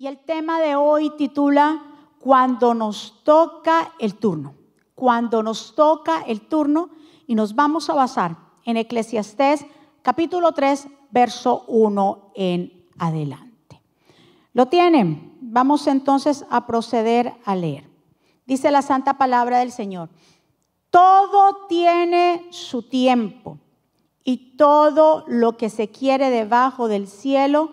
Y 0.00 0.06
el 0.06 0.18
tema 0.18 0.60
de 0.60 0.76
hoy 0.76 1.10
titula 1.16 1.82
Cuando 2.20 2.72
nos 2.72 3.24
toca 3.24 3.94
el 3.98 4.14
turno. 4.14 4.54
Cuando 4.94 5.42
nos 5.42 5.74
toca 5.74 6.22
el 6.22 6.42
turno 6.42 6.90
y 7.26 7.34
nos 7.34 7.56
vamos 7.56 7.90
a 7.90 7.94
basar 7.94 8.36
en 8.64 8.76
Eclesiastés 8.76 9.66
capítulo 10.02 10.52
3, 10.52 10.86
verso 11.10 11.64
1 11.66 12.30
en 12.36 12.86
adelante. 12.96 13.82
¿Lo 14.52 14.66
tienen? 14.66 15.36
Vamos 15.40 15.88
entonces 15.88 16.46
a 16.48 16.64
proceder 16.64 17.34
a 17.44 17.56
leer. 17.56 17.90
Dice 18.46 18.70
la 18.70 18.82
santa 18.82 19.18
palabra 19.18 19.58
del 19.58 19.72
Señor. 19.72 20.10
Todo 20.90 21.66
tiene 21.68 22.46
su 22.50 22.84
tiempo 22.88 23.58
y 24.22 24.56
todo 24.56 25.24
lo 25.26 25.56
que 25.56 25.68
se 25.68 25.88
quiere 25.88 26.30
debajo 26.30 26.86
del 26.86 27.08
cielo 27.08 27.72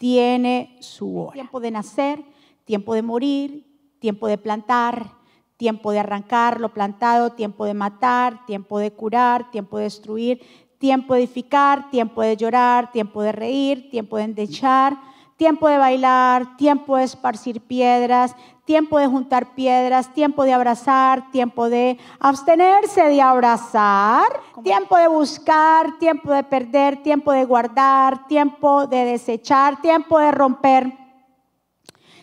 tiene 0.00 0.78
su 0.80 1.18
hora. 1.18 1.34
Tiempo 1.34 1.60
de 1.60 1.70
nacer, 1.70 2.24
tiempo 2.64 2.94
de 2.94 3.02
morir, 3.02 3.66
tiempo 3.98 4.28
de 4.28 4.38
plantar, 4.38 5.12
tiempo 5.58 5.92
de 5.92 5.98
arrancar 5.98 6.58
lo 6.58 6.72
plantado, 6.72 7.32
tiempo 7.32 7.66
de 7.66 7.74
matar, 7.74 8.46
tiempo 8.46 8.78
de 8.78 8.92
curar, 8.92 9.50
tiempo 9.50 9.76
de 9.76 9.84
destruir, 9.84 10.40
tiempo 10.78 11.12
de 11.12 11.20
edificar, 11.20 11.90
tiempo 11.90 12.22
de 12.22 12.34
llorar, 12.34 12.90
tiempo 12.92 13.20
de 13.20 13.32
reír, 13.32 13.90
tiempo 13.90 14.16
de 14.16 14.22
endechar, 14.22 14.98
tiempo 15.36 15.68
de 15.68 15.76
bailar, 15.76 16.56
tiempo 16.56 16.96
de 16.96 17.04
esparcir 17.04 17.60
piedras, 17.60 18.34
tiempo 18.70 19.00
de 19.00 19.08
juntar 19.08 19.52
piedras, 19.56 20.14
tiempo 20.14 20.44
de 20.44 20.52
abrazar, 20.52 21.32
tiempo 21.32 21.68
de 21.68 21.98
abstenerse 22.20 23.02
de 23.02 23.20
abrazar, 23.20 24.28
tiempo 24.62 24.96
de 24.96 25.08
buscar, 25.08 25.98
tiempo 25.98 26.32
de 26.32 26.44
perder, 26.44 27.02
tiempo 27.02 27.32
de 27.32 27.44
guardar, 27.46 28.28
tiempo 28.28 28.86
de 28.86 29.06
desechar, 29.06 29.80
tiempo 29.80 30.20
de 30.20 30.30
romper. 30.30 30.92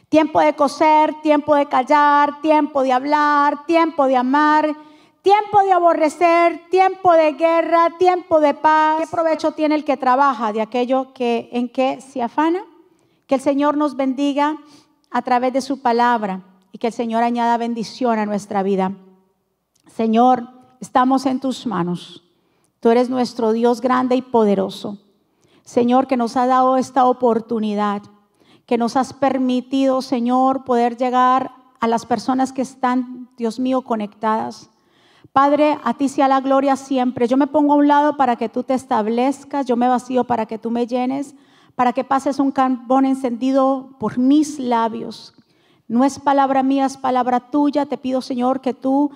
Tiempo 0.08 0.40
de 0.40 0.54
coser, 0.54 1.16
tiempo 1.22 1.54
de 1.54 1.66
callar, 1.66 2.40
tiempo 2.40 2.82
de 2.82 2.94
hablar, 2.94 3.66
tiempo 3.66 4.08
de 4.08 4.16
amar, 4.16 4.74
tiempo 5.22 5.62
de 5.64 5.74
aborrecer, 5.74 6.62
tiempo 6.72 7.12
de 7.12 7.34
guerra, 7.34 7.90
tiempo 8.00 8.40
de 8.40 8.54
paz. 8.54 9.02
¿Qué 9.02 9.08
provecho 9.08 9.52
tiene 9.52 9.76
el 9.76 9.84
que 9.84 9.98
trabaja 9.98 10.54
de 10.54 10.62
aquello 10.62 11.14
que 11.14 11.50
en 11.52 11.68
que 11.68 12.00
se 12.00 12.22
afana? 12.22 12.64
Que 13.26 13.36
el 13.36 13.42
Señor 13.42 13.76
nos 13.76 13.98
bendiga 13.98 14.56
a 15.12 15.22
través 15.22 15.54
de 15.54 15.62
su 15.62 15.82
palabra 15.82 16.44
y 16.72 16.78
que 16.78 16.88
el 16.88 16.94
Señor 16.94 17.24
añada 17.24 17.58
bendición 17.58 18.20
a 18.20 18.26
nuestra 18.26 18.64
vida. 18.64 18.94
Señor, 19.88 20.48
estamos 20.80 21.26
en 21.26 21.40
tus 21.40 21.66
manos. 21.66 22.24
Tú 22.80 22.90
eres 22.90 23.10
nuestro 23.10 23.52
Dios 23.52 23.82
grande 23.82 24.16
y 24.16 24.22
poderoso. 24.22 25.00
Señor, 25.64 26.08
que 26.08 26.18
nos 26.18 26.38
ha 26.38 26.46
dado 26.46 26.78
esta 26.78 27.06
oportunidad, 27.06 28.04
que 28.66 28.78
nos 28.78 28.96
has 28.96 29.14
permitido, 29.14 30.02
Señor, 30.02 30.64
poder 30.64 30.98
llegar 30.98 31.52
a 31.80 31.88
las 31.88 32.06
personas 32.06 32.54
que 32.54 32.62
están, 32.62 33.30
Dios 33.38 33.60
mío, 33.60 33.82
conectadas. 33.82 34.70
Padre, 35.34 35.78
a 35.84 35.94
ti 35.94 36.10
sea 36.10 36.28
la 36.28 36.42
gloria 36.42 36.76
siempre. 36.76 37.28
Yo 37.28 37.38
me 37.38 37.48
pongo 37.48 37.74
a 37.74 37.78
un 37.78 37.88
lado 37.88 38.18
para 38.18 38.36
que 38.36 38.50
tú 38.50 38.64
te 38.64 38.74
establezcas, 38.74 39.66
yo 39.66 39.76
me 39.76 39.88
vacío 39.88 40.24
para 40.24 40.46
que 40.46 40.58
tú 40.58 40.72
me 40.72 40.88
llenes 40.88 41.36
para 41.78 41.94
que 41.94 42.04
pases 42.04 42.40
un 42.40 42.50
carbón 42.50 43.06
encendido 43.06 43.92
por 44.00 44.18
mis 44.18 44.58
labios. 44.58 45.36
No 45.88 46.04
es 46.04 46.18
palabra 46.18 46.64
mía, 46.64 46.88
es 46.88 46.98
palabra 46.98 47.40
tuya. 47.40 47.86
Te 47.86 48.00
pido, 48.00 48.20
Señor, 48.20 48.62
que 48.62 48.74
tú 48.74 49.12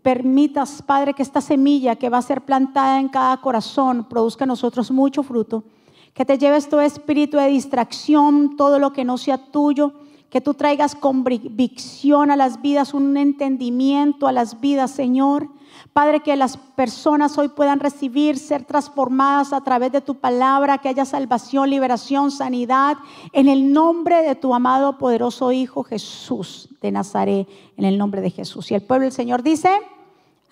permitas, 0.00 0.80
Padre, 0.80 1.14
que 1.14 1.24
esta 1.24 1.40
semilla 1.40 1.96
que 1.96 2.08
va 2.10 2.18
a 2.18 2.22
ser 2.22 2.42
plantada 2.42 3.00
en 3.00 3.08
cada 3.08 3.36
corazón 3.38 4.04
produzca 4.08 4.44
en 4.44 4.48
nosotros 4.50 4.92
mucho 4.92 5.24
fruto. 5.24 5.64
Que 6.12 6.24
te 6.24 6.38
lleves 6.38 6.68
todo 6.68 6.82
espíritu 6.82 7.36
de 7.36 7.48
distracción, 7.48 8.56
todo 8.56 8.78
lo 8.78 8.92
que 8.92 9.04
no 9.04 9.18
sea 9.18 9.36
tuyo. 9.36 9.92
Que 10.34 10.40
tú 10.40 10.54
traigas 10.54 10.96
convicción 10.96 12.32
a 12.32 12.34
las 12.34 12.60
vidas, 12.60 12.92
un 12.92 13.16
entendimiento 13.16 14.26
a 14.26 14.32
las 14.32 14.60
vidas, 14.60 14.90
Señor. 14.90 15.48
Padre, 15.92 16.24
que 16.24 16.34
las 16.34 16.56
personas 16.56 17.38
hoy 17.38 17.50
puedan 17.50 17.78
recibir, 17.78 18.36
ser 18.36 18.64
transformadas 18.64 19.52
a 19.52 19.60
través 19.60 19.92
de 19.92 20.00
tu 20.00 20.16
palabra, 20.16 20.78
que 20.78 20.88
haya 20.88 21.04
salvación, 21.04 21.70
liberación, 21.70 22.32
sanidad, 22.32 22.96
en 23.32 23.46
el 23.46 23.72
nombre 23.72 24.24
de 24.24 24.34
tu 24.34 24.52
amado, 24.52 24.98
poderoso 24.98 25.52
Hijo 25.52 25.84
Jesús 25.84 26.68
de 26.82 26.90
Nazaret, 26.90 27.48
en 27.76 27.84
el 27.84 27.96
nombre 27.96 28.20
de 28.20 28.30
Jesús. 28.30 28.72
Y 28.72 28.74
el 28.74 28.82
pueblo 28.82 29.04
del 29.04 29.12
Señor 29.12 29.44
dice, 29.44 29.70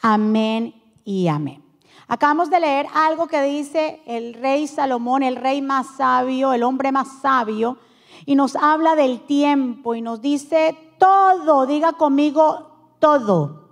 amén 0.01 0.81
y 1.05 1.27
amén. 1.27 1.61
Acabamos 2.07 2.51
de 2.51 2.61
leer 2.61 2.87
algo 2.95 3.27
que 3.27 3.43
dice 3.43 4.01
el 4.07 4.35
rey 4.35 4.69
Salomón, 4.69 5.25
el 5.25 5.35
rey 5.35 5.61
más 5.61 5.97
sabio, 5.97 6.53
el 6.53 6.63
hombre 6.63 6.93
más 6.93 7.21
sabio, 7.21 7.79
y 8.27 8.35
nos 8.35 8.57
habla 8.57 8.95
del 8.95 9.21
tiempo 9.21 9.95
y 9.95 10.03
nos 10.03 10.21
dice 10.21 10.77
todo, 10.99 11.67
diga 11.67 11.95
conmigo 11.95 12.97
todo 12.99 13.63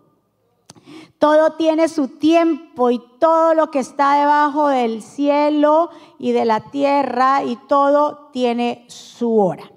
todo 1.20 1.52
tiene 1.52 1.88
su 1.88 2.08
tiempo 2.08 2.90
y 2.90 2.98
todo 3.18 3.52
lo 3.52 3.70
que 3.70 3.80
está 3.80 4.14
debajo 4.14 4.68
del 4.68 5.02
cielo 5.02 5.90
y 6.18 6.32
de 6.32 6.46
la 6.46 6.60
tierra 6.70 7.44
y 7.44 7.56
todo 7.56 8.30
tiene 8.32 8.86
su 8.88 9.38
hora. 9.38 9.70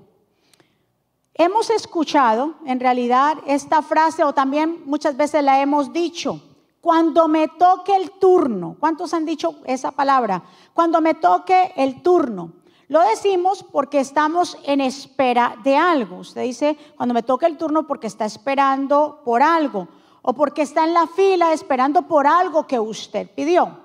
Hemos 1.34 1.70
escuchado 1.70 2.54
en 2.66 2.80
realidad 2.80 3.40
esta 3.46 3.82
frase 3.82 4.24
o 4.24 4.34
también 4.34 4.84
muchas 4.86 5.18
veces 5.18 5.44
la 5.44 5.62
hemos 5.62 5.92
dicho. 5.92 6.42
Cuando 6.80 7.28
me 7.28 7.50
toque 7.50 7.94
el 7.94 8.12
turno, 8.12 8.78
¿cuántos 8.80 9.14
han 9.14 9.26
dicho 9.26 9.56
esa 9.66 9.92
palabra? 9.92 10.44
Cuando 10.74 11.02
me 11.02 11.14
toque 11.14 11.74
el 11.76 12.02
turno. 12.02 12.54
Lo 12.90 13.00
decimos 13.02 13.64
porque 13.64 14.00
estamos 14.00 14.58
en 14.66 14.82
espera 14.82 15.56
de 15.64 15.76
algo. 15.76 16.18
Usted 16.18 16.44
dice, 16.44 16.78
cuando 16.98 17.14
me 17.14 17.24
toque 17.24 17.46
el 17.46 17.58
turno 17.58 17.88
porque 17.88 18.08
está 18.08 18.26
esperando 18.26 19.22
por 19.24 19.42
algo 19.42 19.88
o 20.22 20.34
porque 20.34 20.64
está 20.64 20.84
en 20.84 20.94
la 20.94 21.08
fila 21.08 21.54
esperando 21.54 22.04
por 22.04 22.28
algo 22.28 22.68
que 22.68 22.80
usted 22.80 23.30
pidió. 23.34 23.78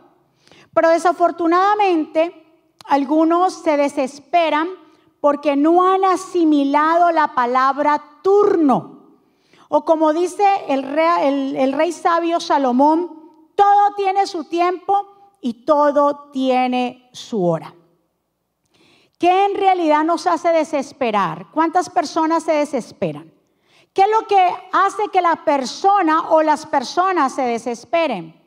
Pero 0.75 0.91
desafortunadamente 0.91 2.45
algunos 2.87 3.55
se 3.55 3.77
desesperan 3.77 4.69
porque 5.21 5.57
no 5.57 5.85
han 5.85 6.05
asimilado 6.05 7.11
la 7.11 7.35
palabra 7.35 8.03
turno. 8.23 8.99
O 9.69 9.85
como 9.85 10.13
dice 10.13 10.45
el 10.69 10.83
rey, 10.83 11.57
el 11.57 11.73
rey 11.73 11.93
sabio 11.93 12.41
Salomón, 12.41 13.19
todo 13.55 13.95
tiene 13.97 14.27
su 14.27 14.45
tiempo 14.45 15.07
y 15.41 15.65
todo 15.65 16.31
tiene 16.33 17.09
su 17.13 17.45
hora. 17.45 17.75
¿Qué 19.19 19.47
en 19.47 19.57
realidad 19.57 20.05
nos 20.05 20.27
hace 20.29 20.51
desesperar? 20.51 21.49
¿Cuántas 21.53 21.91
personas 21.91 22.45
se 22.45 22.53
desesperan? 22.53 23.33
¿Qué 23.93 24.03
es 24.03 24.09
lo 24.09 24.27
que 24.29 24.39
hace 24.73 25.09
que 25.13 25.21
la 25.21 25.45
persona 25.45 26.31
o 26.31 26.43
las 26.43 26.67
personas 26.67 27.35
se 27.35 27.43
desesperen? 27.43 28.41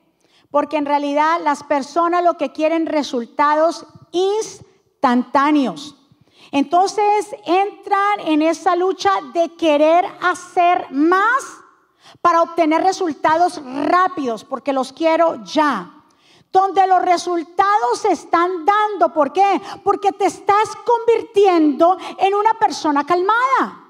Porque 0.50 0.78
en 0.78 0.86
realidad 0.86 1.42
las 1.44 1.64
personas 1.64 2.24
lo 2.24 2.38
que 2.38 2.54
quieren 2.54 2.86
resultados 2.86 3.86
instantáneos. 4.12 5.98
Entonces 6.52 7.36
entran 7.46 8.22
en 8.26 8.42
esa 8.42 8.76
lucha 8.76 9.12
de 9.34 9.56
querer 9.56 10.06
hacer 10.22 10.88
más 10.92 11.62
para 12.22 12.42
obtener 12.42 12.82
resultados 12.82 13.62
rápidos, 13.88 14.44
porque 14.46 14.74
los 14.74 14.94
quiero 14.94 15.44
ya. 15.44 16.01
Donde 16.52 16.86
los 16.88 17.02
resultados 17.02 18.00
se 18.00 18.12
están 18.12 18.66
dando. 18.66 19.14
¿Por 19.14 19.32
qué? 19.32 19.62
Porque 19.84 20.12
te 20.12 20.26
estás 20.26 20.70
convirtiendo 20.86 21.98
en 22.18 22.36
una 22.36 22.54
persona 22.56 23.06
calmada. 23.06 23.82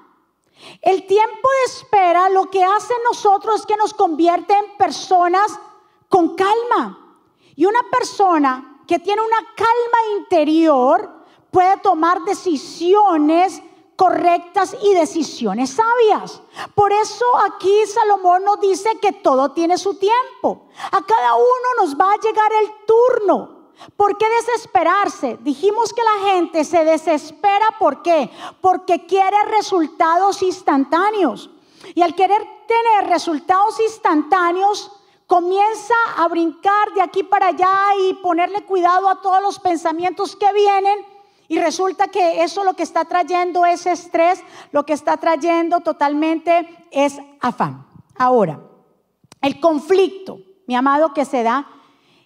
El 0.80 1.06
tiempo 1.06 1.48
de 1.48 1.72
espera 1.72 2.28
lo 2.28 2.50
que 2.50 2.62
hace 2.62 2.94
nosotros 3.04 3.60
es 3.60 3.66
que 3.66 3.76
nos 3.76 3.94
convierte 3.94 4.54
en 4.54 4.76
personas 4.76 5.58
con 6.08 6.36
calma. 6.36 7.16
Y 7.56 7.66
una 7.66 7.82
persona 7.90 8.80
que 8.86 8.98
tiene 8.98 9.22
una 9.22 9.44
calma 9.56 10.18
interior 10.18 11.10
puede 11.50 11.76
tomar 11.78 12.22
decisiones 12.22 13.60
correctas 14.02 14.76
y 14.82 14.94
decisiones 14.94 15.70
sabias. 15.70 16.42
Por 16.74 16.92
eso 16.92 17.24
aquí 17.46 17.86
Salomón 17.86 18.42
nos 18.42 18.60
dice 18.60 18.98
que 19.00 19.12
todo 19.12 19.52
tiene 19.52 19.78
su 19.78 19.94
tiempo. 19.94 20.66
A 20.90 21.06
cada 21.06 21.34
uno 21.36 21.68
nos 21.78 21.94
va 21.94 22.12
a 22.12 22.20
llegar 22.20 22.50
el 22.52 22.72
turno. 22.84 23.70
¿Por 23.96 24.18
qué 24.18 24.26
desesperarse? 24.28 25.38
Dijimos 25.42 25.92
que 25.92 26.02
la 26.02 26.32
gente 26.32 26.64
se 26.64 26.84
desespera, 26.84 27.76
¿por 27.78 28.02
qué? 28.02 28.28
Porque 28.60 29.06
quiere 29.06 29.36
resultados 29.44 30.42
instantáneos. 30.42 31.48
Y 31.94 32.02
al 32.02 32.16
querer 32.16 32.44
tener 32.66 33.08
resultados 33.08 33.78
instantáneos, 33.78 34.90
comienza 35.28 35.94
a 36.16 36.26
brincar 36.26 36.92
de 36.94 37.02
aquí 37.02 37.22
para 37.22 37.46
allá 37.46 37.94
y 38.00 38.14
ponerle 38.14 38.64
cuidado 38.64 39.08
a 39.08 39.20
todos 39.20 39.40
los 39.40 39.60
pensamientos 39.60 40.34
que 40.34 40.52
vienen. 40.52 41.11
Y 41.52 41.58
resulta 41.58 42.08
que 42.08 42.42
eso 42.42 42.64
lo 42.64 42.72
que 42.72 42.82
está 42.82 43.04
trayendo 43.04 43.66
es 43.66 43.84
estrés, 43.84 44.42
lo 44.70 44.86
que 44.86 44.94
está 44.94 45.18
trayendo 45.18 45.80
totalmente 45.80 46.66
es 46.90 47.18
afán. 47.42 47.86
Ahora, 48.16 48.58
el 49.42 49.60
conflicto, 49.60 50.38
mi 50.66 50.74
amado, 50.74 51.12
que 51.12 51.26
se 51.26 51.42
da 51.42 51.68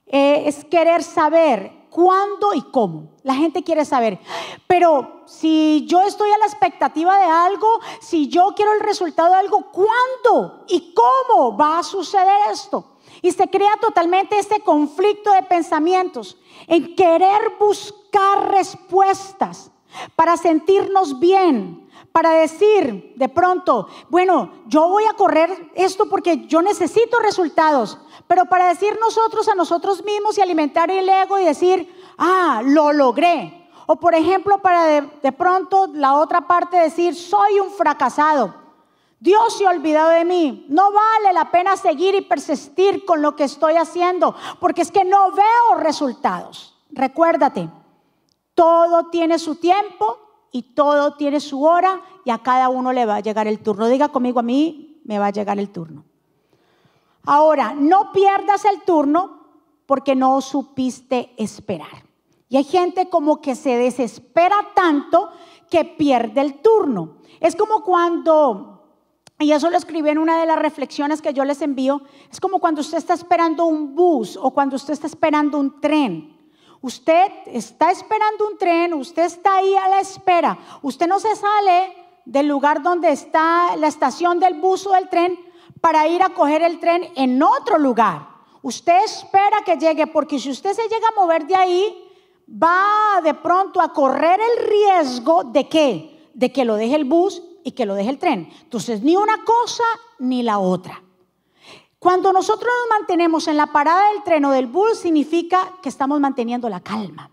eh, 0.06 0.44
es 0.46 0.64
querer 0.66 1.02
saber 1.02 1.72
cuándo 1.90 2.54
y 2.54 2.70
cómo. 2.70 3.16
La 3.24 3.34
gente 3.34 3.64
quiere 3.64 3.84
saber, 3.84 4.20
pero 4.68 5.22
si 5.26 5.86
yo 5.88 6.02
estoy 6.02 6.30
a 6.30 6.38
la 6.38 6.46
expectativa 6.46 7.18
de 7.18 7.24
algo, 7.24 7.80
si 8.00 8.28
yo 8.28 8.52
quiero 8.54 8.74
el 8.74 8.80
resultado 8.80 9.30
de 9.30 9.40
algo, 9.40 9.72
¿cuándo 9.72 10.66
y 10.68 10.94
cómo 10.94 11.56
va 11.56 11.80
a 11.80 11.82
suceder 11.82 12.52
esto? 12.52 12.92
Y 13.22 13.32
se 13.32 13.50
crea 13.50 13.76
totalmente 13.80 14.38
este 14.38 14.60
conflicto 14.60 15.32
de 15.32 15.42
pensamientos 15.42 16.36
en 16.66 16.94
querer 16.94 17.56
buscar 17.58 18.50
respuestas 18.50 19.70
para 20.14 20.36
sentirnos 20.36 21.18
bien, 21.18 21.88
para 22.12 22.30
decir 22.30 23.12
de 23.16 23.28
pronto, 23.28 23.88
bueno, 24.08 24.50
yo 24.66 24.88
voy 24.88 25.04
a 25.04 25.14
correr 25.14 25.70
esto 25.74 26.08
porque 26.08 26.46
yo 26.46 26.62
necesito 26.62 27.18
resultados, 27.20 27.98
pero 28.26 28.46
para 28.46 28.68
decir 28.68 28.98
nosotros 29.00 29.48
a 29.48 29.54
nosotros 29.54 30.04
mismos 30.04 30.36
y 30.36 30.40
alimentar 30.40 30.90
el 30.90 31.08
ego 31.08 31.38
y 31.38 31.44
decir, 31.44 31.94
ah, 32.18 32.62
lo 32.64 32.92
logré. 32.92 33.68
O 33.86 33.96
por 33.96 34.14
ejemplo, 34.14 34.58
para 34.58 35.00
de, 35.00 35.32
pronto 35.32 35.88
la 35.94 36.14
otra 36.14 36.46
parte 36.46 36.76
decir, 36.76 37.14
soy 37.14 37.60
un 37.60 37.70
fracasado. 37.70 38.65
Dios 39.18 39.56
se 39.56 39.66
ha 39.66 39.70
olvidado 39.70 40.10
de 40.10 40.24
mí. 40.24 40.66
No 40.68 40.92
vale 40.92 41.32
la 41.32 41.50
pena 41.50 41.76
seguir 41.76 42.14
y 42.14 42.20
persistir 42.22 43.04
con 43.04 43.22
lo 43.22 43.34
que 43.34 43.44
estoy 43.44 43.74
haciendo, 43.74 44.34
porque 44.60 44.82
es 44.82 44.90
que 44.90 45.04
no 45.04 45.32
veo 45.32 45.80
resultados. 45.80 46.78
Recuérdate, 46.90 47.68
todo 48.54 49.06
tiene 49.10 49.38
su 49.38 49.56
tiempo 49.56 50.18
y 50.52 50.74
todo 50.74 51.14
tiene 51.14 51.40
su 51.40 51.64
hora 51.64 52.00
y 52.24 52.30
a 52.30 52.38
cada 52.38 52.68
uno 52.68 52.92
le 52.92 53.06
va 53.06 53.16
a 53.16 53.20
llegar 53.20 53.46
el 53.46 53.60
turno. 53.60 53.86
Diga 53.86 54.08
conmigo, 54.08 54.40
a 54.40 54.42
mí 54.42 55.00
me 55.04 55.18
va 55.18 55.26
a 55.26 55.30
llegar 55.30 55.58
el 55.58 55.70
turno. 55.70 56.04
Ahora, 57.24 57.74
no 57.74 58.12
pierdas 58.12 58.64
el 58.64 58.82
turno 58.82 59.40
porque 59.86 60.14
no 60.14 60.40
supiste 60.40 61.34
esperar. 61.36 62.04
Y 62.48 62.56
hay 62.56 62.64
gente 62.64 63.08
como 63.08 63.40
que 63.40 63.54
se 63.54 63.76
desespera 63.76 64.56
tanto 64.74 65.30
que 65.68 65.84
pierde 65.84 66.40
el 66.40 66.60
turno. 66.60 67.16
Es 67.40 67.56
como 67.56 67.82
cuando, 67.82 68.75
y 69.38 69.52
eso 69.52 69.68
lo 69.68 69.76
escribí 69.76 70.08
en 70.08 70.18
una 70.18 70.40
de 70.40 70.46
las 70.46 70.58
reflexiones 70.58 71.20
que 71.20 71.34
yo 71.34 71.44
les 71.44 71.60
envío, 71.60 72.02
es 72.30 72.40
como 72.40 72.58
cuando 72.58 72.80
usted 72.80 72.98
está 72.98 73.12
esperando 73.12 73.66
un 73.66 73.94
bus 73.94 74.38
o 74.40 74.50
cuando 74.52 74.76
usted 74.76 74.94
está 74.94 75.06
esperando 75.06 75.58
un 75.58 75.80
tren. 75.80 76.34
Usted 76.80 77.32
está 77.46 77.90
esperando 77.90 78.48
un 78.48 78.56
tren, 78.58 78.94
usted 78.94 79.24
está 79.24 79.56
ahí 79.56 79.74
a 79.74 79.88
la 79.88 80.00
espera, 80.00 80.58
usted 80.82 81.06
no 81.06 81.18
se 81.18 81.34
sale 81.34 81.92
del 82.24 82.48
lugar 82.48 82.82
donde 82.82 83.10
está 83.10 83.76
la 83.76 83.88
estación 83.88 84.38
del 84.40 84.54
bus 84.54 84.86
o 84.86 84.92
del 84.92 85.08
tren 85.08 85.38
para 85.80 86.06
ir 86.08 86.22
a 86.22 86.30
coger 86.30 86.62
el 86.62 86.80
tren 86.80 87.08
en 87.14 87.42
otro 87.42 87.78
lugar. 87.78 88.28
Usted 88.62 89.04
espera 89.04 89.58
que 89.64 89.76
llegue 89.76 90.06
porque 90.06 90.38
si 90.38 90.50
usted 90.50 90.72
se 90.72 90.88
llega 90.88 91.08
a 91.08 91.20
mover 91.20 91.46
de 91.46 91.54
ahí, 91.54 92.04
va 92.50 93.20
de 93.22 93.34
pronto 93.34 93.80
a 93.80 93.92
correr 93.92 94.40
el 94.40 94.66
riesgo 94.66 95.44
de 95.44 95.68
que, 95.68 96.30
de 96.34 96.52
que 96.52 96.64
lo 96.64 96.76
deje 96.76 96.96
el 96.96 97.04
bus 97.04 97.42
y 97.66 97.72
que 97.72 97.84
lo 97.84 97.96
deje 97.96 98.10
el 98.10 98.18
tren. 98.18 98.48
Entonces, 98.62 99.02
ni 99.02 99.16
una 99.16 99.44
cosa 99.44 99.82
ni 100.20 100.44
la 100.44 100.60
otra. 100.60 101.02
Cuando 101.98 102.32
nosotros 102.32 102.70
nos 102.72 103.00
mantenemos 103.00 103.48
en 103.48 103.56
la 103.56 103.66
parada 103.66 104.12
del 104.12 104.22
tren 104.22 104.44
o 104.44 104.52
del 104.52 104.68
bus, 104.68 104.98
significa 104.98 105.72
que 105.82 105.88
estamos 105.88 106.20
manteniendo 106.20 106.68
la 106.68 106.78
calma, 106.78 107.28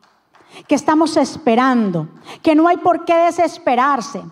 que 0.67 0.73
estamos 0.73 1.17
esperando, 1.17 2.07
que 2.41 2.55
no 2.55 2.67
hay 2.67 2.77
por 2.77 3.05
qué 3.05 3.13
desesperarse. 3.13 4.23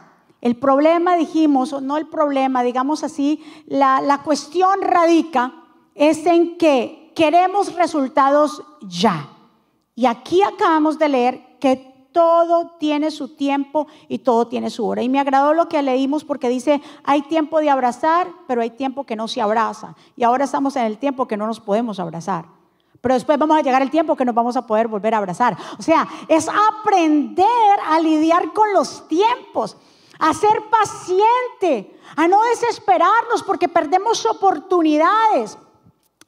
El 0.41 0.57
problema, 0.57 1.15
dijimos, 1.17 1.71
o 1.71 1.81
no 1.81 1.97
el 1.97 2.07
problema, 2.07 2.63
digamos 2.63 3.03
así, 3.03 3.45
la, 3.67 4.01
la 4.01 4.23
cuestión 4.23 4.81
radica 4.81 5.53
es 5.93 6.25
en 6.25 6.57
que 6.57 7.13
queremos 7.15 7.75
resultados 7.75 8.63
ya. 8.81 9.29
Y 9.93 10.07
aquí 10.07 10.41
acabamos 10.41 10.97
de 10.97 11.09
leer 11.09 11.59
que 11.59 11.90
todo 12.11 12.75
tiene 12.79 13.11
su 13.11 13.35
tiempo 13.35 13.87
y 14.07 14.19
todo 14.19 14.47
tiene 14.47 14.69
su 14.69 14.85
hora. 14.85 15.01
Y 15.01 15.09
me 15.09 15.19
agradó 15.19 15.53
lo 15.53 15.67
que 15.67 15.81
leímos 15.81 16.23
porque 16.23 16.49
dice, 16.49 16.81
hay 17.03 17.21
tiempo 17.23 17.59
de 17.59 17.69
abrazar, 17.69 18.27
pero 18.47 18.61
hay 18.61 18.71
tiempo 18.71 19.05
que 19.05 19.15
no 19.15 19.27
se 19.27 19.41
abraza. 19.41 19.95
Y 20.15 20.23
ahora 20.23 20.45
estamos 20.45 20.75
en 20.75 20.85
el 20.85 20.97
tiempo 20.97 21.27
que 21.27 21.37
no 21.37 21.47
nos 21.47 21.59
podemos 21.59 21.99
abrazar. 21.99 22.45
Pero 23.01 23.15
después 23.15 23.37
vamos 23.39 23.57
a 23.57 23.61
llegar 23.61 23.81
el 23.81 23.89
tiempo 23.89 24.15
que 24.15 24.25
nos 24.25 24.35
vamos 24.35 24.55
a 24.55 24.67
poder 24.67 24.87
volver 24.87 25.15
a 25.15 25.17
abrazar. 25.17 25.57
O 25.79 25.81
sea, 25.81 26.07
es 26.27 26.47
aprender 26.47 27.47
a 27.87 27.99
lidiar 27.99 28.53
con 28.53 28.71
los 28.73 29.07
tiempos 29.07 29.77
a 30.21 30.33
ser 30.35 30.69
paciente, 30.69 31.99
a 32.15 32.27
no 32.27 32.41
desesperarnos 32.43 33.41
porque 33.43 33.67
perdemos 33.67 34.23
oportunidades. 34.27 35.57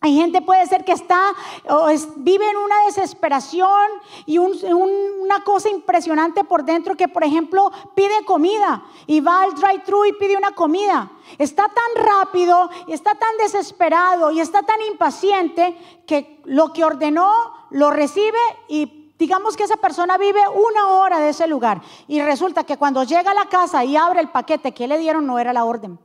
Hay 0.06 0.18
gente 0.18 0.42
puede 0.42 0.66
ser 0.68 0.84
que 0.84 0.92
está 0.92 1.32
o 1.70 1.88
vive 2.18 2.50
en 2.50 2.58
una 2.58 2.76
desesperación 2.88 3.90
y 4.26 4.38
una 4.38 5.46
cosa 5.46 5.70
impresionante 5.70 6.44
por 6.44 6.66
dentro 6.66 6.98
que, 6.98 7.08
por 7.08 7.24
ejemplo, 7.24 7.72
pide 7.96 8.26
comida 8.26 8.84
y 9.08 9.22
va 9.22 9.44
al 9.44 9.56
drive-thru 9.56 10.04
y 10.04 10.12
pide 10.12 10.36
una 10.36 10.52
comida. 10.52 11.10
Está 11.38 11.70
tan 11.70 12.06
rápido 12.06 12.70
y 12.86 12.92
está 12.92 13.16
tan 13.16 13.38
desesperado 13.38 14.34
y 14.34 14.42
está 14.42 14.64
tan 14.64 14.82
impaciente 14.92 15.78
que 16.06 16.42
lo 16.44 16.74
que 16.74 16.84
ordenó 16.84 17.32
lo 17.70 17.90
recibe 17.90 18.40
y 18.68 19.00
Digamos 19.18 19.56
que 19.56 19.64
esa 19.64 19.78
persona 19.78 20.18
vive 20.18 20.42
una 20.50 20.90
hora 20.90 21.20
de 21.20 21.30
ese 21.30 21.48
lugar 21.48 21.82
y 22.10 22.20
resulta 22.20 22.66
que 22.66 22.76
cuando 22.78 23.04
llega 23.04 23.32
a 23.32 23.36
la 23.36 23.46
casa 23.46 23.86
y 23.86 23.96
abre 23.96 24.20
el 24.20 24.30
paquete 24.30 24.74
que 24.74 24.88
le 24.88 24.98
dieron 24.98 25.26
no 25.26 25.40
era 25.40 25.54
la 25.54 25.64
orden. 25.64 25.98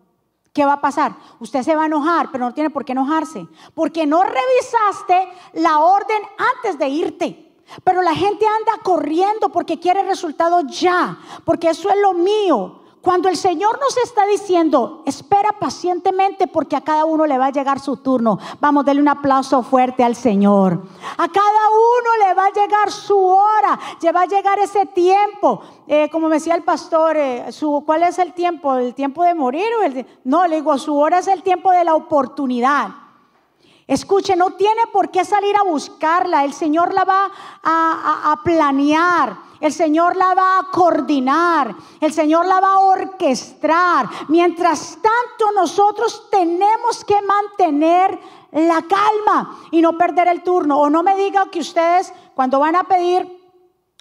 ¿Qué 0.59 0.67
va 0.67 0.73
a 0.73 0.81
pasar? 0.81 1.15
Usted 1.39 1.63
se 1.63 1.77
va 1.77 1.85
a 1.85 1.87
enojar, 1.87 2.33
pero 2.33 2.45
no 2.45 2.53
tiene 2.53 2.69
por 2.69 2.85
qué 2.85 2.91
enojarse, 2.91 3.47
porque 3.77 4.09
no 4.09 4.25
revisaste 4.25 5.29
la 5.53 5.79
orden 5.79 6.21
antes 6.57 6.77
de 6.77 6.89
irte. 6.89 7.53
Pero 7.85 8.03
la 8.03 8.13
gente 8.13 8.45
anda 8.45 8.83
corriendo 8.83 9.51
porque 9.51 9.79
quiere 9.79 10.03
resultado 10.03 10.63
ya, 10.63 11.17
porque 11.45 11.71
eso 11.71 11.89
es 11.91 11.97
lo 12.03 12.13
mío. 12.13 12.81
Cuando 13.01 13.29
el 13.29 13.37
Señor 13.37 13.79
nos 13.81 13.97
está 13.99 14.27
diciendo, 14.27 15.03
espera 15.07 15.53
pacientemente 15.59 16.47
porque 16.49 16.75
a 16.75 16.81
cada 16.81 17.05
uno 17.05 17.27
le 17.27 17.39
va 17.39 17.47
a 17.47 17.53
llegar 17.53 17.79
su 17.79 17.99
turno. 17.99 18.39
Vamos, 18.61 18.85
darle 18.85 19.01
un 19.01 19.09
aplauso 19.09 19.63
fuerte 19.63 20.03
al 20.03 20.17
Señor. 20.17 20.83
A 21.17 21.29
cada 21.29 21.69
uno 21.71 22.27
le 22.27 22.35
va 22.35 22.47
a 22.47 22.53
llegar 22.53 22.91
su 22.91 23.17
hora, 23.17 23.79
le 24.03 24.13
va 24.13 24.23
a 24.23 24.27
llegar 24.27 24.59
ese 24.59 24.87
tiempo. 24.87 25.63
Eh, 25.87 26.09
como 26.11 26.29
me 26.29 26.37
decía 26.37 26.57
el 26.57 26.65
pastor, 26.65 27.17
eh, 27.17 27.53
su, 27.53 27.85
¿cuál 27.87 28.03
es 28.03 28.19
el 28.19 28.33
tiempo? 28.33 28.75
¿El 28.75 28.95
tiempo 28.95 29.23
de 29.23 29.35
morir? 29.35 29.69
O 29.81 29.83
el, 29.85 30.07
no, 30.25 30.47
le 30.47 30.57
digo, 30.57 30.77
su 30.77 30.97
hora 30.99 31.21
es 31.21 31.29
el 31.29 31.43
tiempo 31.43 31.71
de 31.71 31.85
la 31.85 31.95
oportunidad. 31.95 33.08
Escuche, 33.89 34.37
no 34.37 34.51
tiene 34.53 34.83
por 34.93 35.11
qué 35.11 35.25
salir 35.25 35.57
a 35.57 35.65
buscarla. 35.65 36.45
El 36.45 36.53
Señor 36.53 36.95
la 36.95 37.05
va 37.05 37.33
a 37.65 38.41
planear. 38.45 39.49
El 39.61 39.73
Señor 39.73 40.17
la 40.17 40.35
va 40.35 40.59
a 40.59 40.71
coordinar, 40.71 41.75
el 42.01 42.13
Señor 42.13 42.47
la 42.47 42.61
va 42.61 42.75
a 42.75 42.79
orquestar. 42.79 44.09
Mientras 44.29 44.99
tanto, 45.03 45.53
nosotros 45.53 46.29
tenemos 46.31 47.05
que 47.05 47.21
mantener 47.23 48.19
la 48.53 48.83
calma 48.83 49.59
y 49.73 49.81
no 49.81 49.99
perder 49.99 50.29
el 50.29 50.43
turno. 50.43 50.79
O 50.79 50.89
no 50.89 51.03
me 51.03 51.17
diga 51.17 51.51
que 51.51 51.59
ustedes 51.59 52.13
cuando 52.37 52.61
van 52.61 52.77
a 52.77 52.85
pedir, 52.85 53.29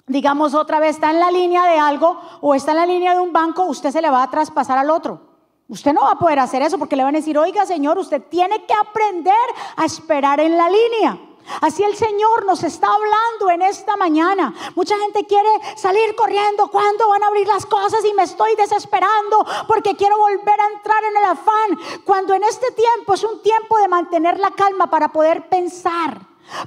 digamos 0.06 0.54
otra 0.54 0.78
vez, 0.78 0.90
está 0.90 1.10
en 1.10 1.18
la 1.18 1.32
línea 1.32 1.64
de 1.64 1.78
algo 1.78 2.20
o 2.40 2.54
está 2.54 2.70
en 2.70 2.76
la 2.76 2.86
línea 2.86 3.14
de 3.14 3.20
un 3.20 3.32
banco, 3.32 3.64
usted 3.64 3.90
se 3.90 4.00
le 4.00 4.10
va 4.10 4.22
a 4.22 4.30
traspasar 4.30 4.78
al 4.78 4.90
otro. 4.90 5.27
Usted 5.68 5.92
no 5.92 6.00
va 6.02 6.12
a 6.12 6.18
poder 6.18 6.38
hacer 6.38 6.62
eso 6.62 6.78
porque 6.78 6.96
le 6.96 7.04
van 7.04 7.14
a 7.14 7.18
decir, 7.18 7.36
oiga 7.36 7.66
Señor, 7.66 7.98
usted 7.98 8.22
tiene 8.30 8.64
que 8.64 8.72
aprender 8.72 9.34
a 9.76 9.84
esperar 9.84 10.40
en 10.40 10.56
la 10.56 10.70
línea. 10.70 11.18
Así 11.60 11.82
el 11.82 11.94
Señor 11.94 12.46
nos 12.46 12.62
está 12.62 12.86
hablando 12.86 13.50
en 13.50 13.62
esta 13.62 13.96
mañana. 13.96 14.54
Mucha 14.74 14.98
gente 14.98 15.26
quiere 15.26 15.48
salir 15.76 16.14
corriendo. 16.14 16.68
¿Cuándo 16.68 17.08
van 17.08 17.22
a 17.22 17.26
abrir 17.28 17.46
las 17.46 17.66
cosas? 17.66 18.04
Y 18.04 18.14
me 18.14 18.22
estoy 18.22 18.54
desesperando 18.56 19.46
porque 19.66 19.94
quiero 19.94 20.18
volver 20.18 20.60
a 20.60 20.72
entrar 20.74 21.04
en 21.04 21.16
el 21.16 21.24
afán. 21.24 22.02
Cuando 22.04 22.34
en 22.34 22.44
este 22.44 22.70
tiempo 22.72 23.14
es 23.14 23.24
un 23.24 23.40
tiempo 23.42 23.78
de 23.78 23.88
mantener 23.88 24.38
la 24.38 24.50
calma 24.50 24.88
para 24.88 25.08
poder 25.08 25.48
pensar 25.48 26.18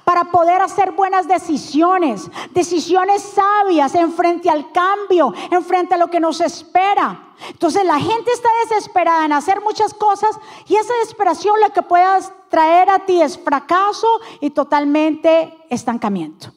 para 0.03 0.25
poder 0.25 0.61
hacer 0.61 0.91
buenas 0.91 1.27
decisiones, 1.27 2.29
decisiones 2.51 3.21
sabias 3.21 3.95
en 3.95 4.11
frente 4.13 4.50
al 4.50 4.71
cambio, 4.71 5.33
en 5.50 5.63
frente 5.63 5.95
a 5.95 5.97
lo 5.97 6.07
que 6.07 6.19
nos 6.19 6.41
espera. 6.41 7.33
Entonces 7.50 7.83
la 7.85 8.00
gente 8.00 8.31
está 8.31 8.50
desesperada 8.63 9.25
en 9.25 9.33
hacer 9.33 9.61
muchas 9.61 9.93
cosas 9.93 10.29
y 10.67 10.75
esa 10.75 10.93
desesperación 11.01 11.59
lo 11.59 11.73
que 11.73 11.81
pueda 11.81 12.19
traer 12.50 12.89
a 12.89 13.00
ti 13.05 13.21
es 13.21 13.38
fracaso 13.38 14.07
y 14.39 14.51
totalmente 14.51 15.57
estancamiento. 15.69 16.53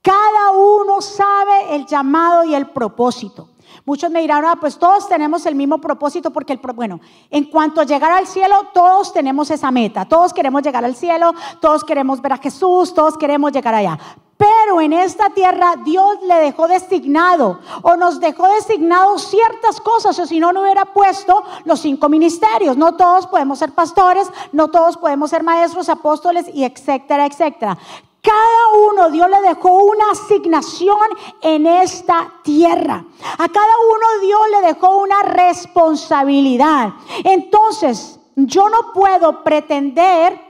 Cada 0.00 0.50
uno 0.52 1.00
sabe 1.00 1.74
el 1.74 1.86
llamado 1.86 2.44
y 2.44 2.54
el 2.54 2.70
propósito. 2.70 3.51
Muchos 3.84 4.10
me 4.10 4.20
dirán, 4.20 4.44
ah, 4.44 4.56
pues 4.60 4.78
todos 4.78 5.08
tenemos 5.08 5.44
el 5.46 5.54
mismo 5.54 5.78
propósito 5.78 6.30
porque, 6.30 6.52
el, 6.52 6.60
bueno, 6.74 7.00
en 7.30 7.44
cuanto 7.44 7.80
a 7.80 7.84
llegar 7.84 8.12
al 8.12 8.26
cielo, 8.26 8.68
todos 8.72 9.12
tenemos 9.12 9.50
esa 9.50 9.70
meta. 9.70 10.04
Todos 10.04 10.32
queremos 10.32 10.62
llegar 10.62 10.84
al 10.84 10.94
cielo, 10.94 11.32
todos 11.60 11.84
queremos 11.84 12.20
ver 12.20 12.32
a 12.32 12.38
Jesús, 12.38 12.94
todos 12.94 13.16
queremos 13.16 13.52
llegar 13.52 13.74
allá. 13.74 13.98
Pero 14.36 14.80
en 14.80 14.92
esta 14.92 15.30
tierra 15.30 15.76
Dios 15.84 16.18
le 16.26 16.34
dejó 16.34 16.66
designado 16.66 17.60
o 17.82 17.96
nos 17.96 18.18
dejó 18.18 18.48
designado 18.48 19.16
ciertas 19.18 19.80
cosas, 19.80 20.18
o 20.18 20.26
si 20.26 20.40
no, 20.40 20.52
no 20.52 20.62
hubiera 20.62 20.84
puesto 20.84 21.44
los 21.64 21.78
cinco 21.78 22.08
ministerios. 22.08 22.76
No 22.76 22.96
todos 22.96 23.28
podemos 23.28 23.60
ser 23.60 23.70
pastores, 23.72 24.28
no 24.50 24.68
todos 24.68 24.96
podemos 24.96 25.30
ser 25.30 25.44
maestros, 25.44 25.88
apóstoles 25.88 26.46
y 26.52 26.64
etcétera, 26.64 27.26
etcétera. 27.26 27.78
Cada 28.22 28.88
uno 28.88 29.10
Dios 29.10 29.28
le 29.28 29.40
dejó 29.40 29.84
una 29.84 30.12
asignación 30.12 30.96
en 31.40 31.66
esta 31.66 32.32
tierra. 32.44 33.04
A 33.32 33.48
cada 33.48 33.74
uno 33.90 34.20
Dios 34.20 34.40
le 34.52 34.66
dejó 34.68 34.98
una 34.98 35.22
responsabilidad. 35.22 36.92
Entonces, 37.24 38.20
yo 38.36 38.70
no 38.70 38.92
puedo 38.92 39.42
pretender 39.42 40.40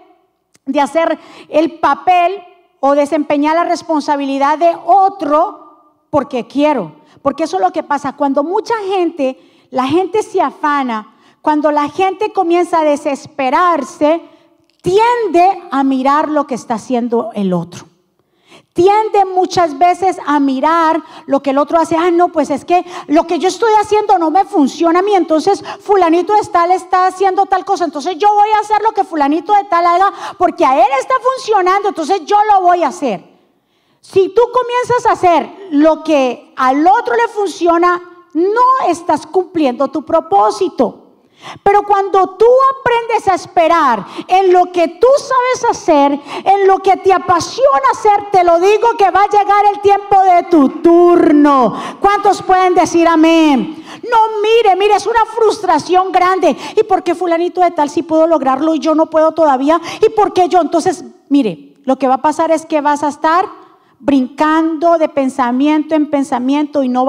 de 0.66 0.80
hacer 0.80 1.18
el 1.48 1.80
papel 1.80 2.42
o 2.80 2.94
desempeñar 2.94 3.56
la 3.56 3.64
responsabilidad 3.64 4.58
de 4.58 4.76
otro 4.84 6.04
porque 6.10 6.46
quiero. 6.46 6.92
Porque 7.22 7.44
eso 7.44 7.56
es 7.56 7.62
lo 7.62 7.72
que 7.72 7.82
pasa. 7.82 8.12
Cuando 8.14 8.44
mucha 8.44 8.74
gente, 8.86 9.38
la 9.70 9.86
gente 9.86 10.22
se 10.22 10.42
afana, 10.42 11.14
cuando 11.40 11.72
la 11.72 11.88
gente 11.88 12.34
comienza 12.34 12.80
a 12.80 12.84
desesperarse, 12.84 14.20
tiende 14.82 15.62
a 15.70 15.82
mirar 15.84 16.28
lo 16.28 16.46
que 16.46 16.54
está 16.54 16.74
haciendo 16.74 17.30
el 17.34 17.52
otro. 17.52 17.86
Tiende 18.74 19.26
muchas 19.26 19.78
veces 19.78 20.16
a 20.26 20.40
mirar 20.40 21.02
lo 21.26 21.42
que 21.42 21.50
el 21.50 21.58
otro 21.58 21.78
hace. 21.78 21.94
Ah, 21.94 22.10
no, 22.10 22.28
pues 22.28 22.48
es 22.50 22.64
que 22.64 22.84
lo 23.06 23.26
que 23.26 23.38
yo 23.38 23.48
estoy 23.48 23.70
haciendo 23.80 24.18
no 24.18 24.30
me 24.30 24.44
funciona 24.44 25.00
a 25.00 25.02
mí. 25.02 25.14
Entonces, 25.14 25.62
fulanito 25.80 26.34
de 26.34 26.40
tal 26.48 26.70
está 26.70 27.06
haciendo 27.06 27.46
tal 27.46 27.64
cosa. 27.66 27.84
Entonces, 27.84 28.16
yo 28.16 28.32
voy 28.32 28.48
a 28.56 28.60
hacer 28.60 28.82
lo 28.82 28.92
que 28.92 29.04
fulanito 29.04 29.52
de 29.54 29.64
tal 29.64 29.86
haga 29.86 30.12
porque 30.38 30.64
a 30.64 30.74
él 30.74 30.90
está 30.98 31.14
funcionando. 31.22 31.90
Entonces, 31.90 32.24
yo 32.24 32.36
lo 32.50 32.62
voy 32.62 32.82
a 32.82 32.88
hacer. 32.88 33.22
Si 34.00 34.30
tú 34.30 34.42
comienzas 34.52 35.06
a 35.06 35.12
hacer 35.12 35.68
lo 35.70 36.02
que 36.02 36.54
al 36.56 36.86
otro 36.86 37.14
le 37.14 37.28
funciona, 37.28 38.02
no 38.32 38.88
estás 38.88 39.26
cumpliendo 39.26 39.88
tu 39.88 40.02
propósito. 40.02 41.01
Pero 41.62 41.82
cuando 41.82 42.36
tú 42.36 42.46
aprendes 42.78 43.28
a 43.28 43.34
esperar 43.34 44.04
en 44.28 44.52
lo 44.52 44.66
que 44.72 44.88
tú 44.88 45.06
sabes 45.18 45.76
hacer, 45.76 46.20
en 46.44 46.66
lo 46.66 46.78
que 46.78 46.96
te 46.98 47.12
apasiona 47.12 47.80
hacer, 47.92 48.30
te 48.30 48.44
lo 48.44 48.58
digo 48.60 48.96
que 48.96 49.10
va 49.10 49.22
a 49.22 49.28
llegar 49.28 49.64
el 49.72 49.80
tiempo 49.80 50.20
de 50.22 50.42
tu 50.44 50.68
turno. 50.80 51.74
¿Cuántos 52.00 52.42
pueden 52.42 52.74
decir 52.74 53.06
amén? 53.06 53.84
No, 54.02 54.40
mire, 54.42 54.76
mire, 54.76 54.94
es 54.94 55.06
una 55.06 55.24
frustración 55.26 56.12
grande. 56.12 56.56
¿Y 56.76 56.82
por 56.84 57.02
qué 57.02 57.14
fulanito 57.14 57.60
de 57.60 57.70
tal 57.70 57.90
si 57.90 58.02
puedo 58.02 58.26
lograrlo 58.26 58.74
y 58.74 58.78
yo 58.78 58.94
no 58.94 59.06
puedo 59.06 59.32
todavía? 59.32 59.80
¿Y 60.00 60.10
por 60.10 60.32
qué 60.32 60.48
yo? 60.48 60.60
Entonces, 60.60 61.04
mire, 61.28 61.74
lo 61.84 61.98
que 61.98 62.08
va 62.08 62.14
a 62.14 62.22
pasar 62.22 62.50
es 62.50 62.66
que 62.66 62.80
vas 62.80 63.02
a 63.02 63.08
estar 63.08 63.46
brincando 64.02 64.98
de 64.98 65.08
pensamiento 65.08 65.94
en 65.94 66.10
pensamiento 66.10 66.82
y 66.82 66.88
no, 66.88 67.06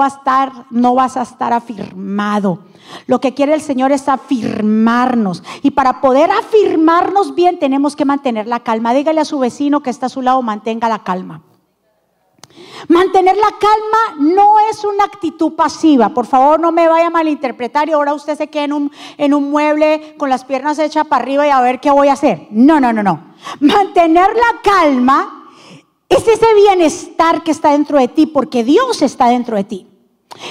no 0.70 0.94
vas 0.94 1.16
a 1.16 1.22
estar 1.22 1.52
afirmado. 1.52 2.60
Lo 3.08 3.20
que 3.20 3.34
quiere 3.34 3.52
el 3.52 3.60
Señor 3.60 3.90
es 3.90 4.08
afirmarnos. 4.08 5.42
Y 5.62 5.72
para 5.72 6.00
poder 6.00 6.30
afirmarnos 6.30 7.34
bien 7.34 7.58
tenemos 7.58 7.96
que 7.96 8.04
mantener 8.04 8.46
la 8.46 8.60
calma. 8.60 8.94
Dígale 8.94 9.20
a 9.20 9.24
su 9.24 9.40
vecino 9.40 9.82
que 9.82 9.90
está 9.90 10.06
a 10.06 10.08
su 10.08 10.22
lado, 10.22 10.40
mantenga 10.42 10.88
la 10.88 11.02
calma. 11.02 11.42
Mantener 12.86 13.36
la 13.36 13.50
calma 13.58 14.32
no 14.32 14.60
es 14.70 14.84
una 14.84 15.02
actitud 15.04 15.54
pasiva. 15.54 16.10
Por 16.10 16.26
favor, 16.26 16.60
no 16.60 16.70
me 16.70 16.86
vaya 16.86 17.08
a 17.08 17.10
malinterpretar 17.10 17.88
y 17.88 17.92
ahora 17.92 18.14
usted 18.14 18.38
se 18.38 18.46
queda 18.46 18.64
en 18.64 18.72
un, 18.72 18.92
en 19.18 19.34
un 19.34 19.50
mueble 19.50 20.14
con 20.16 20.30
las 20.30 20.44
piernas 20.44 20.78
hechas 20.78 21.08
para 21.08 21.24
arriba 21.24 21.44
y 21.44 21.50
a 21.50 21.60
ver 21.60 21.80
qué 21.80 21.90
voy 21.90 22.06
a 22.06 22.12
hacer. 22.12 22.46
No, 22.50 22.78
no, 22.78 22.92
no, 22.92 23.02
no. 23.02 23.34
Mantener 23.58 24.28
la 24.32 24.60
calma 24.62 25.43
es 26.08 26.28
ese 26.28 26.54
bienestar 26.54 27.42
que 27.42 27.50
está 27.50 27.72
dentro 27.72 27.98
de 27.98 28.08
ti 28.08 28.26
porque 28.26 28.64
Dios 28.64 29.02
está 29.02 29.28
dentro 29.28 29.56
de 29.56 29.64
ti. 29.64 29.86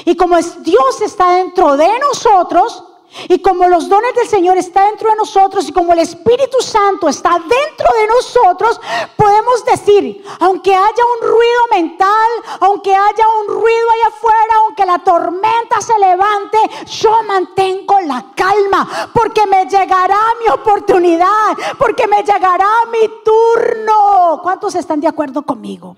Y 0.05 0.15
como 0.15 0.38
es 0.38 0.63
Dios 0.63 1.01
está 1.01 1.36
dentro 1.36 1.77
de 1.77 1.88
nosotros, 2.00 2.83
y 3.29 3.39
como 3.39 3.67
los 3.67 3.89
dones 3.89 4.13
del 4.15 4.27
Señor 4.27 4.58
están 4.58 4.89
dentro 4.89 5.10
de 5.10 5.15
nosotros 5.15 5.67
y 5.67 5.74
como 5.74 5.93
el 5.93 6.00
Espíritu 6.00 6.62
Santo 6.62 7.08
está 7.10 7.32
dentro 7.32 7.88
de 8.00 8.08
nosotros, 8.08 8.79
podemos 9.15 9.65
decir, 9.65 10.24
aunque 10.39 10.74
haya 10.74 11.03
un 11.22 11.27
ruido 11.27 11.62
mental, 11.72 12.32
aunque 12.60 12.96
haya 12.96 13.25
un 13.41 13.48
ruido 13.48 13.89
allá 13.91 14.08
afuera, 14.08 14.55
aunque 14.63 14.86
la 14.86 15.00
tormenta 15.00 15.82
se 15.82 15.98
levante, 16.00 16.58
yo 16.86 17.24
mantengo 17.24 18.00
la 18.01 18.25
calma 18.36 19.10
porque 19.13 19.46
me 19.48 19.65
llegará 19.65 20.20
mi 20.41 20.51
oportunidad, 20.51 21.58
porque 21.77 22.08
me 22.08 22.24
llegará 22.24 22.70
mi 22.91 23.10
turno. 23.24 24.39
¿Cuántos 24.41 24.75
están 24.75 25.00
de 25.00 25.08
acuerdo 25.08 25.43
conmigo? 25.43 25.96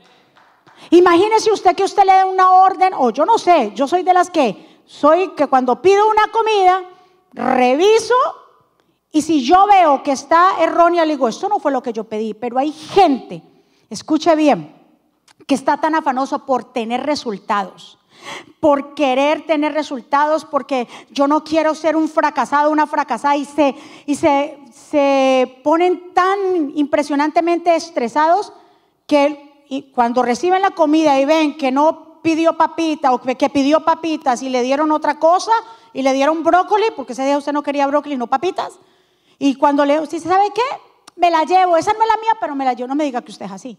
Imagínese 0.91 1.51
usted 1.51 1.75
que 1.75 1.83
usted 1.83 2.03
le 2.03 2.13
dé 2.13 2.23
una 2.25 2.51
orden, 2.51 2.93
o 2.93 3.09
yo 3.09 3.25
no 3.25 3.37
sé, 3.37 3.71
yo 3.73 3.87
soy 3.87 4.03
de 4.03 4.13
las 4.13 4.29
que 4.29 4.81
soy 4.85 5.29
que 5.29 5.47
cuando 5.47 5.81
pido 5.81 6.07
una 6.07 6.27
comida, 6.27 6.83
reviso 7.35 8.15
y 9.15 9.21
si 9.21 9.45
yo 9.45 9.65
veo 9.65 10.03
que 10.03 10.11
está 10.11 10.61
errónea, 10.61 11.05
le 11.05 11.13
digo, 11.13 11.29
esto 11.29 11.47
no 11.47 11.59
fue 11.59 11.71
lo 11.71 11.81
que 11.81 11.93
yo 11.93 12.03
pedí, 12.03 12.33
pero 12.33 12.59
hay 12.59 12.73
gente, 12.73 13.41
escuche 13.89 14.35
bien, 14.35 14.75
que 15.47 15.55
está 15.55 15.77
tan 15.77 15.95
afanoso 15.95 16.45
por 16.45 16.73
tener 16.73 17.05
resultados, 17.05 17.97
por 18.59 18.93
querer 18.93 19.45
tener 19.45 19.73
resultados, 19.73 20.43
porque 20.43 20.89
yo 21.11 21.29
no 21.29 21.45
quiero 21.45 21.75
ser 21.75 21.95
un 21.95 22.09
fracasado, 22.09 22.69
una 22.71 22.87
fracasada, 22.87 23.37
y 23.37 23.45
se, 23.45 23.73
y 24.05 24.15
se, 24.15 24.59
se 24.73 25.61
ponen 25.63 26.13
tan 26.13 26.73
impresionantemente 26.75 27.73
estresados 27.73 28.51
que 29.07 29.63
cuando 29.93 30.23
reciben 30.23 30.61
la 30.61 30.71
comida 30.71 31.17
y 31.21 31.23
ven 31.23 31.55
que 31.55 31.71
no 31.71 32.21
pidió 32.21 32.57
papita 32.57 33.13
o 33.13 33.21
que 33.21 33.49
pidió 33.49 33.85
papitas 33.85 34.41
y 34.41 34.49
le 34.49 34.61
dieron 34.61 34.91
otra 34.91 35.19
cosa, 35.19 35.53
y 35.95 36.01
le 36.01 36.11
dieron 36.11 36.43
brócoli, 36.43 36.87
porque 36.93 37.13
ese 37.13 37.25
día 37.25 37.37
usted 37.37 37.53
no 37.53 37.63
quería 37.63 37.87
brócoli, 37.87 38.17
no 38.17 38.27
papitas. 38.27 38.73
Y 39.39 39.55
cuando 39.55 39.85
le 39.85 40.01
dice, 40.01 40.19
¿sabe 40.19 40.51
qué? 40.53 40.61
Me 41.15 41.31
la 41.31 41.45
llevo, 41.45 41.77
esa 41.77 41.93
no 41.93 42.01
es 42.01 42.07
la 42.09 42.17
mía, 42.17 42.33
pero 42.37 42.53
me 42.53 42.65
la 42.65 42.73
llevo, 42.73 42.89
no 42.89 42.95
me 42.95 43.05
diga 43.05 43.21
que 43.21 43.31
usted 43.31 43.45
es 43.45 43.51
así. 43.53 43.77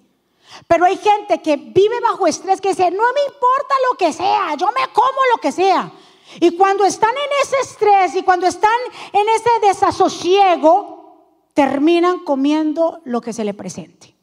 Pero 0.66 0.86
hay 0.86 0.96
gente 0.96 1.42
que 1.42 1.58
vive 1.58 2.00
bajo 2.00 2.26
estrés 2.26 2.62
que 2.62 2.70
dice, 2.70 2.90
no 2.90 3.02
me 3.12 3.20
importa 3.26 3.74
lo 3.90 3.98
que 3.98 4.14
sea, 4.14 4.54
yo 4.54 4.66
me 4.68 4.90
como 4.94 5.18
lo 5.34 5.40
que 5.42 5.52
sea. 5.52 5.92
Y 6.40 6.56
cuando 6.56 6.86
están 6.86 7.10
en 7.10 7.30
ese 7.42 7.56
estrés 7.60 8.14
y 8.16 8.22
cuando 8.22 8.46
están 8.46 8.78
en 9.12 9.26
ese 9.28 9.66
desasosiego, 9.66 11.26
terminan 11.52 12.20
comiendo 12.20 13.02
lo 13.04 13.20
que 13.20 13.34
se 13.34 13.44
le 13.44 13.52
presente. 13.52 14.16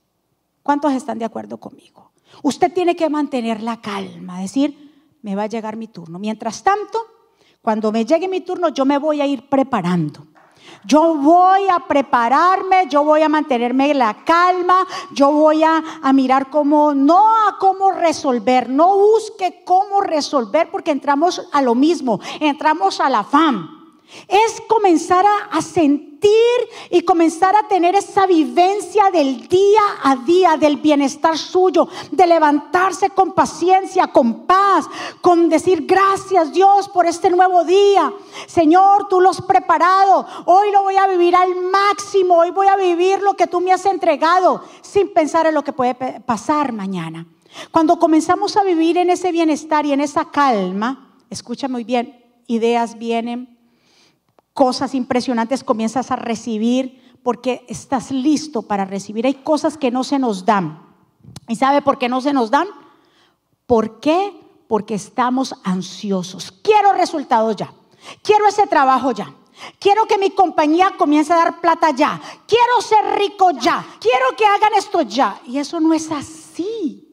¿Cuántos 0.64 0.94
están 0.94 1.20
de 1.20 1.26
acuerdo 1.26 1.58
conmigo? 1.58 2.12
Usted 2.42 2.74
tiene 2.74 2.96
que 2.96 3.08
mantener 3.08 3.62
la 3.62 3.82
calma, 3.82 4.40
decir, 4.40 5.20
me 5.22 5.36
va 5.36 5.44
a 5.44 5.48
llegar 5.48 5.78
mi 5.78 5.88
turno. 5.88 6.18
Mientras 6.18 6.64
tanto, 6.64 7.13
cuando 7.64 7.94
me 7.94 8.04
llegue 8.04 8.28
mi 8.28 8.42
turno, 8.42 8.68
yo 8.68 8.84
me 8.84 8.98
voy 8.98 9.22
a 9.22 9.26
ir 9.26 9.48
preparando. 9.48 10.28
Yo 10.86 11.16
voy 11.16 11.70
a 11.70 11.80
prepararme, 11.88 12.90
yo 12.90 13.06
voy 13.06 13.22
a 13.22 13.30
mantenerme 13.30 13.94
la 13.94 14.26
calma, 14.26 14.86
yo 15.14 15.32
voy 15.32 15.64
a, 15.64 15.82
mirar 16.12 16.50
cómo, 16.50 16.94
no 16.94 17.34
a 17.48 17.58
cómo 17.58 17.94
resolver, 17.94 18.70
no 18.70 18.98
busque 18.98 19.62
cómo 19.64 20.02
resolver 20.02 20.70
porque 20.70 20.92
entramos 20.92 21.48
a 21.54 21.62
lo 21.62 21.74
mismo, 21.74 22.20
entramos 22.42 23.00
al 23.00 23.16
afán. 23.16 23.83
Es 24.28 24.62
comenzar 24.68 25.26
a, 25.52 25.62
sentir 25.62 26.32
y 26.90 27.02
comenzar 27.02 27.56
a 27.56 27.68
tener 27.68 27.96
esa 27.96 28.26
vivencia 28.26 29.10
del 29.12 29.48
día 29.48 29.82
a 30.04 30.16
día, 30.16 30.58
del 30.58 30.78
bienestar 30.78 31.38
suyo, 31.38 31.88
de 32.12 32.28
levantarse 32.28 33.10
con 33.10 33.34
paciencia, 33.34 34.08
con 34.08 34.46
paz, 34.46 34.86
con 35.22 35.50
decir 35.50 35.86
gracias 35.86 36.54
Dios 36.54 36.90
por 36.90 37.06
este 37.06 37.30
nuevo 37.30 37.64
día. 37.64 38.14
Señor, 38.48 39.08
tú 39.10 39.20
lo 39.20 39.30
has 39.30 39.42
preparado. 39.42 40.26
Hoy 40.46 40.72
lo 40.72 40.84
voy 40.84 40.96
a 40.96 41.08
vivir 41.08 41.36
al 41.36 41.56
máximo. 41.56 42.38
Hoy 42.38 42.52
voy 42.52 42.68
a 42.68 42.76
vivir 42.76 43.22
lo 43.22 43.34
que 43.36 43.48
tú 43.48 43.60
me 43.60 43.74
has 43.74 43.86
entregado 43.86 44.62
sin 44.82 45.14
pensar 45.14 45.48
en 45.48 45.54
lo 45.54 45.64
que 45.64 45.74
puede 45.74 45.96
pasar 46.22 46.72
mañana. 46.72 47.28
Cuando 47.72 48.00
comenzamos 48.00 48.58
a 48.58 48.64
vivir 48.64 48.98
en 48.98 49.10
ese 49.10 49.32
bienestar 49.32 49.86
y 49.86 49.92
en 49.92 50.02
esa 50.02 50.32
calma, 50.32 51.18
escucha 51.30 51.68
muy 51.68 51.84
bien, 51.84 52.24
ideas 52.48 52.98
vienen, 52.98 53.53
cosas 54.54 54.94
impresionantes 54.94 55.64
comienzas 55.64 56.12
a 56.12 56.16
recibir 56.16 57.18
porque 57.24 57.66
estás 57.68 58.12
listo 58.12 58.64
para 58.64 58.86
recibir. 58.86 59.26
Hay 59.26 59.36
cosas 59.36 59.78
que 59.78 59.92
no 59.92 60.04
se 60.04 60.20
nos 60.20 60.46
dan. 60.46 60.82
¿Y 61.48 61.56
sabe 61.56 61.82
por 61.82 61.98
qué 61.98 62.10
no 62.10 62.22
se 62.22 62.34
nos 62.34 62.52
dan? 62.52 62.68
¿Por 63.66 64.00
qué? 64.00 64.40
Porque 64.68 64.96
estamos 64.96 65.56
ansiosos. 65.64 66.52
Quiero 66.52 66.94
resultados 66.94 67.56
ya. 67.56 67.74
Quiero 68.22 68.48
ese 68.48 68.68
trabajo 68.68 69.12
ya. 69.12 69.34
Quiero 69.80 70.06
que 70.06 70.18
mi 70.18 70.32
compañía 70.32 70.94
comience 70.98 71.32
a 71.32 71.38
dar 71.38 71.62
plata 71.62 71.92
ya. 71.92 72.20
Quiero 72.48 72.82
ser 72.82 73.18
rico 73.18 73.52
ya. 73.52 73.86
Quiero 74.00 74.36
que 74.38 74.46
hagan 74.46 74.74
esto 74.76 75.02
ya. 75.02 75.42
Y 75.46 75.58
eso 75.58 75.80
no 75.80 75.94
es 75.94 76.12
así. 76.12 77.10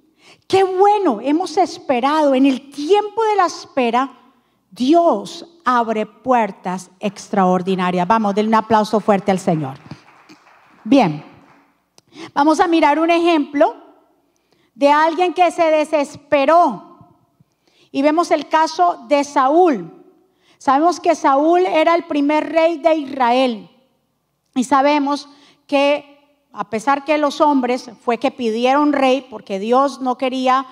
Qué 0.49 0.65
bueno, 0.65 1.21
hemos 1.23 1.57
esperado 1.57 2.35
en 2.35 2.47
el 2.47 2.71
tiempo 2.71 3.23
de 3.25 3.37
la 3.37 3.47
espera 3.47 4.20
Dios 4.71 5.47
abre 5.65 6.07
puertas 6.07 6.91
extraordinarias. 7.01 8.07
Vamos, 8.07 8.35
denle 8.35 8.51
un 8.51 8.55
aplauso 8.55 9.01
fuerte 9.01 9.31
al 9.31 9.39
Señor. 9.39 9.77
Bien, 10.85 11.25
vamos 12.33 12.61
a 12.61 12.69
mirar 12.69 12.99
un 12.99 13.11
ejemplo 13.11 13.75
de 14.75 14.91
alguien 14.91 15.35
que 15.35 15.51
se 15.51 15.65
desesperó. 15.65 16.99
Y 17.91 18.03
vemos 18.03 18.31
el 18.31 18.49
caso 18.49 19.05
de 19.09 19.25
Saúl. 19.25 19.93
Sabemos 20.59 21.01
que 21.01 21.15
Saúl 21.15 21.67
era 21.67 21.95
el 21.95 22.05
primer 22.05 22.53
rey 22.53 22.79
de 22.79 22.95
Israel. 22.95 23.71
Y 24.55 24.65
sabemos 24.65 25.29
que 25.67 26.07
a 26.53 26.69
pesar 26.71 27.05
que 27.05 27.19
los 27.19 27.41
hombres 27.41 27.91
fue 28.05 28.19
que 28.19 28.31
pidieron 28.31 28.93
rey, 28.93 29.27
porque 29.29 29.59
Dios 29.59 30.01
no 30.01 30.17
quería 30.19 30.67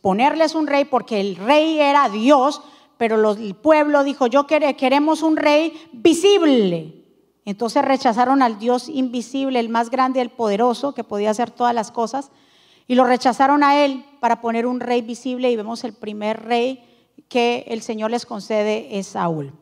ponerles 0.00 0.54
un 0.54 0.66
rey, 0.66 0.84
porque 0.84 1.20
el 1.20 1.36
rey 1.36 1.78
era 1.78 2.08
Dios, 2.08 2.62
pero 3.02 3.32
el 3.32 3.56
pueblo 3.56 4.04
dijo, 4.04 4.28
yo 4.28 4.46
queremos 4.46 5.24
un 5.24 5.36
rey 5.36 5.72
visible. 5.92 7.04
Entonces 7.44 7.84
rechazaron 7.84 8.42
al 8.42 8.60
Dios 8.60 8.88
invisible, 8.88 9.58
el 9.58 9.70
más 9.70 9.90
grande, 9.90 10.20
el 10.20 10.30
poderoso, 10.30 10.94
que 10.94 11.02
podía 11.02 11.30
hacer 11.30 11.50
todas 11.50 11.74
las 11.74 11.90
cosas, 11.90 12.30
y 12.86 12.94
lo 12.94 13.02
rechazaron 13.02 13.64
a 13.64 13.84
él 13.84 14.04
para 14.20 14.40
poner 14.40 14.66
un 14.66 14.78
rey 14.78 15.02
visible, 15.02 15.50
y 15.50 15.56
vemos 15.56 15.82
el 15.82 15.94
primer 15.94 16.44
rey 16.44 16.84
que 17.28 17.64
el 17.66 17.82
Señor 17.82 18.12
les 18.12 18.24
concede 18.24 18.96
es 18.96 19.08
Saúl. 19.08 19.52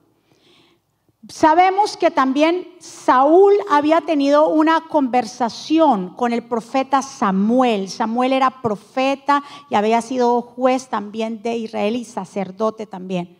Sabemos 1.29 1.99
que 1.99 2.11
también 2.11 2.67
Saúl 2.79 3.55
había 3.71 4.01
tenido 4.01 4.49
una 4.49 4.89
conversación 4.89 6.15
con 6.15 6.33
el 6.33 6.43
profeta 6.43 7.03
Samuel. 7.03 7.91
Samuel 7.91 8.33
era 8.33 8.63
profeta 8.63 9.45
y 9.69 9.75
había 9.75 10.01
sido 10.01 10.41
juez 10.41 10.89
también 10.89 11.43
de 11.43 11.59
Israel 11.59 11.97
y 11.97 12.05
sacerdote 12.05 12.87
también. 12.87 13.40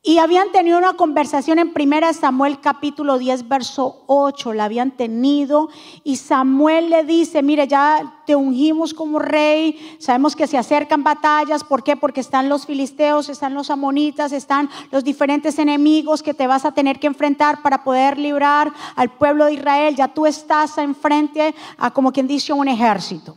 Y 0.00 0.18
habían 0.18 0.52
tenido 0.52 0.78
una 0.78 0.92
conversación 0.92 1.58
en 1.58 1.72
1 1.76 2.12
Samuel 2.14 2.60
capítulo 2.60 3.18
10, 3.18 3.48
verso 3.48 4.04
8, 4.06 4.52
la 4.52 4.64
habían 4.64 4.92
tenido. 4.92 5.68
Y 6.04 6.16
Samuel 6.16 6.88
le 6.88 7.02
dice, 7.02 7.42
mire, 7.42 7.66
ya 7.66 8.22
te 8.24 8.36
ungimos 8.36 8.94
como 8.94 9.18
rey, 9.18 9.96
sabemos 9.98 10.36
que 10.36 10.46
se 10.46 10.56
acercan 10.56 11.02
batallas, 11.02 11.64
¿por 11.64 11.82
qué? 11.82 11.96
Porque 11.96 12.20
están 12.20 12.48
los 12.48 12.64
filisteos, 12.64 13.28
están 13.28 13.54
los 13.54 13.70
amonitas, 13.70 14.30
están 14.30 14.70
los 14.92 15.02
diferentes 15.02 15.58
enemigos 15.58 16.22
que 16.22 16.32
te 16.32 16.46
vas 16.46 16.64
a 16.64 16.72
tener 16.72 17.00
que 17.00 17.08
enfrentar 17.08 17.60
para 17.60 17.82
poder 17.82 18.18
librar 18.18 18.72
al 18.94 19.10
pueblo 19.10 19.46
de 19.46 19.54
Israel. 19.54 19.96
Ya 19.96 20.06
tú 20.08 20.26
estás 20.26 20.78
enfrente 20.78 21.56
a, 21.76 21.90
como 21.90 22.12
quien 22.12 22.28
dice, 22.28 22.52
un 22.52 22.68
ejército. 22.68 23.36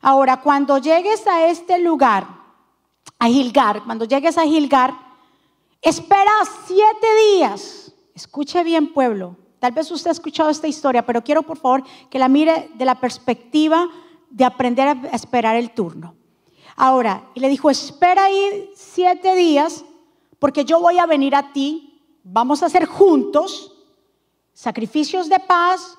Ahora, 0.00 0.40
cuando 0.40 0.78
llegues 0.78 1.26
a 1.26 1.46
este 1.46 1.80
lugar, 1.80 2.28
a 3.18 3.26
Gilgar, 3.26 3.82
cuando 3.82 4.04
llegues 4.04 4.38
a 4.38 4.44
Gilgar, 4.44 5.05
Espera 5.82 6.32
siete 6.66 7.06
días. 7.34 7.92
Escuche 8.14 8.62
bien, 8.64 8.92
pueblo. 8.92 9.36
Tal 9.58 9.72
vez 9.72 9.90
usted 9.90 10.10
ha 10.10 10.12
escuchado 10.12 10.50
esta 10.50 10.68
historia, 10.68 11.04
pero 11.04 11.22
quiero 11.22 11.42
por 11.42 11.58
favor 11.58 11.82
que 12.10 12.18
la 12.18 12.28
mire 12.28 12.70
de 12.74 12.84
la 12.84 13.00
perspectiva 13.00 13.88
de 14.30 14.44
aprender 14.44 14.88
a 14.88 15.16
esperar 15.16 15.56
el 15.56 15.70
turno. 15.70 16.14
Ahora, 16.76 17.28
y 17.34 17.40
le 17.40 17.48
dijo, 17.48 17.70
espera 17.70 18.24
ahí 18.24 18.70
siete 18.76 19.34
días, 19.34 19.84
porque 20.38 20.64
yo 20.64 20.80
voy 20.80 20.98
a 20.98 21.06
venir 21.06 21.34
a 21.34 21.52
ti, 21.52 22.02
vamos 22.22 22.62
a 22.62 22.66
hacer 22.66 22.84
juntos 22.84 23.72
sacrificios 24.52 25.28
de 25.28 25.40
paz, 25.40 25.96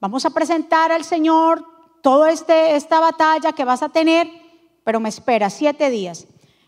vamos 0.00 0.24
a 0.24 0.30
presentar 0.30 0.90
al 0.90 1.04
Señor 1.04 1.64
toda 2.02 2.30
este, 2.30 2.76
esta 2.76 3.00
batalla 3.00 3.52
que 3.52 3.64
vas 3.64 3.82
a 3.82 3.88
tener, 3.88 4.30
pero 4.84 5.00
me 5.00 5.08
espera 5.08 5.50
siete 5.50 5.90
días. 5.90 6.26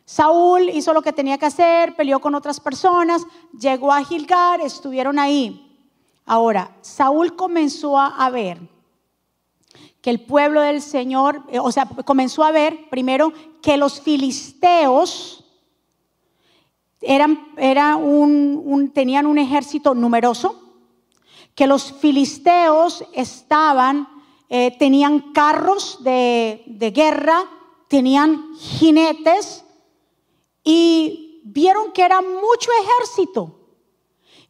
Saúl 0.09 0.71
hizo 0.71 0.95
lo 0.95 1.03
que 1.03 1.13
tenía 1.13 1.37
que 1.37 1.45
hacer, 1.45 1.95
peleó 1.95 2.19
con 2.19 2.35
otras 2.35 2.61
personas, 2.61 3.27
llegó 3.53 3.93
a 3.93 4.03
Gilgar, 4.03 4.59
estuvieron 4.63 5.19
ahí. 5.19 5.79
Ahora, 6.25 6.75
Saúl 6.81 7.37
comenzó 7.37 7.99
a 7.99 8.31
ver 8.31 8.59
que 10.01 10.09
el 10.09 10.25
pueblo 10.25 10.63
del 10.63 10.81
Señor, 10.81 11.43
eh, 11.51 11.59
o 11.59 11.71
sea, 11.71 11.87
comenzó 12.07 12.43
a 12.43 12.53
ver 12.53 12.89
primero 12.89 13.35
que 13.61 13.77
los 13.77 14.01
filisteos 14.01 15.45
eran, 17.03 17.53
un, 18.03 18.91
tenían 18.95 19.27
un 19.27 19.37
ejército 19.37 19.95
numeroso, 19.95 20.59
que 21.55 21.67
los 21.67 21.93
filisteos 21.93 23.05
estaban, 23.13 24.09
eh, 24.49 24.75
tenían 24.79 25.35
carros 25.35 26.03
de, 26.03 26.63
de 26.65 26.93
guerra, 26.93 27.45
tenían 27.89 28.55
jinetes, 28.57 29.67
y 30.71 31.41
vieron 31.45 31.93
que 31.93 32.03
era 32.03 32.21
mucho 32.21 32.71
ejército. 32.83 33.59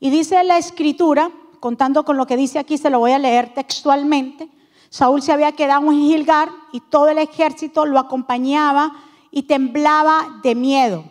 Y 0.00 0.10
dice 0.10 0.42
la 0.42 0.58
escritura, 0.58 1.30
contando 1.60 2.04
con 2.04 2.16
lo 2.16 2.26
que 2.26 2.36
dice 2.36 2.58
aquí, 2.58 2.76
se 2.76 2.90
lo 2.90 2.98
voy 2.98 3.12
a 3.12 3.20
leer 3.20 3.54
textualmente, 3.54 4.50
Saúl 4.90 5.22
se 5.22 5.30
había 5.30 5.52
quedado 5.52 5.92
en 5.92 6.00
Gilgar 6.00 6.48
y 6.72 6.80
todo 6.80 7.06
el 7.08 7.18
ejército 7.18 7.86
lo 7.86 8.00
acompañaba 8.00 8.96
y 9.30 9.44
temblaba 9.44 10.40
de 10.42 10.56
miedo. 10.56 11.04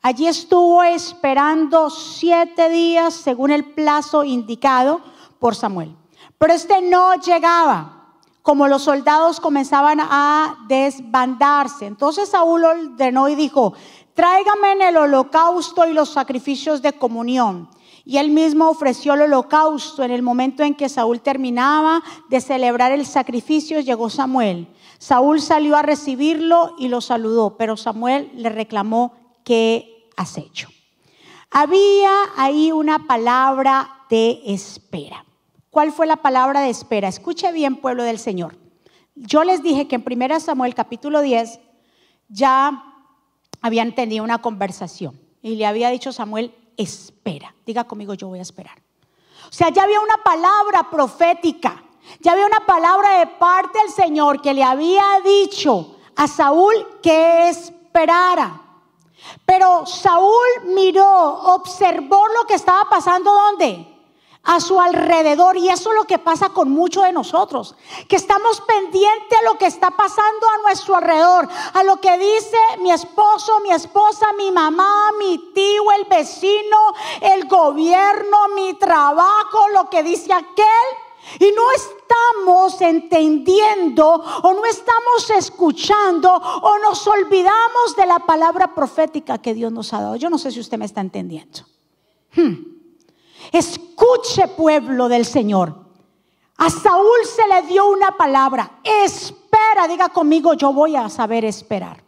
Allí 0.00 0.28
estuvo 0.28 0.82
esperando 0.82 1.90
siete 1.90 2.70
días 2.70 3.12
según 3.12 3.50
el 3.50 3.74
plazo 3.74 4.24
indicado 4.24 5.02
por 5.40 5.54
Samuel. 5.54 5.94
Pero 6.38 6.54
este 6.54 6.80
no 6.80 7.16
llegaba, 7.16 8.14
como 8.40 8.66
los 8.66 8.82
soldados 8.82 9.40
comenzaban 9.40 10.00
a 10.00 10.56
desbandarse. 10.68 11.84
Entonces 11.84 12.30
Saúl 12.30 12.64
ordenó 12.64 13.28
y 13.28 13.34
dijo, 13.34 13.74
tráigame 14.14 14.72
en 14.72 14.82
el 14.82 14.96
holocausto 14.96 15.86
y 15.86 15.92
los 15.92 16.10
sacrificios 16.10 16.82
de 16.82 16.92
comunión. 16.92 17.68
Y 18.04 18.18
él 18.18 18.30
mismo 18.30 18.68
ofreció 18.68 19.14
el 19.14 19.22
holocausto. 19.22 20.02
En 20.02 20.10
el 20.10 20.22
momento 20.22 20.62
en 20.62 20.74
que 20.74 20.88
Saúl 20.88 21.20
terminaba 21.20 22.02
de 22.28 22.40
celebrar 22.40 22.92
el 22.92 23.06
sacrificio, 23.06 23.80
llegó 23.80 24.10
Samuel. 24.10 24.68
Saúl 24.98 25.40
salió 25.40 25.76
a 25.76 25.82
recibirlo 25.82 26.74
y 26.78 26.88
lo 26.88 27.00
saludó, 27.00 27.56
pero 27.56 27.76
Samuel 27.76 28.30
le 28.34 28.48
reclamó, 28.50 29.14
¿qué 29.42 30.08
has 30.16 30.36
hecho? 30.38 30.68
Había 31.50 32.10
ahí 32.36 32.72
una 32.72 33.06
palabra 33.06 33.90
de 34.10 34.42
espera. 34.46 35.24
¿Cuál 35.70 35.92
fue 35.92 36.06
la 36.06 36.16
palabra 36.16 36.60
de 36.60 36.70
espera? 36.70 37.08
Escuche 37.08 37.52
bien, 37.52 37.76
pueblo 37.76 38.04
del 38.04 38.18
Señor. 38.18 38.56
Yo 39.14 39.44
les 39.44 39.62
dije 39.62 39.88
que 39.88 39.96
en 39.96 40.04
1 40.04 40.40
Samuel 40.40 40.74
capítulo 40.74 41.20
10 41.20 41.60
ya 42.28 42.93
habían 43.64 43.94
tenido 43.94 44.22
una 44.22 44.42
conversación 44.42 45.18
y 45.40 45.56
le 45.56 45.64
había 45.64 45.88
dicho 45.88 46.12
Samuel, 46.12 46.54
espera, 46.76 47.54
diga 47.64 47.84
conmigo, 47.84 48.12
yo 48.12 48.28
voy 48.28 48.38
a 48.38 48.42
esperar. 48.42 48.76
O 49.48 49.52
sea, 49.52 49.70
ya 49.70 49.84
había 49.84 50.00
una 50.00 50.18
palabra 50.22 50.90
profética, 50.90 51.82
ya 52.20 52.32
había 52.32 52.44
una 52.44 52.60
palabra 52.66 53.20
de 53.20 53.26
parte 53.26 53.78
del 53.78 53.88
Señor 53.88 54.42
que 54.42 54.52
le 54.52 54.62
había 54.62 55.02
dicho 55.24 55.96
a 56.14 56.28
Saúl 56.28 56.74
que 57.02 57.48
esperara. 57.48 58.60
Pero 59.46 59.86
Saúl 59.86 60.74
miró, 60.74 61.54
observó 61.54 62.22
lo 62.38 62.46
que 62.46 62.56
estaba 62.56 62.90
pasando 62.90 63.32
¿dónde? 63.32 63.93
A 64.44 64.60
su 64.60 64.80
alrededor. 64.80 65.56
Y 65.56 65.68
eso 65.68 65.90
es 65.90 65.96
lo 65.96 66.04
que 66.04 66.18
pasa 66.18 66.50
con 66.50 66.70
muchos 66.70 67.04
de 67.04 67.12
nosotros, 67.12 67.74
que 68.08 68.16
estamos 68.16 68.60
pendientes 68.62 69.38
a 69.38 69.44
lo 69.44 69.58
que 69.58 69.66
está 69.66 69.90
pasando 69.90 70.46
a 70.48 70.62
nuestro 70.62 70.96
alrededor, 70.96 71.48
a 71.72 71.82
lo 71.82 72.00
que 72.00 72.16
dice 72.18 72.58
mi 72.80 72.90
esposo, 72.90 73.60
mi 73.60 73.70
esposa, 73.70 74.26
mi 74.36 74.52
mamá, 74.52 75.10
mi 75.18 75.38
tío, 75.54 75.92
el 75.92 76.04
vecino, 76.04 76.94
el 77.20 77.48
gobierno, 77.48 78.48
mi 78.54 78.74
trabajo, 78.74 79.68
lo 79.72 79.88
que 79.90 80.02
dice 80.02 80.32
aquel. 80.32 80.64
Y 81.40 81.50
no 81.52 81.62
estamos 81.72 82.82
entendiendo 82.82 84.06
o 84.06 84.52
no 84.52 84.64
estamos 84.66 85.30
escuchando 85.30 86.30
o 86.30 86.78
nos 86.80 87.06
olvidamos 87.06 87.96
de 87.96 88.04
la 88.04 88.18
palabra 88.18 88.74
profética 88.74 89.38
que 89.38 89.54
Dios 89.54 89.72
nos 89.72 89.94
ha 89.94 90.02
dado. 90.02 90.16
Yo 90.16 90.28
no 90.28 90.36
sé 90.36 90.50
si 90.50 90.60
usted 90.60 90.76
me 90.76 90.84
está 90.84 91.00
entendiendo. 91.00 91.60
Hmm. 92.36 92.73
Escuche 93.54 94.48
pueblo 94.48 95.08
del 95.08 95.24
Señor. 95.24 95.76
A 96.56 96.68
Saúl 96.70 97.24
se 97.24 97.46
le 97.46 97.62
dio 97.68 97.88
una 97.88 98.16
palabra. 98.16 98.80
Espera, 98.82 99.86
diga 99.86 100.08
conmigo, 100.08 100.54
yo 100.54 100.72
voy 100.72 100.96
a 100.96 101.08
saber 101.08 101.44
esperar. 101.44 102.02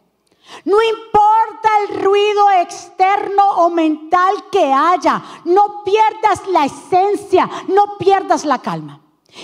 No 0.65 0.77
importa 0.81 1.69
el 1.87 2.03
ruido 2.03 2.51
externo 2.51 3.43
o 3.59 3.69
mental 3.69 4.35
que 4.51 4.73
haya, 4.73 5.23
no 5.45 5.85
pierdas 5.85 6.45
la 6.49 6.65
esencia, 6.65 7.49
no 7.69 7.97
pierdas 7.97 8.43
la 8.43 8.59
calma. 8.59 8.99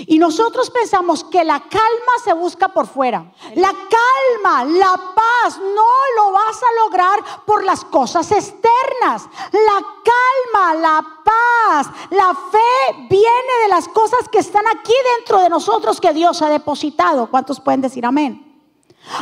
Y 0.08 0.18
nosotros 0.18 0.70
pensamos 0.70 1.24
que 1.24 1.44
la 1.44 1.60
calma 1.60 2.14
se 2.24 2.34
busca 2.34 2.70
por 2.70 2.88
fuera. 2.88 3.32
La 3.56 3.72
calma, 3.72 4.64
la 4.66 5.14
paz, 5.14 5.60
no 5.60 5.92
lo 6.16 6.32
vas 6.32 6.58
a 6.58 6.84
lograr 6.84 7.46
por 7.46 7.64
las 7.64 7.84
cosas 7.86 8.32
externas. 8.32 9.28
La 9.52 9.86
calma, 10.04 10.74
la 10.76 11.06
paz, 11.24 11.88
la 12.10 12.34
fe 12.34 13.08
viene 13.10 13.64
de 13.64 13.70
las 13.70 13.88
cosas 13.90 14.28
que 14.30 14.40
están 14.40 14.66
aquí 14.68 14.94
dentro 15.18 15.42
de 15.42 15.50
nosotros 15.50 16.00
que 16.00 16.14
Dios 16.14 16.42
ha 16.42 16.50
depositado. 16.50 17.30
¿Cuántos 17.30 17.60
pueden 17.60 17.82
decir 17.82 18.06
amén? 18.06 18.62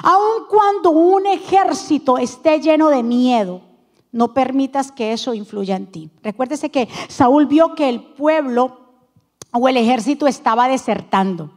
Aun 0.04 0.46
cuando 0.48 0.92
un 0.92 1.26
ejército 1.26 2.18
esté 2.18 2.60
lleno 2.60 2.90
de 2.90 3.02
miedo, 3.04 3.62
no 4.12 4.34
permitas 4.34 4.92
que 4.92 5.14
eso 5.14 5.34
influya 5.34 5.76
en 5.76 5.92
ti. 5.92 6.10
Recuérdese 6.22 6.70
que 6.70 6.88
Saúl 7.08 7.46
vio 7.48 7.76
que 7.76 7.90
el 7.90 8.14
pueblo 8.14 8.81
o 9.52 9.68
el 9.68 9.78
ejército 9.78 10.28
estaba 10.28 10.68
desertando. 10.68 11.52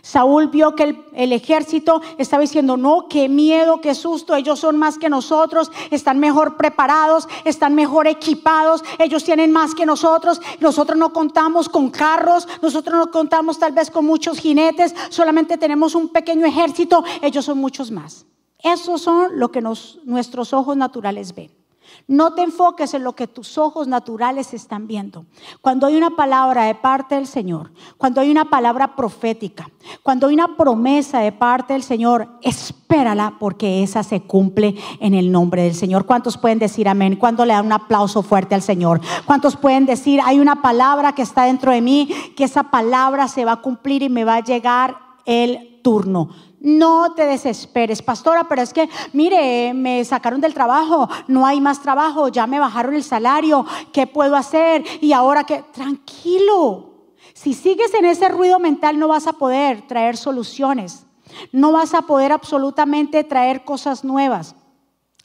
Saúl 0.00 0.48
vio 0.48 0.74
que 0.74 0.96
el, 1.12 1.32
ejército 1.32 2.02
estaba 2.18 2.40
diciendo, 2.40 2.76
no, 2.76 3.06
qué 3.08 3.28
miedo, 3.28 3.80
qué 3.80 3.94
susto, 3.94 4.34
ellos 4.34 4.58
son 4.58 4.76
más 4.76 4.98
que 4.98 5.08
nosotros, 5.08 5.70
están 5.90 6.18
mejor 6.18 6.56
preparados, 6.56 7.28
están 7.44 7.74
mejor 7.74 8.06
equipados, 8.06 8.82
ellos 8.98 9.24
tienen 9.24 9.52
más 9.52 9.74
que 9.74 9.86
nosotros, 9.86 10.40
nosotros 10.60 10.98
no 10.98 11.12
contamos 11.12 11.68
con 11.68 11.90
carros, 11.90 12.48
nosotros 12.60 12.96
no 12.96 13.10
contamos 13.10 13.58
tal 13.58 13.72
vez 13.72 13.90
con 13.90 14.04
muchos 14.04 14.38
jinetes, 14.38 14.94
solamente 15.08 15.58
tenemos 15.58 15.94
un 15.94 16.08
pequeño 16.08 16.46
ejército, 16.46 17.04
ellos 17.20 17.44
son 17.44 17.58
muchos 17.58 17.90
más. 17.90 18.26
Eso 18.58 18.98
son 18.98 19.38
lo 19.38 19.50
que 19.50 19.60
nuestros 19.60 20.52
ojos 20.52 20.76
naturales 20.76 21.34
ven. 21.34 21.61
No 22.08 22.34
te 22.34 22.42
enfoques 22.42 22.94
en 22.94 23.04
lo 23.04 23.14
que 23.14 23.26
tus 23.26 23.58
ojos 23.58 23.88
naturales 23.88 24.54
están 24.54 24.86
viendo. 24.86 25.24
Cuando 25.60 25.86
hay 25.86 25.96
una 25.96 26.10
palabra 26.10 26.64
de 26.64 26.74
parte 26.74 27.14
del 27.14 27.26
Señor, 27.26 27.72
cuando 27.96 28.20
hay 28.20 28.30
una 28.30 28.46
palabra 28.46 28.96
profética, 28.96 29.70
cuando 30.02 30.26
hay 30.26 30.34
una 30.34 30.56
promesa 30.56 31.20
de 31.20 31.32
parte 31.32 31.72
del 31.72 31.82
Señor, 31.82 32.28
espérala 32.42 33.36
porque 33.38 33.82
esa 33.82 34.02
se 34.02 34.22
cumple 34.22 34.74
en 35.00 35.14
el 35.14 35.32
nombre 35.32 35.62
del 35.62 35.74
Señor. 35.74 36.06
¿Cuántos 36.06 36.36
pueden 36.38 36.58
decir 36.58 36.88
amén? 36.88 37.16
¿Cuándo 37.16 37.44
le 37.44 37.54
dan 37.54 37.66
un 37.66 37.72
aplauso 37.72 38.22
fuerte 38.22 38.54
al 38.54 38.62
Señor? 38.62 39.00
¿Cuántos 39.26 39.56
pueden 39.56 39.86
decir, 39.86 40.20
hay 40.24 40.40
una 40.40 40.62
palabra 40.62 41.14
que 41.14 41.22
está 41.22 41.44
dentro 41.44 41.72
de 41.72 41.80
mí, 41.80 42.08
que 42.36 42.44
esa 42.44 42.64
palabra 42.64 43.28
se 43.28 43.44
va 43.44 43.52
a 43.52 43.62
cumplir 43.62 44.02
y 44.02 44.08
me 44.08 44.24
va 44.24 44.36
a 44.36 44.44
llegar 44.44 44.96
el 45.24 45.80
turno? 45.82 46.30
No 46.64 47.12
te 47.14 47.26
desesperes, 47.26 48.02
pastora, 48.02 48.46
pero 48.48 48.62
es 48.62 48.72
que, 48.72 48.88
mire, 49.12 49.74
me 49.74 50.04
sacaron 50.04 50.40
del 50.40 50.54
trabajo, 50.54 51.08
no 51.26 51.44
hay 51.44 51.60
más 51.60 51.82
trabajo, 51.82 52.28
ya 52.28 52.46
me 52.46 52.60
bajaron 52.60 52.94
el 52.94 53.02
salario, 53.02 53.66
¿qué 53.92 54.06
puedo 54.06 54.36
hacer? 54.36 54.84
Y 55.00 55.12
ahora 55.12 55.42
que, 55.42 55.64
tranquilo, 55.72 56.92
si 57.34 57.52
sigues 57.52 57.92
en 57.94 58.04
ese 58.04 58.28
ruido 58.28 58.60
mental 58.60 58.96
no 58.96 59.08
vas 59.08 59.26
a 59.26 59.32
poder 59.32 59.88
traer 59.88 60.16
soluciones, 60.16 61.04
no 61.50 61.72
vas 61.72 61.94
a 61.94 62.02
poder 62.02 62.30
absolutamente 62.30 63.24
traer 63.24 63.64
cosas 63.64 64.04
nuevas. 64.04 64.54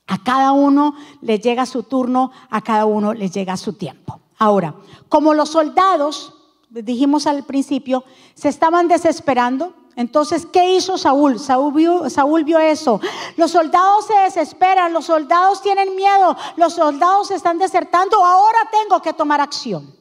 A 0.07 0.23
cada 0.23 0.53
uno 0.53 0.95
le 1.21 1.37
llega 1.37 1.67
su 1.67 1.83
turno, 1.83 2.31
a 2.49 2.61
cada 2.61 2.85
uno 2.85 3.13
le 3.13 3.29
llega 3.29 3.57
su 3.57 3.73
tiempo. 3.73 4.21
Ahora, 4.39 4.73
como 5.07 5.35
los 5.35 5.49
soldados, 5.49 6.33
dijimos 6.69 7.27
al 7.27 7.43
principio, 7.43 8.03
se 8.33 8.49
estaban 8.49 8.87
desesperando, 8.87 9.73
entonces, 9.97 10.45
¿qué 10.45 10.75
hizo 10.75 10.95
Saúl? 10.95 11.39
Saúl 11.39 11.73
vio, 11.73 12.59
eso. 12.59 13.01
Los 13.35 13.49
soldados 13.49 14.05
se 14.05 14.13
desesperan, 14.13 14.93
los 14.93 15.05
soldados 15.05 15.63
tienen 15.63 15.95
miedo, 15.95 16.37
los 16.55 16.73
soldados 16.73 17.31
están 17.31 17.57
desertando, 17.57 18.23
ahora 18.23 18.59
tengo 18.71 19.01
que 19.01 19.11
tomar 19.13 19.41
acción. 19.41 19.91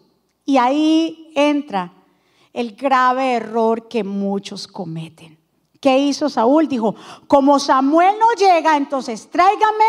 Y 0.45 0.59
ahí 0.59 1.33
entra 1.35 1.95
el 2.53 2.77
grave 2.77 3.37
error 3.37 3.89
que 3.89 4.05
muchos 4.05 4.69
cometen. 4.69 5.39
¿Qué 5.81 5.97
hizo 5.97 6.29
Saúl? 6.29 6.69
Dijo, 6.69 6.95
como 7.27 7.59
Samuel 7.59 8.17
no 8.21 8.33
llega, 8.33 8.77
entonces 8.77 9.31
tráigame 9.31 9.87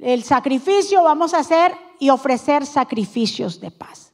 el 0.00 0.22
sacrificio, 0.22 1.02
vamos 1.02 1.32
a 1.32 1.38
hacer 1.38 1.74
y 1.98 2.10
ofrecer 2.10 2.66
sacrificios 2.66 3.58
de 3.58 3.70
paz. 3.70 4.07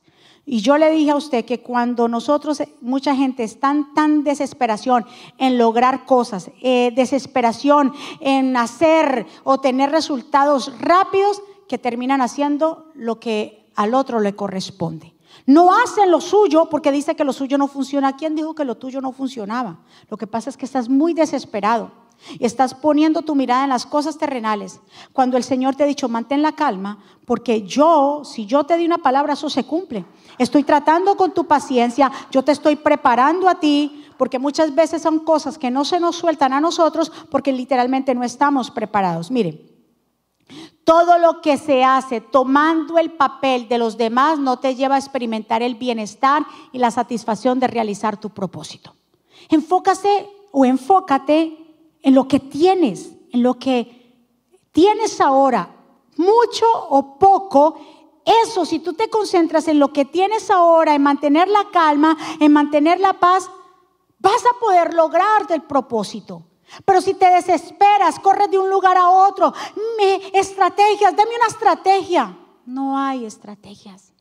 Y 0.47 0.61
yo 0.61 0.77
le 0.77 0.91
dije 0.91 1.11
a 1.11 1.17
usted 1.17 1.45
que 1.45 1.63
cuando 1.63 2.07
nosotros, 2.07 2.63
mucha 2.83 3.17
gente 3.17 3.45
está 3.45 3.71
en 3.71 3.95
tan 3.95 4.25
desesperación 4.25 5.07
en 5.39 5.57
lograr 5.57 6.05
cosas, 6.05 6.51
eh, 6.61 6.93
desesperación 6.95 7.93
en 8.21 8.57
hacer 8.57 9.27
o 9.43 9.61
tener 9.61 9.91
resultados 9.91 10.73
rápidos, 10.81 11.43
que 11.67 11.79
terminan 11.79 12.21
haciendo 12.21 12.91
lo 12.95 13.19
que 13.21 13.71
al 13.75 13.95
otro 13.95 14.21
le 14.21 14.37
corresponde. 14.37 15.15
No 15.47 15.75
hacen 15.75 16.11
lo 16.11 16.21
suyo 16.21 16.69
porque 16.69 16.93
dice 16.93 17.17
que 17.17 17.25
lo 17.25 17.33
suyo 17.33 17.57
no 17.57 17.67
funciona. 17.67 18.17
¿Quién 18.17 18.35
dijo 18.35 18.55
que 18.55 18.65
lo 18.65 18.77
tuyo 18.77 19.01
no 19.01 19.13
funcionaba? 19.13 19.81
Lo 20.11 20.19
que 20.19 20.27
pasa 20.27 20.51
es 20.51 20.59
que 20.59 20.67
estás 20.67 20.91
muy 20.91 21.15
desesperado 21.15 22.04
estás 22.41 22.75
poniendo 22.75 23.23
tu 23.23 23.35
mirada 23.35 23.65
en 23.65 23.71
las 23.71 23.87
cosas 23.87 24.19
terrenales. 24.19 24.81
Cuando 25.13 25.37
el 25.37 25.45
Señor 25.45 25.75
te 25.75 25.83
ha 25.83 25.87
dicho, 25.87 26.09
mantén 26.09 26.43
la 26.43 26.53
calma, 26.53 26.99
porque 27.27 27.63
yo, 27.63 28.23
si 28.25 28.47
yo 28.47 28.65
te 28.65 28.77
di 28.77 28.87
una 28.87 28.99
palabra, 28.99 29.35
eso 29.35 29.51
se 29.51 29.65
cumple. 29.65 30.05
Estoy 30.39 30.65
tratando 30.65 31.17
con 31.17 31.33
tu 31.33 31.47
paciencia, 31.47 32.11
yo 32.31 32.43
te 32.43 32.53
estoy 32.53 32.77
preparando 32.77 33.49
a 33.49 33.61
ti, 33.61 34.05
porque 34.17 34.39
muchas 34.39 34.75
veces 34.75 35.03
son 35.03 35.21
cosas 35.21 35.59
que 35.59 35.71
no 35.71 35.85
se 35.85 36.01
nos 36.01 36.17
sueltan 36.17 36.53
a 36.53 36.61
nosotros 36.61 37.11
porque 37.31 37.53
literalmente 37.53 38.15
no 38.15 38.25
estamos 38.25 38.71
preparados. 38.71 39.31
Mire, 39.31 39.75
todo 40.85 41.19
lo 41.19 41.41
que 41.41 41.57
se 41.57 41.83
hace 41.83 42.21
tomando 42.21 42.99
el 42.99 43.13
papel 43.13 43.69
de 43.69 43.79
los 43.79 43.97
demás 43.97 44.39
no 44.39 44.59
te 44.59 44.75
lleva 44.75 44.97
a 44.97 44.99
experimentar 44.99 45.63
el 45.63 45.75
bienestar 45.75 46.45
y 46.73 46.79
la 46.79 46.91
satisfacción 46.91 47.59
de 47.59 47.67
realizar 47.67 48.19
tu 48.19 48.31
propósito. 48.31 48.95
Enfócase 49.49 50.29
o 50.53 50.65
enfócate 50.65 51.64
en 52.05 52.15
lo 52.15 52.29
que 52.29 52.39
tienes, 52.39 53.11
en 53.33 53.43
lo 53.43 53.59
que 53.59 54.29
tienes 54.71 55.21
ahora, 55.21 55.75
mucho 56.17 56.67
o 56.91 57.19
poco, 57.19 57.77
eso, 58.45 58.65
si 58.67 58.79
tú 58.79 58.93
te 58.93 59.09
concentras 59.09 59.67
en 59.69 59.79
lo 59.79 59.93
que 59.93 60.05
tienes 60.05 60.51
ahora, 60.51 60.95
en 60.95 61.03
mantener 61.03 61.49
la 61.49 61.71
calma, 61.73 62.17
en 62.41 62.53
mantener 62.53 63.01
la 63.01 63.15
paz, 63.15 63.51
vas 64.19 64.45
a 64.45 64.61
poder 64.61 64.95
lograr 64.95 65.47
el 65.49 65.63
propósito. 65.63 66.43
Pero 66.85 67.01
si 67.01 67.15
te 67.15 67.27
desesperas, 67.31 68.19
corres 68.21 68.51
de 68.51 68.59
un 68.59 68.69
lugar 68.69 68.99
a 68.99 69.09
otro, 69.09 69.53
me, 69.97 70.39
estrategias, 70.39 71.17
dame 71.17 71.37
una 71.37 71.47
estrategia. 71.49 72.37
No 72.67 72.99
hay 72.99 73.25
estrategias. 73.25 74.14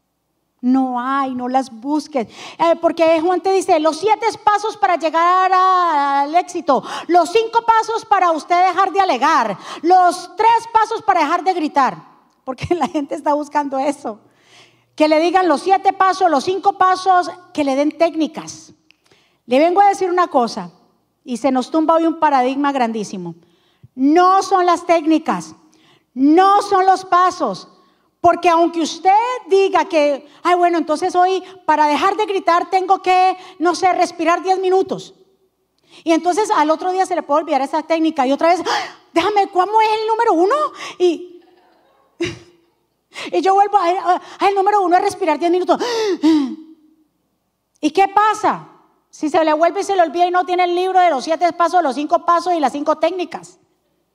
No 0.63 0.99
hay, 0.99 1.35
no 1.35 1.47
las 1.47 1.69
busques. 1.69 2.27
Eh, 2.57 2.75
porque 2.81 3.21
Juan 3.21 3.41
te 3.41 3.51
dice, 3.51 3.79
los 3.79 3.99
siete 3.99 4.25
pasos 4.43 4.75
para 4.77 4.95
llegar 4.95 5.51
al 5.53 6.33
éxito, 6.33 6.83
los 7.07 7.31
cinco 7.31 7.63
pasos 7.63 8.03
para 8.05 8.31
usted 8.31 8.67
dejar 8.67 8.91
de 8.91 8.99
alegar, 8.99 9.57
los 9.83 10.35
tres 10.35 10.67
pasos 10.73 11.03
para 11.03 11.19
dejar 11.19 11.43
de 11.43 11.53
gritar 11.53 12.13
porque 12.43 12.75
la 12.75 12.87
gente 12.87 13.15
está 13.15 13.33
buscando 13.33 13.79
eso. 13.79 14.19
Que 14.95 15.07
le 15.07 15.19
digan 15.19 15.47
los 15.47 15.61
siete 15.61 15.93
pasos, 15.93 16.29
los 16.29 16.43
cinco 16.43 16.73
pasos, 16.73 17.29
que 17.53 17.63
le 17.63 17.75
den 17.75 17.97
técnicas. 17.97 18.73
Le 19.45 19.59
vengo 19.59 19.81
a 19.81 19.89
decir 19.89 20.09
una 20.09 20.27
cosa, 20.27 20.71
y 21.25 21.37
se 21.37 21.51
nos 21.51 21.71
tumba 21.71 21.95
hoy 21.95 22.05
un 22.05 22.19
paradigma 22.19 22.71
grandísimo. 22.71 23.35
No 23.95 24.43
son 24.43 24.65
las 24.65 24.85
técnicas, 24.85 25.55
no 26.13 26.61
son 26.61 26.85
los 26.85 27.05
pasos, 27.05 27.67
porque 28.23 28.47
aunque 28.47 28.79
usted 28.79 29.11
diga 29.47 29.83
que, 29.89 30.25
ay, 30.43 30.55
bueno, 30.55 30.77
entonces 30.77 31.13
hoy 31.13 31.43
para 31.65 31.87
dejar 31.87 32.15
de 32.15 32.25
gritar 32.25 32.69
tengo 32.69 33.01
que, 33.01 33.35
no 33.59 33.75
sé, 33.75 33.91
respirar 33.91 34.41
10 34.41 34.59
minutos. 34.59 35.13
Y 36.05 36.13
entonces 36.13 36.49
al 36.55 36.69
otro 36.69 36.93
día 36.93 37.05
se 37.05 37.15
le 37.15 37.23
puede 37.23 37.41
olvidar 37.41 37.59
esa 37.59 37.83
técnica 37.83 38.25
y 38.25 38.31
otra 38.31 38.47
vez, 38.47 38.61
¡Ah! 38.65 38.95
déjame, 39.11 39.49
¿cómo 39.49 39.81
es 39.81 39.89
el 39.99 40.07
número 40.07 40.33
uno? 40.35 40.55
Y 40.99 41.41
y 43.33 43.41
yo 43.41 43.55
vuelvo 43.55 43.77
al 43.77 44.55
número 44.55 44.81
uno 44.81 44.95
a 44.95 44.99
respirar 44.99 45.37
10 45.37 45.51
minutos. 45.51 45.81
¿Y 47.81 47.91
qué 47.91 48.07
pasa? 48.07 48.69
Si 49.09 49.29
se 49.29 49.43
le 49.43 49.51
vuelve 49.51 49.81
y 49.81 49.83
se 49.83 49.97
le 49.97 50.01
olvida 50.01 50.27
y 50.27 50.31
no 50.31 50.45
tiene 50.45 50.63
el 50.63 50.73
libro 50.73 51.01
de 51.01 51.09
los 51.09 51.25
siete 51.25 51.51
pasos, 51.51 51.83
los 51.83 51.95
cinco 51.95 52.23
pasos 52.23 52.53
y 52.53 52.61
las 52.61 52.71
cinco 52.71 52.99
técnicas. 52.99 53.59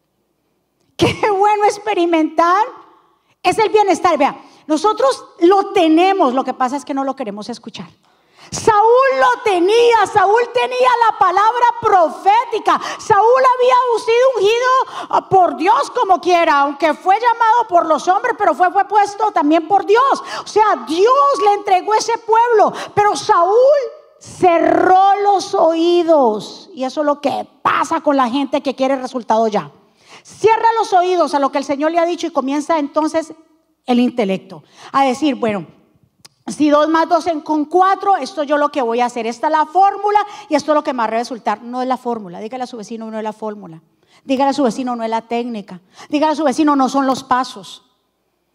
Qué 0.96 1.30
bueno 1.30 1.66
experimentar. 1.66 2.87
Es 3.42 3.58
el 3.58 3.68
bienestar. 3.70 4.18
Vea, 4.18 4.38
nosotros 4.66 5.24
lo 5.40 5.72
tenemos, 5.72 6.34
lo 6.34 6.44
que 6.44 6.54
pasa 6.54 6.76
es 6.76 6.84
que 6.84 6.94
no 6.94 7.04
lo 7.04 7.16
queremos 7.16 7.48
escuchar. 7.48 7.88
Saúl 8.50 9.20
lo 9.20 9.42
tenía, 9.42 10.06
Saúl 10.12 10.40
tenía 10.54 10.88
la 11.10 11.18
palabra 11.18 11.66
profética. 11.80 12.80
Saúl 12.98 13.42
había 13.56 13.74
sido 14.04 14.28
ungido 14.36 15.06
ah, 15.10 15.28
por 15.28 15.56
Dios 15.56 15.90
como 15.90 16.20
quiera, 16.20 16.60
aunque 16.60 16.94
fue 16.94 17.16
llamado 17.16 17.68
por 17.68 17.86
los 17.86 18.08
hombres, 18.08 18.34
pero 18.38 18.54
fue, 18.54 18.70
puesto 18.86 19.30
también 19.32 19.68
por 19.68 19.84
Dios. 19.84 20.22
O 20.42 20.46
sea, 20.46 20.84
Dios 20.86 21.42
le 21.44 21.54
entregó 21.54 21.94
ese 21.94 22.16
pueblo, 22.18 22.72
pero 22.94 23.16
Saúl 23.16 23.56
cerró 24.18 25.16
los 25.22 25.54
oídos. 25.54 26.70
Y 26.72 26.84
eso 26.84 27.00
es 27.00 27.06
lo 27.06 27.20
que 27.20 27.46
pasa 27.62 28.00
con 28.00 28.16
la 28.16 28.30
gente 28.30 28.62
que 28.62 28.74
quiere 28.74 28.96
resultado 28.96 29.46
ya. 29.48 29.70
Cierra 30.28 30.68
los 30.78 30.92
oídos 30.92 31.34
a 31.34 31.38
lo 31.38 31.50
que 31.50 31.58
el 31.58 31.64
Señor 31.64 31.90
le 31.90 31.98
ha 31.98 32.04
dicho 32.04 32.26
y 32.26 32.30
comienza 32.30 32.78
entonces 32.78 33.32
el 33.86 33.98
intelecto 33.98 34.62
a 34.92 35.04
decir, 35.04 35.36
bueno, 35.36 35.66
si 36.46 36.68
dos 36.68 36.86
más 36.88 37.08
dos 37.08 37.26
en, 37.26 37.40
con 37.40 37.64
cuatro, 37.64 38.14
esto 38.16 38.42
yo 38.42 38.58
lo 38.58 38.68
que 38.68 38.82
voy 38.82 39.00
a 39.00 39.06
hacer. 39.06 39.26
Esta 39.26 39.46
es 39.46 39.52
la 39.52 39.64
fórmula 39.64 40.20
y 40.50 40.54
esto 40.54 40.72
es 40.72 40.74
lo 40.74 40.84
que 40.84 40.92
me 40.92 40.98
va 40.98 41.04
a 41.04 41.06
resultar. 41.08 41.62
No 41.62 41.80
es 41.80 41.88
la 41.88 41.96
fórmula. 41.96 42.40
Dígale 42.40 42.64
a 42.64 42.66
su 42.66 42.76
vecino, 42.76 43.10
no 43.10 43.16
es 43.16 43.24
la 43.24 43.32
fórmula. 43.32 43.82
Dígale 44.24 44.50
a 44.50 44.52
su 44.52 44.62
vecino, 44.62 44.94
no 44.94 45.02
es 45.02 45.10
la 45.10 45.22
técnica. 45.22 45.80
Dígale 46.10 46.32
a 46.32 46.36
su 46.36 46.44
vecino, 46.44 46.76
no 46.76 46.90
son 46.90 47.06
los 47.06 47.24
pasos. 47.24 47.84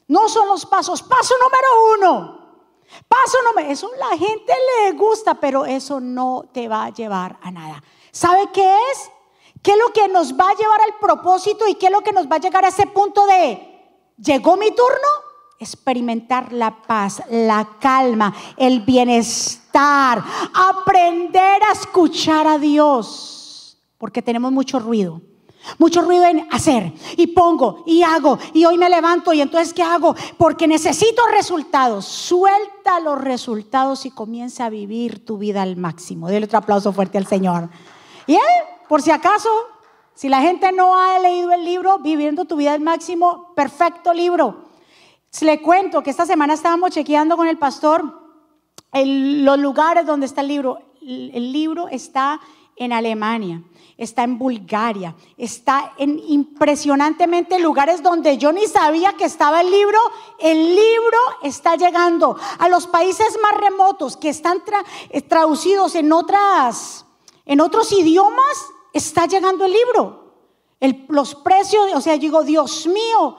No 0.07 0.29
son 0.29 0.47
los 0.47 0.67
pasos. 0.67 1.01
Paso 1.01 1.33
número 1.41 1.97
uno. 1.97 2.39
Paso 3.07 3.37
número. 3.47 3.69
Eso 3.69 3.89
la 3.97 4.15
gente 4.15 4.53
le 4.83 4.91
gusta, 4.91 5.33
pero 5.35 5.65
eso 5.65 5.99
no 5.99 6.45
te 6.53 6.67
va 6.67 6.85
a 6.85 6.89
llevar 6.91 7.39
a 7.41 7.49
nada. 7.49 7.83
¿Sabe 8.11 8.49
qué 8.53 8.75
es? 8.91 9.11
¿Qué 9.63 9.71
es 9.71 9.77
lo 9.77 9.91
que 9.93 10.07
nos 10.09 10.33
va 10.33 10.49
a 10.49 10.55
llevar 10.55 10.81
al 10.81 10.99
propósito 10.99 11.67
y 11.67 11.75
qué 11.75 11.87
es 11.87 11.91
lo 11.91 12.01
que 12.01 12.11
nos 12.11 12.27
va 12.27 12.35
a 12.35 12.39
llegar 12.39 12.65
a 12.65 12.67
ese 12.67 12.85
punto 12.85 13.25
de, 13.25 14.13
¿llegó 14.17 14.57
mi 14.57 14.69
turno? 14.71 15.07
experimentar 15.59 16.51
la 16.51 16.81
paz, 16.81 17.23
la 17.29 17.77
calma, 17.79 18.35
el 18.57 18.81
bienestar 18.81 19.63
estar, 19.73 20.23
aprender 20.53 21.63
a 21.63 21.71
escuchar 21.71 22.45
a 22.45 22.59
Dios, 22.59 23.79
porque 23.97 24.21
tenemos 24.21 24.51
mucho 24.51 24.77
ruido. 24.77 25.21
Mucho 25.77 26.01
ruido 26.01 26.25
en 26.25 26.45
hacer 26.51 26.91
y 27.15 27.27
pongo 27.27 27.85
y 27.87 28.03
hago 28.03 28.37
y 28.53 28.65
hoy 28.65 28.77
me 28.77 28.89
levanto 28.89 29.31
y 29.31 29.39
entonces 29.39 29.73
¿qué 29.73 29.81
hago? 29.81 30.13
Porque 30.37 30.67
necesito 30.67 31.25
resultados. 31.27 32.03
Suelta 32.03 32.99
los 32.99 33.17
resultados 33.21 34.05
y 34.05 34.11
comienza 34.11 34.65
a 34.65 34.69
vivir 34.69 35.23
tu 35.23 35.37
vida 35.37 35.61
al 35.61 35.77
máximo. 35.77 36.27
Dele 36.27 36.47
otro 36.47 36.57
aplauso 36.57 36.91
fuerte 36.91 37.17
al 37.17 37.27
Señor. 37.27 37.69
Y 38.27 38.33
él, 38.33 38.41
por 38.93 39.01
si 39.01 39.09
acaso, 39.09 39.49
si 40.13 40.29
la 40.29 40.41
gente 40.41 40.71
no 40.71 40.95
ha 40.95 41.17
leído 41.17 41.51
el 41.51 41.65
libro, 41.65 41.97
Viviendo 41.97 42.45
tu 42.45 42.57
vida 42.57 42.73
al 42.73 42.79
máximo, 42.79 43.51
perfecto 43.55 44.13
libro. 44.13 44.65
Le 45.41 45.63
cuento 45.63 46.03
que 46.03 46.11
esta 46.11 46.27
semana 46.27 46.53
estábamos 46.53 46.91
chequeando 46.91 47.35
con 47.35 47.47
el 47.47 47.57
pastor 47.57 48.03
los 48.93 49.57
lugares 49.57 50.05
donde 50.05 50.27
está 50.27 50.41
el 50.41 50.47
libro. 50.47 50.77
El, 51.01 51.51
libro 51.51 51.87
está 51.87 52.39
en 52.75 52.93
Alemania, 52.93 53.63
está 53.97 54.21
en 54.25 54.37
Bulgaria, 54.37 55.15
está 55.39 55.93
en 55.97 56.19
impresionantemente 56.27 57.57
lugares 57.57 58.03
donde 58.03 58.37
yo 58.37 58.51
ni 58.51 58.67
sabía 58.67 59.13
que 59.13 59.25
estaba 59.25 59.61
el 59.61 59.71
libro. 59.71 59.97
El 60.37 60.75
libro 60.75 61.17
está 61.41 61.77
llegando 61.77 62.37
a 62.59 62.69
los 62.69 62.85
países 62.85 63.39
más 63.41 63.59
remotos 63.59 64.17
que 64.17 64.29
están 64.29 64.61
eh, 65.09 65.21
traducidos 65.23 65.95
en 65.95 66.11
otras, 66.11 67.07
en 67.47 67.59
otros 67.59 67.91
idiomas. 67.91 68.72
Está 68.93 69.25
llegando 69.25 69.65
el 69.65 69.73
libro. 69.73 70.21
los 71.09 71.35
precios, 71.35 71.93
o 71.95 72.01
sea, 72.01 72.17
digo, 72.17 72.43
Dios 72.43 72.87
mío, 72.87 73.37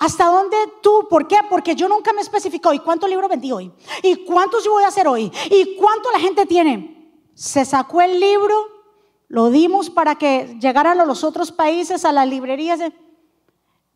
¿Hasta 0.00 0.28
dónde 0.28 0.56
tú? 0.82 1.06
¿Por 1.10 1.28
qué? 1.28 1.36
Porque 1.48 1.76
yo 1.76 1.86
nunca 1.86 2.14
me 2.14 2.22
especificó. 2.22 2.72
¿Y 2.72 2.78
cuántos 2.78 3.08
libros 3.10 3.28
vendí 3.28 3.52
hoy? 3.52 3.70
¿Y 4.02 4.24
cuántos 4.24 4.64
yo 4.64 4.72
voy 4.72 4.82
a 4.82 4.88
hacer 4.88 5.06
hoy? 5.06 5.30
¿Y 5.50 5.76
cuánto 5.76 6.10
la 6.10 6.18
gente 6.18 6.46
tiene? 6.46 7.12
Se 7.34 7.66
sacó 7.66 8.00
el 8.00 8.18
libro, 8.18 8.66
lo 9.28 9.50
dimos 9.50 9.90
para 9.90 10.14
que 10.14 10.56
llegaran 10.58 11.00
a 11.00 11.04
los 11.04 11.22
otros 11.22 11.52
países, 11.52 12.06
a 12.06 12.12
las 12.12 12.26
librerías. 12.26 12.80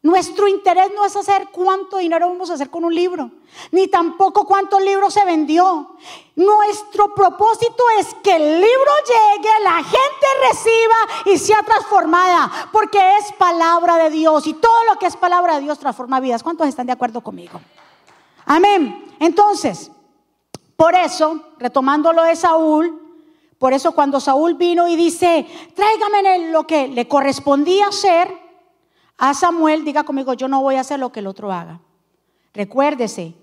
Nuestro 0.05 0.47
interés 0.47 0.93
no 0.95 1.07
es 1.07 1.17
hacer 1.17 1.49
cuánto 1.51 1.97
dinero 1.97 2.29
vamos 2.29 2.51
a 2.51 2.55
hacer 2.55 2.69
con 2.69 2.85
un 2.85 2.95
libro, 2.95 3.31
ni 3.71 3.89
tampoco 3.89 4.45
cuántos 4.47 4.83
libros 4.83 5.15
se 5.15 5.25
vendió. 5.25 5.97
Nuestro 6.37 7.15
propósito 7.15 7.83
es 7.99 8.15
que 8.23 8.37
el 8.37 8.61
libro 8.61 8.93
llegue, 9.07 9.49
la 9.63 9.83
gente 9.83 10.27
reciba 10.47 10.97
y 11.25 11.39
sea 11.39 11.63
transformada, 11.63 12.69
porque 12.71 12.99
es 13.17 13.33
palabra 13.39 13.97
de 13.97 14.11
Dios 14.11 14.47
y 14.47 14.53
todo 14.53 14.85
lo 14.85 14.99
que 14.99 15.07
es 15.07 15.17
palabra 15.17 15.55
de 15.55 15.63
Dios 15.63 15.79
transforma 15.79 16.21
vidas. 16.21 16.43
¿Cuántos 16.43 16.69
están 16.69 16.85
de 16.87 16.93
acuerdo 16.93 17.23
conmigo? 17.23 17.59
Amén. 18.45 19.17
Entonces, 19.21 19.91
por 20.77 20.95
eso, 20.95 21.41
retomando 21.59 22.13
lo 22.13 22.25
de 22.25 22.37
Saúl, 22.37 23.01
por 23.59 23.73
eso 23.73 23.93
cuando 23.93 24.21
Saúl 24.21 24.53
vino 24.53 24.87
y 24.87 24.97
dice, 24.97 25.47
tráigame 25.75 26.51
lo 26.51 26.67
que 26.67 26.89
le 26.89 27.09
correspondía 27.09 27.87
hacer, 27.87 28.44
a 29.17 29.35
Samuel, 29.35 29.85
diga 29.85 30.05
conmigo, 30.05 30.35
yo 30.35 30.49
no 30.49 30.61
voy 30.63 30.77
a 30.77 30.81
hacer 30.81 30.99
lo 30.99 31.13
que 31.13 31.21
el 31.21 31.27
otro 31.27 31.53
haga. 31.53 31.81
Recuérdese, 32.53 33.35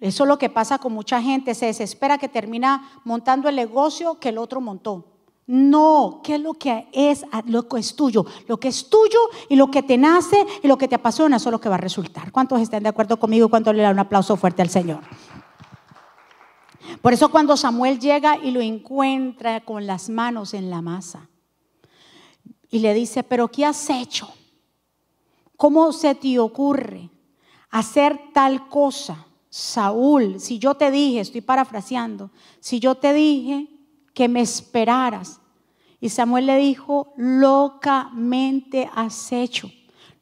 eso 0.00 0.24
es 0.24 0.28
lo 0.28 0.38
que 0.38 0.48
pasa 0.48 0.78
con 0.78 0.92
mucha 0.92 1.20
gente, 1.20 1.54
se 1.54 1.66
desespera 1.66 2.18
que 2.18 2.28
termina 2.28 3.00
montando 3.04 3.48
el 3.48 3.56
negocio 3.56 4.18
que 4.20 4.28
el 4.28 4.38
otro 4.38 4.60
montó. 4.60 5.04
No, 5.46 6.20
¿qué 6.22 6.34
es 6.34 6.40
lo 6.40 6.54
que 6.54 6.88
es 6.92 7.24
lo 7.46 7.68
que 7.68 7.80
es 7.80 7.96
tuyo? 7.96 8.26
Lo 8.46 8.60
que 8.60 8.68
es 8.68 8.90
tuyo 8.90 9.18
y 9.48 9.56
lo 9.56 9.70
que 9.70 9.82
te 9.82 9.96
nace 9.96 10.46
y 10.62 10.68
lo 10.68 10.76
que 10.76 10.88
te 10.88 10.94
apasiona, 10.94 11.36
eso 11.36 11.48
es 11.48 11.52
lo 11.52 11.60
que 11.60 11.70
va 11.70 11.76
a 11.76 11.78
resultar. 11.78 12.30
¿Cuántos 12.30 12.60
están 12.60 12.82
de 12.82 12.90
acuerdo 12.90 13.18
conmigo? 13.18 13.48
¿Cuántos 13.48 13.74
le 13.74 13.82
dan 13.82 13.94
un 13.94 14.00
aplauso 14.00 14.36
fuerte 14.36 14.60
al 14.60 14.68
Señor? 14.68 15.00
Por 17.00 17.12
eso 17.12 17.30
cuando 17.30 17.56
Samuel 17.56 17.98
llega 17.98 18.36
y 18.36 18.50
lo 18.50 18.60
encuentra 18.60 19.64
con 19.64 19.86
las 19.86 20.10
manos 20.10 20.52
en 20.52 20.68
la 20.68 20.82
masa 20.82 21.28
y 22.70 22.80
le 22.80 22.92
dice, 22.92 23.22
pero 23.22 23.48
¿qué 23.48 23.64
has 23.64 23.88
hecho? 23.88 24.28
¿Cómo 25.58 25.92
se 25.92 26.14
te 26.14 26.38
ocurre 26.38 27.10
hacer 27.70 28.30
tal 28.32 28.68
cosa? 28.68 29.26
Saúl, 29.50 30.38
si 30.38 30.60
yo 30.60 30.76
te 30.76 30.92
dije, 30.92 31.18
estoy 31.18 31.40
parafraseando, 31.40 32.30
si 32.60 32.78
yo 32.78 32.94
te 32.94 33.12
dije 33.12 33.66
que 34.14 34.28
me 34.28 34.40
esperaras. 34.40 35.40
Y 36.00 36.10
Samuel 36.10 36.46
le 36.46 36.58
dijo, 36.58 37.12
locamente 37.16 38.88
has 38.94 39.32
hecho. 39.32 39.68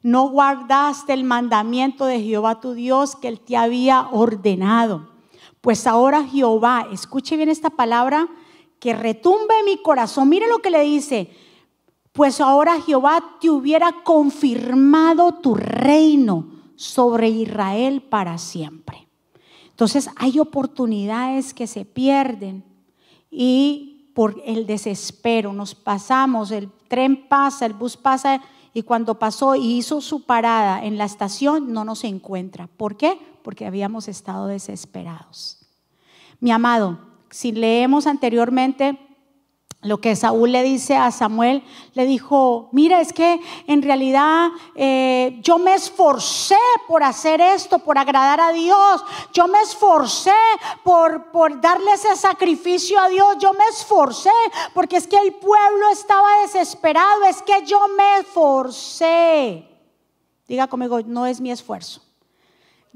No 0.01 0.27
guardaste 0.29 1.13
el 1.13 1.23
mandamiento 1.23 2.05
de 2.05 2.19
Jehová 2.19 2.59
tu 2.59 2.73
Dios 2.73 3.15
que 3.15 3.27
él 3.27 3.39
te 3.39 3.57
había 3.57 4.07
ordenado. 4.11 5.07
Pues 5.61 5.85
ahora 5.85 6.23
Jehová, 6.23 6.87
escuche 6.91 7.37
bien 7.37 7.49
esta 7.49 7.69
palabra 7.69 8.27
que 8.79 8.95
retumba 8.95 9.59
en 9.59 9.65
mi 9.65 9.77
corazón. 9.83 10.29
Mire 10.29 10.47
lo 10.47 10.63
que 10.63 10.71
le 10.71 10.81
dice 10.81 11.29
pues 12.17 12.41
ahora 12.41 12.81
Jehová 12.81 13.23
te 13.39 13.51
hubiera 13.51 13.91
confirmado 14.03 15.33
tu 15.33 15.53
reino 15.53 16.47
sobre 16.75 17.29
Israel 17.29 18.01
para 18.01 18.39
siempre. 18.39 19.07
Entonces 19.69 20.09
hay 20.15 20.39
oportunidades 20.39 21.53
que 21.53 21.67
se 21.67 21.85
pierden 21.85 22.63
y 23.29 24.09
por 24.15 24.41
el 24.47 24.65
desespero 24.65 25.53
nos 25.53 25.75
pasamos, 25.75 26.49
el 26.49 26.71
tren 26.87 27.27
pasa, 27.29 27.67
el 27.67 27.73
bus 27.73 27.95
pasa 27.95 28.41
y 28.73 28.81
cuando 28.81 29.19
pasó 29.19 29.55
y 29.55 29.77
hizo 29.77 30.01
su 30.01 30.25
parada 30.25 30.83
en 30.83 30.97
la 30.97 31.05
estación 31.05 31.71
no 31.71 31.85
nos 31.85 32.03
encuentra. 32.03 32.65
¿Por 32.65 32.97
qué? 32.97 33.19
Porque 33.43 33.67
habíamos 33.67 34.07
estado 34.07 34.47
desesperados. 34.47 35.59
Mi 36.39 36.49
amado, 36.49 36.97
si 37.29 37.51
leemos 37.51 38.07
anteriormente 38.07 39.06
lo 39.81 39.99
que 40.01 40.15
Saúl 40.15 40.51
le 40.51 40.63
dice 40.63 40.95
a 40.95 41.11
Samuel, 41.11 41.63
le 41.93 42.05
dijo, 42.05 42.69
mira, 42.71 42.99
es 42.99 43.13
que 43.13 43.39
en 43.67 43.81
realidad 43.83 44.49
eh, 44.75 45.37
yo 45.43 45.59
me 45.59 45.75
esforcé 45.75 46.57
por 46.87 47.03
hacer 47.03 47.41
esto, 47.41 47.79
por 47.79 47.97
agradar 47.97 48.39
a 48.41 48.51
Dios, 48.51 49.03
yo 49.33 49.47
me 49.47 49.61
esforcé 49.61 50.31
por, 50.83 51.31
por 51.31 51.61
darle 51.61 51.91
ese 51.93 52.15
sacrificio 52.15 52.99
a 52.99 53.07
Dios, 53.07 53.37
yo 53.39 53.53
me 53.53 53.65
esforcé 53.65 54.31
porque 54.73 54.97
es 54.97 55.07
que 55.07 55.17
el 55.17 55.33
pueblo 55.33 55.89
estaba 55.91 56.41
desesperado, 56.41 57.23
es 57.25 57.41
que 57.43 57.63
yo 57.65 57.79
me 57.95 58.19
esforcé. 58.19 59.63
Diga 60.47 60.67
conmigo, 60.67 61.01
no 61.01 61.27
es 61.27 61.39
mi 61.39 61.51
esfuerzo. 61.51 62.06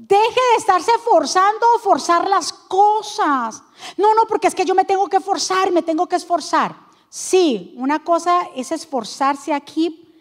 Deje 0.04 0.40
de 0.50 0.56
estarse 0.58 0.90
forzando 1.04 1.64
o 1.76 1.78
forzar 1.78 2.28
las 2.28 2.52
cosas. 2.52 3.62
No, 3.96 4.12
no, 4.16 4.22
porque 4.28 4.48
es 4.48 4.54
que 4.54 4.64
yo 4.64 4.74
me 4.74 4.84
tengo 4.84 5.06
que 5.06 5.20
forzar, 5.20 5.70
me 5.70 5.80
tengo 5.80 6.08
que 6.08 6.16
esforzar. 6.16 6.74
Sí, 7.08 7.72
una 7.76 8.02
cosa 8.02 8.48
es 8.56 8.72
esforzarse 8.72 9.54
aquí, 9.54 10.12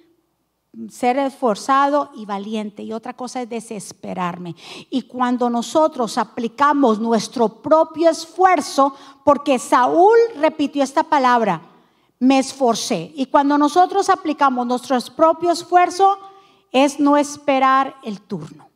ser 0.91 1.17
esforzado 1.17 2.11
y 2.13 2.27
valiente, 2.27 2.83
y 2.83 2.93
otra 2.93 3.15
cosa 3.15 3.41
es 3.41 3.49
desesperarme. 3.49 4.55
Y 4.91 5.01
cuando 5.01 5.49
nosotros 5.49 6.19
aplicamos 6.19 6.99
nuestro 6.99 7.49
propio 7.49 8.11
esfuerzo, 8.11 8.93
porque 9.25 9.57
Saúl 9.57 10.15
repitió 10.35 10.83
esta 10.83 11.01
palabra, 11.01 11.59
me 12.19 12.37
esforcé. 12.37 13.11
Y 13.15 13.25
cuando 13.25 13.57
nosotros 13.57 14.09
aplicamos 14.09 14.67
nuestro 14.67 14.99
propio 15.15 15.49
esfuerzo, 15.49 16.19
es 16.71 16.99
no 16.99 17.17
esperar 17.17 17.95
el 18.03 18.21
turno. 18.21 18.70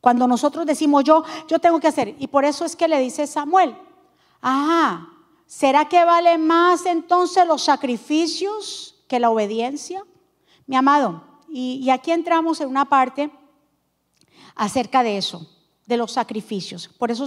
Cuando 0.00 0.26
nosotros 0.26 0.64
decimos 0.66 1.04
yo, 1.04 1.24
yo 1.46 1.58
tengo 1.58 1.78
que 1.78 1.88
hacer. 1.88 2.16
Y 2.18 2.26
por 2.28 2.44
eso 2.44 2.64
es 2.64 2.74
que 2.74 2.88
le 2.88 2.98
dice 2.98 3.26
Samuel, 3.26 3.76
ah, 4.40 5.08
¿será 5.46 5.88
que 5.88 6.04
vale 6.04 6.38
más 6.38 6.86
entonces 6.86 7.46
los 7.46 7.62
sacrificios 7.62 9.04
que 9.08 9.20
la 9.20 9.30
obediencia? 9.30 10.02
Mi 10.66 10.76
amado, 10.76 11.22
y, 11.52 11.90
aquí 11.90 12.12
entramos 12.12 12.60
en 12.60 12.68
una 12.68 12.84
parte 12.84 13.30
acerca 14.54 15.02
de 15.02 15.18
eso, 15.18 15.50
de 15.84 15.96
los 15.96 16.12
sacrificios. 16.12 16.88
Por 16.88 17.10
eso 17.10 17.26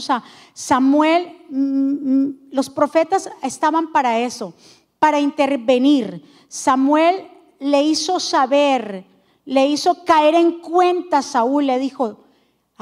Samuel, 0.53 1.37
mm, 1.49 1.57
mm, 1.57 2.39
los 2.51 2.69
profetas 2.69 3.29
estaban 3.41 3.91
para 3.91 4.19
eso, 4.19 4.53
para 4.97 5.19
intervenir. 5.19 6.23
Samuel 6.47 7.29
le 7.59 7.83
hizo 7.83 8.19
saber, 8.19 9.05
le 9.43 9.67
hizo 9.67 10.05
caer 10.05 10.35
en 10.35 10.61
cuenta 10.61 11.17
a 11.17 11.21
Saúl, 11.21 11.67
le 11.67 11.77
dijo, 11.79 12.22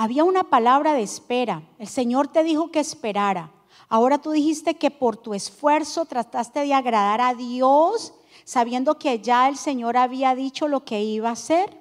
había 0.01 0.23
una 0.23 0.45
palabra 0.45 0.93
de 0.93 1.03
espera. 1.03 1.61
El 1.77 1.87
Señor 1.87 2.27
te 2.27 2.43
dijo 2.43 2.71
que 2.71 2.79
esperara. 2.79 3.51
Ahora 3.87 4.17
tú 4.17 4.31
dijiste 4.31 4.73
que 4.73 4.89
por 4.89 5.15
tu 5.15 5.35
esfuerzo 5.35 6.05
trataste 6.05 6.61
de 6.61 6.73
agradar 6.73 7.21
a 7.21 7.35
Dios, 7.35 8.11
sabiendo 8.43 8.97
que 8.97 9.19
ya 9.19 9.47
el 9.47 9.57
Señor 9.57 9.97
había 9.97 10.33
dicho 10.33 10.67
lo 10.67 10.85
que 10.85 11.03
iba 11.03 11.29
a 11.29 11.33
hacer. 11.33 11.77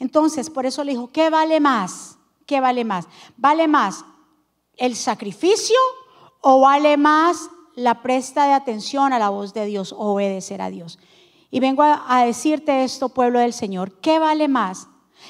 Entonces, 0.00 0.50
por 0.50 0.66
eso 0.66 0.82
le 0.82 0.92
dijo, 0.92 1.12
¿qué 1.12 1.30
vale 1.30 1.60
más? 1.60 2.18
¿Qué 2.44 2.58
vale 2.58 2.84
más? 2.84 3.06
¿Vale 3.36 3.68
más 3.68 4.04
el 4.76 4.96
sacrificio 4.96 5.78
o 6.40 6.58
vale 6.58 6.96
más 6.96 7.50
la 7.76 8.02
presta 8.02 8.46
de 8.46 8.52
atención 8.52 9.12
a 9.12 9.20
la 9.20 9.28
voz 9.28 9.54
de 9.54 9.66
Dios, 9.66 9.94
obedecer 9.96 10.60
a 10.60 10.70
Dios? 10.70 10.98
Y 11.52 11.60
vengo 11.60 11.84
a, 11.84 12.02
a 12.08 12.24
decirte 12.24 12.82
esto, 12.82 13.10
pueblo 13.10 13.38
del 13.38 13.52
Señor, 13.52 14.00
¿qué 14.00 14.18
vale 14.18 14.48
más? 14.48 14.88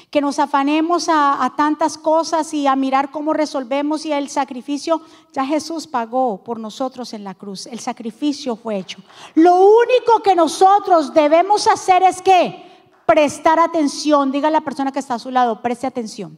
Que 0.09 0.21
nos 0.21 0.39
afanemos 0.39 1.07
a, 1.09 1.53
tantas 1.57 1.97
cosas 1.97 2.53
y 2.53 2.67
a 2.67 2.75
mirar 2.75 3.11
cómo 3.11 3.33
resolvemos 3.33 4.05
y 4.05 4.11
el 4.11 4.29
sacrificio, 4.29 5.01
ya 5.33 5.45
Jesús 5.45 5.87
pagó 5.87 6.43
por 6.43 6.59
nosotros 6.59 7.13
en 7.13 7.23
la 7.23 7.33
cruz, 7.33 7.65
el 7.65 7.79
sacrificio 7.79 8.55
fue 8.55 8.77
hecho. 8.77 8.99
Lo 9.35 9.55
único 9.55 10.21
que 10.23 10.35
nosotros 10.35 11.13
debemos 11.13 11.67
hacer 11.67 12.03
es 12.03 12.21
que 12.21 12.63
prestar 13.05 13.59
atención, 13.59 14.31
diga 14.31 14.49
la 14.49 14.61
persona 14.61 14.91
que 14.91 14.99
está 14.99 15.15
a 15.15 15.19
su 15.19 15.31
lado, 15.31 15.61
preste 15.61 15.87
atención. 15.87 16.37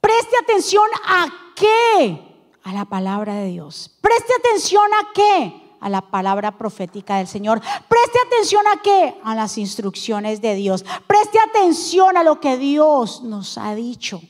Preste 0.00 0.36
atención 0.42 0.88
a 1.04 1.26
qué? 1.54 2.22
A 2.62 2.72
la 2.72 2.84
palabra 2.84 3.34
de 3.34 3.46
Dios. 3.48 3.96
Preste 4.00 4.32
atención 4.38 4.86
a 4.94 5.12
qué? 5.12 5.65
A 5.80 5.88
la 5.88 6.00
palabra 6.00 6.56
profética 6.58 7.16
del 7.18 7.26
Señor. 7.26 7.60
Preste 7.88 8.18
atención 8.26 8.66
a 8.66 8.82
qué? 8.82 9.20
A 9.22 9.34
las 9.34 9.58
instrucciones 9.58 10.40
de 10.40 10.54
Dios. 10.54 10.84
Preste 11.06 11.38
atención 11.38 12.16
a 12.16 12.22
lo 12.22 12.40
que 12.40 12.56
Dios 12.56 13.22
nos 13.22 13.58
ha 13.58 13.74
dicho. 13.74 14.20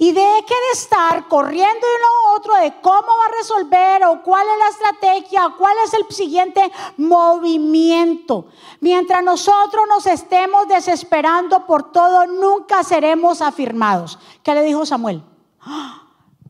Y 0.00 0.12
deje 0.12 0.22
de 0.22 0.72
estar 0.74 1.26
corriendo 1.26 1.66
de 1.66 1.96
uno 1.96 2.06
a 2.06 2.36
otro 2.36 2.54
de 2.54 2.80
cómo 2.80 3.08
va 3.18 3.26
a 3.26 3.36
resolver 3.36 4.04
o 4.04 4.22
cuál 4.22 4.46
es 4.46 4.58
la 4.58 4.68
estrategia, 4.68 5.54
cuál 5.58 5.76
es 5.84 5.92
el 5.92 6.06
siguiente 6.14 6.70
movimiento. 6.98 8.46
Mientras 8.78 9.24
nosotros 9.24 9.86
nos 9.88 10.06
estemos 10.06 10.68
desesperando 10.68 11.66
por 11.66 11.90
todo, 11.90 12.26
nunca 12.28 12.84
seremos 12.84 13.42
afirmados. 13.42 14.20
¿Qué 14.44 14.54
le 14.54 14.62
dijo 14.62 14.86
Samuel? 14.86 15.20
¡Ah! 15.62 16.04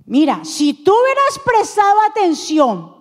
Mira, 0.04 0.44
si 0.44 0.74
tú 0.74 0.92
hubieras 0.92 1.38
prestado 1.42 2.00
atención 2.10 2.97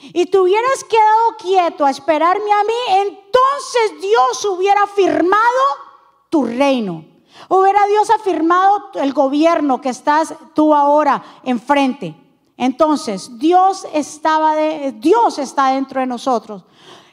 y 0.00 0.26
te 0.26 0.38
hubieras 0.38 0.84
quedado 0.84 1.36
quieto 1.38 1.84
a 1.84 1.90
esperarme 1.90 2.52
a 2.52 2.64
mí, 2.64 3.08
entonces 3.08 4.00
Dios 4.00 4.44
hubiera 4.44 4.86
firmado 4.86 5.42
tu 6.30 6.44
reino. 6.44 7.04
Hubiera 7.48 7.86
Dios 7.86 8.10
afirmado 8.10 8.90
el 8.94 9.12
gobierno 9.12 9.80
que 9.80 9.90
estás 9.90 10.34
tú 10.54 10.74
ahora 10.74 11.22
enfrente. 11.44 12.14
Entonces, 12.56 13.38
Dios 13.38 13.86
estaba 13.92 14.56
de, 14.56 14.92
Dios 14.92 15.38
está 15.38 15.68
dentro 15.68 16.00
de 16.00 16.06
nosotros. 16.06 16.64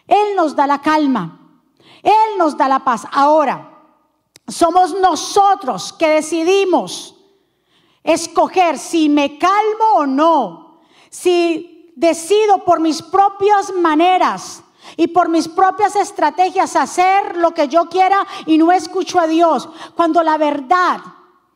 Él 0.07 0.35
nos 0.35 0.55
da 0.55 0.65
la 0.65 0.81
calma. 0.81 1.61
Él 2.01 2.37
nos 2.37 2.57
da 2.57 2.67
la 2.67 2.83
paz. 2.83 3.07
Ahora, 3.11 3.71
somos 4.47 4.93
nosotros 4.95 5.93
que 5.93 6.07
decidimos 6.07 7.15
escoger 8.03 8.77
si 8.77 9.09
me 9.09 9.37
calmo 9.37 9.85
o 9.97 10.05
no. 10.05 10.79
Si 11.09 11.74
decido 11.95 12.63
por 12.65 12.79
mis 12.79 13.01
propias 13.01 13.73
maneras 13.73 14.63
y 14.97 15.07
por 15.07 15.29
mis 15.29 15.47
propias 15.47 15.95
estrategias 15.95 16.75
hacer 16.75 17.37
lo 17.37 17.51
que 17.51 17.67
yo 17.67 17.85
quiera 17.89 18.25
y 18.45 18.57
no 18.57 18.71
escucho 18.71 19.19
a 19.19 19.27
Dios, 19.27 19.67
cuando 19.95 20.21
la 20.21 20.37
verdad, 20.37 20.99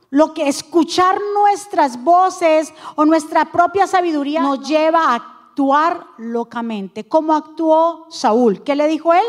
lo 0.10 0.34
que 0.34 0.48
escuchar 0.48 1.20
nuestras 1.36 2.04
voces 2.04 2.74
o 2.96 3.06
nuestra 3.06 3.52
propia 3.52 3.86
sabiduría 3.86 4.42
nos 4.42 4.68
lleva 4.68 5.12
a 5.12 5.16
actuar 5.16 6.08
locamente, 6.18 7.08
como 7.08 7.36
actuó 7.36 8.08
Saúl. 8.10 8.64
¿Qué 8.64 8.76
le 8.76 8.88
dijo 8.88 9.14
él? 9.14 9.26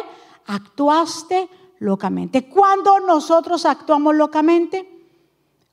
Actuaste 0.47 1.51
locamente. 1.81 2.49
Cuando 2.49 3.01
nosotros 3.01 3.67
actuamos 3.67 4.15
locamente, 4.15 4.89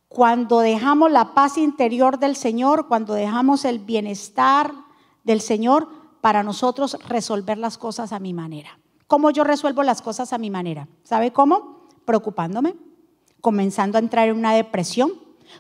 cuando 0.10 0.60
dejamos 0.60 1.12
la 1.12 1.34
paz 1.34 1.58
interior 1.58 2.20
del 2.20 2.36
Señor, 2.36 2.88
cuando 2.88 3.14
dejamos 3.14 3.66
el 3.66 3.80
bienestar 3.80 4.74
del 5.28 5.42
Señor 5.42 5.90
para 6.22 6.42
nosotros 6.42 6.98
resolver 7.08 7.60
las 7.60 7.78
cosas 7.78 8.12
a 8.12 8.20
mi 8.20 8.34
manera. 8.34 8.80
¿Cómo 9.08 9.30
yo 9.30 9.44
resuelvo 9.44 9.84
las 9.84 10.02
cosas 10.02 10.34
a 10.34 10.38
mi 10.38 10.50
manera? 10.50 10.88
¿Sabe 11.04 11.32
cómo? 11.32 11.88
Preocupándome, 12.06 12.76
comenzando 13.42 13.98
a 13.98 14.02
entrar 14.02 14.30
en 14.30 14.38
una 14.38 14.54
depresión, 14.54 15.12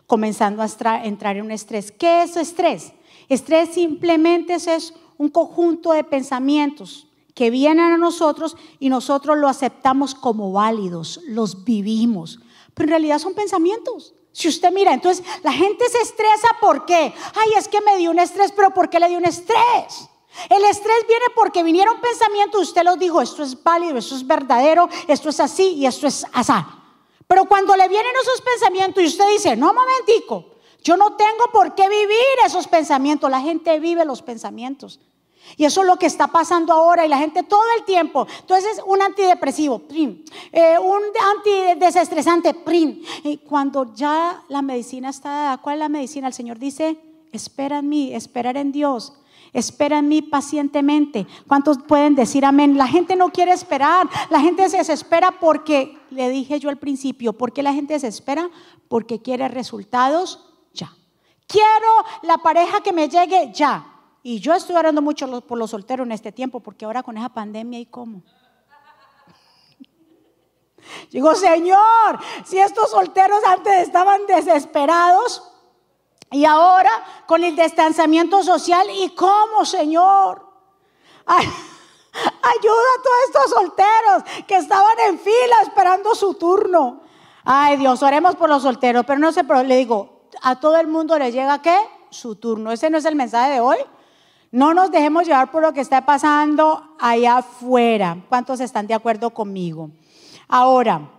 comenzando 0.08 0.64
a 0.64 1.06
entrar 1.06 1.38
en 1.38 1.46
un 1.46 1.52
estrés. 1.52 1.92
¿Qué 1.92 2.24
es 2.24 2.36
estrés? 2.38 2.94
Estrés 3.30 3.70
simplemente 3.70 4.56
es 4.56 4.94
un 5.18 5.30
conjunto 5.30 5.92
de 5.92 6.04
pensamientos 6.04 7.08
que 7.36 7.50
vienen 7.50 7.92
a 7.92 7.98
nosotros 7.98 8.56
y 8.80 8.90
nosotros 8.90 9.38
lo 9.38 9.48
aceptamos 9.48 10.16
como 10.16 10.52
válidos, 10.54 11.20
los 11.28 11.66
vivimos. 11.66 12.40
Pero 12.74 12.86
en 12.86 12.92
realidad 12.92 13.20
son 13.20 13.34
pensamientos. 13.34 14.14
Si 14.38 14.48
usted 14.48 14.72
mira, 14.72 14.94
entonces 14.94 15.26
la 15.42 15.52
gente 15.52 15.90
se 15.90 15.98
estresa 15.98 16.48
¿por 16.62 16.86
qué? 16.86 17.12
Ay, 17.34 17.54
es 17.58 17.68
que 17.68 17.82
me 17.82 17.98
dio 17.98 18.12
un 18.12 18.20
estrés, 18.20 18.52
pero 18.52 18.70
¿por 18.70 18.88
qué 18.88 19.00
le 19.00 19.10
dio 19.10 19.18
un 19.18 19.26
estrés? 19.26 20.10
El 20.48 20.64
estrés 20.66 21.08
viene 21.08 21.26
porque 21.36 21.64
vinieron 21.64 22.00
pensamientos, 22.00 22.62
usted 22.62 22.84
los 22.84 23.00
dijo, 23.00 23.20
esto 23.20 23.42
es 23.42 23.64
válido, 23.64 23.98
esto 23.98 24.14
es 24.14 24.28
verdadero, 24.28 24.90
esto 25.08 25.30
es 25.30 25.40
así 25.40 25.70
y 25.70 25.88
esto 25.88 26.06
es 26.06 26.24
asá. 26.34 26.68
Pero 27.26 27.46
cuando 27.46 27.76
le 27.76 27.88
vienen 27.88 28.12
esos 28.22 28.40
pensamientos 28.42 29.02
y 29.02 29.08
usted 29.08 29.28
dice, 29.28 29.56
no, 29.56 29.74
momentico, 29.74 30.46
yo 30.84 30.98
no 30.98 31.16
tengo 31.16 31.46
por 31.52 31.74
qué 31.74 31.90
vivir 31.90 32.18
esos 32.46 32.68
pensamientos, 32.68 33.32
la 33.32 33.42
gente 33.42 33.80
vive 33.80 34.06
los 34.06 34.22
pensamientos. 34.22 35.00
Y 35.56 35.66
eso 35.66 35.82
es 35.82 35.88
lo 35.88 35.98
que 35.98 36.06
está 36.06 36.28
pasando 36.28 36.74
ahora 36.74 37.06
y 37.06 37.10
la 37.10 37.18
gente 37.18 37.44
todo 37.44 37.64
el 37.78 37.86
tiempo. 37.86 38.28
Entonces, 38.42 38.82
un 38.86 39.02
antidepresivo, 39.02 39.80
prim. 39.80 40.24
Eh, 40.52 40.78
un 40.80 41.02
antidesestresante, 41.38 42.54
prim. 42.54 43.02
Y 43.24 43.38
cuando 43.38 43.94
ya 43.94 44.44
la 44.50 44.62
medicina 44.62 45.10
está 45.10 45.60
¿cuál 45.62 45.76
es 45.76 45.80
la 45.80 45.90
medicina? 45.90 46.28
El 46.28 46.34
Señor 46.34 46.60
dice, 46.60 47.00
espera 47.32 47.80
en 47.80 47.90
mí, 47.90 48.14
esperar 48.14 48.58
en 48.58 48.72
Dios. 48.72 49.14
Espera 49.54 50.00
en 50.00 50.10
mí 50.10 50.22
pacientemente. 50.22 51.26
¿Cuántos 51.48 51.80
pueden 51.80 52.16
decir 52.16 52.46
amén? 52.46 52.78
La 52.78 52.88
gente 52.88 53.16
no 53.16 53.30
quiere 53.30 53.54
esperar. 53.54 54.08
La 54.30 54.40
gente 54.40 54.70
se 54.70 54.78
desespera 54.78 55.40
porque, 55.40 55.98
le 56.12 56.30
dije 56.30 56.60
yo 56.60 56.70
al 56.70 56.78
principio, 56.78 57.34
¿por 57.34 57.54
qué 57.54 57.64
la 57.64 57.74
gente 57.74 58.00
se 58.00 58.08
desespera? 58.08 58.50
Porque 58.88 59.22
quiere 59.22 59.48
resultados 59.48 60.46
ya. 60.74 60.94
Quiero 61.48 62.06
la 62.24 62.38
pareja 62.38 62.82
que 62.82 62.94
me 62.94 63.10
llegue 63.10 63.52
ya. 63.54 63.97
Y 64.24 64.40
yo 64.40 64.54
estoy 64.54 64.76
orando 64.76 65.02
mucho 65.02 65.42
por 65.42 65.58
los 65.58 65.72
solteros 65.72 66.06
en 66.06 66.12
este 66.12 66.32
tiempo, 66.32 66.60
porque 66.60 66.86
ahora 66.86 67.04
con 67.04 67.18
esa 67.18 67.30
pandemia, 67.30 67.80
¿y 67.80 67.86
cómo? 67.86 68.24
Digo, 71.12 71.34
Señor, 71.36 72.20
si 72.46 72.60
estos 72.60 72.92
solteros 72.92 73.42
antes 73.46 73.74
estaban 73.84 74.26
desesperados 74.26 75.52
y 76.32 76.46
ahora 76.46 76.92
con 77.26 77.44
el 77.44 77.56
distanciamiento 77.56 78.44
social, 78.44 78.88
¿y 78.92 79.10
cómo, 79.16 79.66
Señor? 79.66 80.46
ayuda 81.28 82.88
a 82.98 83.02
todos 83.04 83.18
estos 83.28 83.50
solteros 83.52 84.46
que 84.48 84.56
estaban 84.56 85.00
en 85.08 85.20
fila 85.20 85.62
esperando 85.64 86.16
su 86.16 86.34
turno. 86.36 87.02
Ay, 87.44 87.78
Dios, 87.78 88.02
oremos 88.04 88.36
por 88.36 88.50
los 88.50 88.64
solteros, 88.64 89.06
pero 89.06 89.20
no 89.20 89.32
sé, 89.32 89.44
pero 89.44 89.64
le 89.64 89.78
digo, 89.78 90.28
a 90.42 90.60
todo 90.60 90.78
el 90.78 90.88
mundo 90.88 91.18
le 91.18 91.32
llega 91.32 91.62
qué? 91.62 91.78
Su 92.10 92.36
turno. 92.36 92.72
Ese 92.72 92.90
no 92.90 92.98
es 92.98 93.06
el 93.06 93.16
mensaje 93.16 93.54
de 93.54 93.60
hoy. 93.60 93.78
No 94.52 94.74
nos 94.74 94.92
dejemos 94.92 95.26
llevar 95.26 95.52
por 95.52 95.62
lo 95.62 95.74
que 95.74 95.82
está 95.82 96.06
pasando 96.06 96.96
allá 97.00 97.38
afuera. 97.38 98.18
¿Cuántos 98.30 98.60
están 98.60 98.88
de 98.88 98.94
acuerdo 98.94 99.32
conmigo? 99.32 99.92
Ahora, 100.48 101.10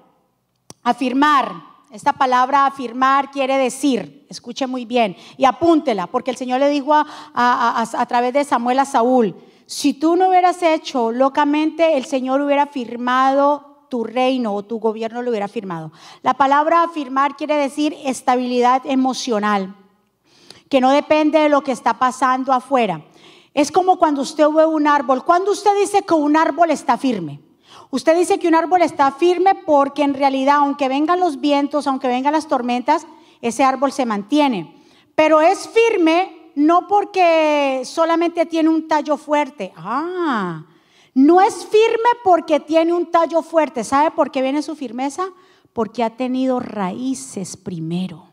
afirmar. 0.83 1.69
Esta 1.91 2.13
palabra 2.13 2.67
afirmar 2.67 3.31
quiere 3.31 3.57
decir, 3.57 4.27
escuche 4.29 4.67
muy 4.67 4.85
bien 4.85 5.17
y 5.39 5.47
apúntela, 5.47 6.07
porque 6.07 6.31
el 6.31 6.37
Señor 6.37 6.61
le 6.61 6.69
dijo 6.69 6.93
a, 6.93 7.05
a, 7.35 8.07
través 8.07 8.35
de 8.35 8.45
Samuel 8.45 8.79
a 8.81 8.85
Saúl, 8.85 9.35
si 9.65 9.95
tú 9.95 10.15
no 10.15 10.29
hubieras 10.29 10.63
hecho 10.63 11.13
locamente, 11.13 11.97
el 11.97 12.05
Señor 12.05 12.43
hubiera 12.43 12.67
firmado 12.67 13.87
tu 13.89 14.05
reino 14.05 14.55
o 14.55 14.65
tu 14.65 14.79
gobierno 14.79 15.23
lo 15.23 15.31
hubiera 15.31 15.49
firmado. 15.49 15.91
La 16.23 16.35
palabra 16.35 16.83
afirmar 16.83 17.37
quiere 17.37 17.57
decir 17.57 17.97
estabilidad 18.05 18.83
emocional, 18.85 19.75
que 20.69 20.83
no 20.83 20.91
depende 20.91 21.39
de 21.39 21.49
lo 21.49 21.63
que 21.63 21.73
está 21.73 21.95
pasando 21.95 22.53
afuera. 22.53 23.03
Es 23.59 23.73
como 23.73 23.99
cuando 23.99 24.23
usted 24.23 24.49
ve 24.51 24.67
un 24.67 24.87
árbol. 24.87 25.25
Cuando 25.25 25.51
usted 25.51 25.73
dice 25.81 26.03
que 26.03 26.15
un 26.15 26.37
árbol 26.37 26.71
está 26.71 26.97
firme. 26.97 27.41
Usted 27.91 28.17
dice 28.17 28.39
que 28.39 28.47
un 28.47 28.55
árbol 28.55 28.83
está 28.83 29.11
firme 29.11 29.57
porque 29.67 30.05
en 30.05 30.15
realidad, 30.15 30.59
aunque 30.59 30.89
vengan 30.89 31.19
los 31.19 31.41
vientos, 31.41 31.89
aunque 31.89 32.07
vengan 32.07 32.35
las 32.35 32.47
tormentas, 32.47 33.05
ese 33.43 33.65
árbol 33.65 33.91
se 33.91 34.07
mantiene. 34.07 34.81
Pero 35.17 35.41
es 35.41 35.69
firme 35.71 36.53
no 36.55 36.87
porque 36.87 37.83
solamente 37.85 38.47
tiene 38.47 38.69
un 38.69 38.87
tallo 38.87 39.17
fuerte. 39.17 39.73
Ah, 39.75 40.65
no 41.13 41.41
es 41.41 41.67
firme 41.67 42.11
porque 42.23 42.61
tiene 42.61 42.93
un 42.93 43.11
tallo 43.11 43.43
fuerte. 43.43 43.83
¿Sabe 43.83 44.13
por 44.13 44.31
qué 44.31 44.41
viene 44.41 44.63
su 44.63 44.77
firmeza? 44.77 45.31
Porque 45.73 46.05
ha 46.05 46.11
tenido 46.11 46.61
raíces 46.61 47.57
primero. 47.57 48.28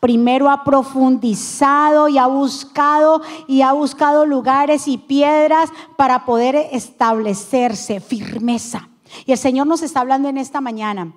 Primero 0.00 0.50
ha 0.50 0.64
profundizado 0.64 2.08
y 2.08 2.18
ha 2.18 2.26
buscado 2.26 3.22
y 3.46 3.62
ha 3.62 3.72
buscado 3.72 4.26
lugares 4.26 4.88
y 4.88 4.98
piedras 4.98 5.70
para 5.96 6.24
poder 6.24 6.56
establecerse, 6.72 8.00
firmeza. 8.00 8.88
Y 9.26 9.32
el 9.32 9.38
Señor 9.38 9.66
nos 9.66 9.82
está 9.82 10.00
hablando 10.00 10.28
en 10.28 10.38
esta 10.38 10.60
mañana. 10.60 11.12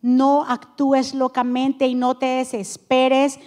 No 0.00 0.44
actúes 0.44 1.14
locamente 1.14 1.86
y 1.86 1.94
no 1.94 2.16
te 2.16 2.26
desesperes 2.26 3.40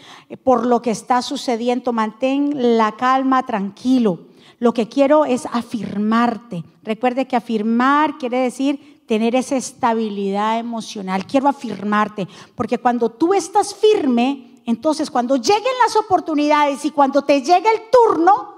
por 0.44 0.66
lo 0.66 0.82
que 0.82 0.92
está 0.92 1.22
sucediendo. 1.22 1.94
Mantén 1.94 2.78
la 2.78 2.94
calma, 2.94 3.46
tranquilo. 3.46 4.28
Lo 4.60 4.74
que 4.74 4.90
quiero 4.90 5.26
es 5.26 5.48
afirmarte. 5.52 6.64
Recuerde 6.84 7.26
que 7.26 7.36
afirmar 7.36 8.18
quiere 8.18 8.40
decir 8.40 8.91
tener 9.12 9.36
esa 9.36 9.58
estabilidad 9.58 10.58
emocional. 10.58 11.28
Quiero 11.28 11.50
afirmarte, 11.50 12.30
porque 12.56 12.78
cuando 12.78 13.10
tú 13.10 13.34
estás 13.34 13.76
firme, 13.76 14.62
entonces 14.66 15.12
cuando 15.12 15.36
lleguen 15.36 15.74
las 15.86 15.98
oportunidades 15.98 16.86
y 16.86 16.92
cuando 16.92 17.22
te 17.22 17.42
llegue 17.42 17.70
el 17.74 17.90
turno, 17.92 18.56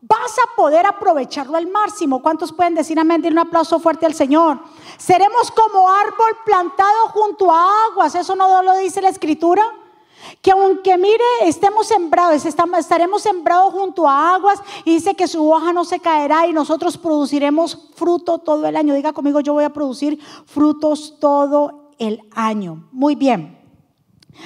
vas 0.00 0.38
a 0.38 0.54
poder 0.54 0.86
aprovecharlo 0.86 1.56
al 1.56 1.66
máximo. 1.66 2.22
¿Cuántos 2.22 2.52
pueden 2.52 2.76
decir 2.76 3.00
amén? 3.00 3.20
Dile 3.20 3.32
un 3.32 3.48
aplauso 3.48 3.80
fuerte 3.80 4.06
al 4.06 4.14
Señor. 4.14 4.60
Seremos 4.96 5.50
como 5.50 5.90
árbol 5.90 6.36
plantado 6.44 7.08
junto 7.08 7.50
a 7.50 7.86
aguas. 7.86 8.14
¿Eso 8.14 8.36
no 8.36 8.62
lo 8.62 8.78
dice 8.78 9.02
la 9.02 9.08
escritura? 9.08 9.64
Que 10.46 10.52
aunque 10.52 10.96
mire, 10.96 11.24
estemos 11.42 11.88
sembrados, 11.88 12.44
estaremos 12.46 13.20
sembrados 13.20 13.72
junto 13.74 14.08
a 14.08 14.36
aguas 14.36 14.60
y 14.84 14.94
dice 14.94 15.16
que 15.16 15.26
su 15.26 15.50
hoja 15.50 15.72
no 15.72 15.84
se 15.84 15.98
caerá 15.98 16.46
y 16.46 16.52
nosotros 16.52 16.96
produciremos 16.96 17.90
fruto 17.96 18.38
todo 18.38 18.64
el 18.64 18.76
año. 18.76 18.94
Diga 18.94 19.12
conmigo, 19.12 19.40
yo 19.40 19.54
voy 19.54 19.64
a 19.64 19.72
producir 19.72 20.20
frutos 20.44 21.16
todo 21.18 21.90
el 21.98 22.20
año. 22.30 22.86
Muy 22.92 23.16
bien. 23.16 23.58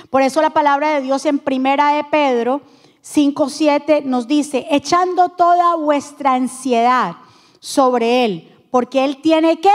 Por 0.09 0.23
eso 0.23 0.41
la 0.41 0.49
palabra 0.49 0.95
de 0.95 1.03
Dios 1.03 1.27
en 1.27 1.39
primera 1.39 1.93
de 1.93 2.05
Pedro 2.05 2.63
5.7 3.05 4.03
nos 4.05 4.27
dice, 4.27 4.67
echando 4.71 5.29
toda 5.29 5.77
vuestra 5.77 6.33
ansiedad 6.33 7.17
sobre 7.59 8.25
Él, 8.25 8.67
porque 8.71 9.05
Él 9.05 9.21
tiene 9.21 9.61
que 9.61 9.69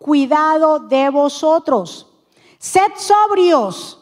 cuidado 0.00 0.80
de 0.80 1.10
vosotros. 1.10 2.08
Sed 2.58 2.90
sobrios 2.96 4.00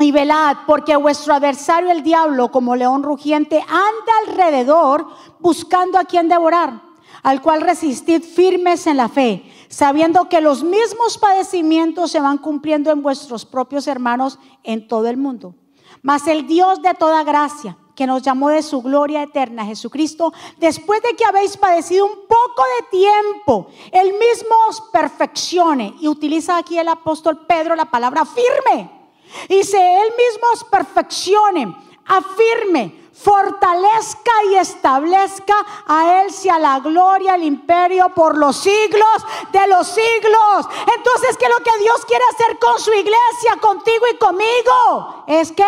y 0.00 0.12
velad, 0.12 0.56
porque 0.66 0.96
vuestro 0.96 1.34
adversario 1.34 1.90
el 1.90 2.02
diablo, 2.02 2.50
como 2.50 2.76
león 2.76 3.02
rugiente, 3.02 3.60
anda 3.60 4.12
alrededor 4.26 5.06
buscando 5.38 5.98
a 5.98 6.04
quien 6.04 6.28
devorar, 6.28 6.80
al 7.22 7.42
cual 7.42 7.60
resistid 7.60 8.22
firmes 8.22 8.86
en 8.86 8.96
la 8.96 9.08
fe, 9.08 9.44
sabiendo 9.68 10.28
que 10.28 10.40
los 10.40 10.64
mismos 10.64 11.18
padecimientos 11.18 12.10
se 12.10 12.20
van 12.20 12.38
cumpliendo 12.38 12.90
en 12.90 13.02
vuestros 13.02 13.44
propios 13.44 13.86
hermanos 13.86 14.38
en 14.64 14.88
todo 14.88 15.06
el 15.08 15.16
mundo. 15.16 15.54
Mas 16.02 16.26
el 16.26 16.46
Dios 16.46 16.80
de 16.80 16.94
toda 16.94 17.24
gracia, 17.24 17.76
que 17.94 18.06
nos 18.06 18.22
llamó 18.22 18.48
de 18.48 18.62
su 18.62 18.80
gloria 18.80 19.22
eterna, 19.22 19.66
Jesucristo, 19.66 20.32
después 20.58 21.02
de 21.02 21.14
que 21.14 21.24
habéis 21.26 21.58
padecido 21.58 22.06
un 22.06 22.26
poco 22.26 22.62
de 22.78 22.98
tiempo, 22.98 23.66
Él 23.92 24.12
mismo 24.12 24.54
os 24.70 24.80
perfeccione. 24.90 25.94
Y 26.00 26.08
utiliza 26.08 26.56
aquí 26.56 26.78
el 26.78 26.88
apóstol 26.88 27.44
Pedro 27.46 27.76
la 27.76 27.90
palabra 27.90 28.24
firme. 28.24 28.99
Dice, 29.48 30.02
Él 30.02 30.12
mismo 30.16 30.68
perfeccione, 30.70 31.76
afirme, 32.06 33.10
fortalezca 33.12 34.32
y 34.50 34.56
establezca 34.56 35.54
a 35.86 36.22
Él 36.22 36.32
sea 36.32 36.58
la 36.58 36.80
gloria, 36.80 37.34
el 37.34 37.44
imperio 37.44 38.08
por 38.14 38.38
los 38.38 38.56
siglos 38.56 39.24
de 39.52 39.66
los 39.66 39.86
siglos. 39.86 40.68
Entonces, 40.96 41.36
¿qué 41.36 41.44
es 41.44 41.50
lo 41.50 41.62
que 41.62 41.78
Dios 41.82 42.04
quiere 42.06 42.24
hacer 42.32 42.58
con 42.58 42.78
su 42.78 42.92
iglesia, 42.92 43.56
contigo 43.60 44.06
y 44.12 44.16
conmigo? 44.16 45.24
Es 45.26 45.52
que 45.52 45.66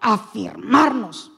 afirmarnos. 0.00 1.35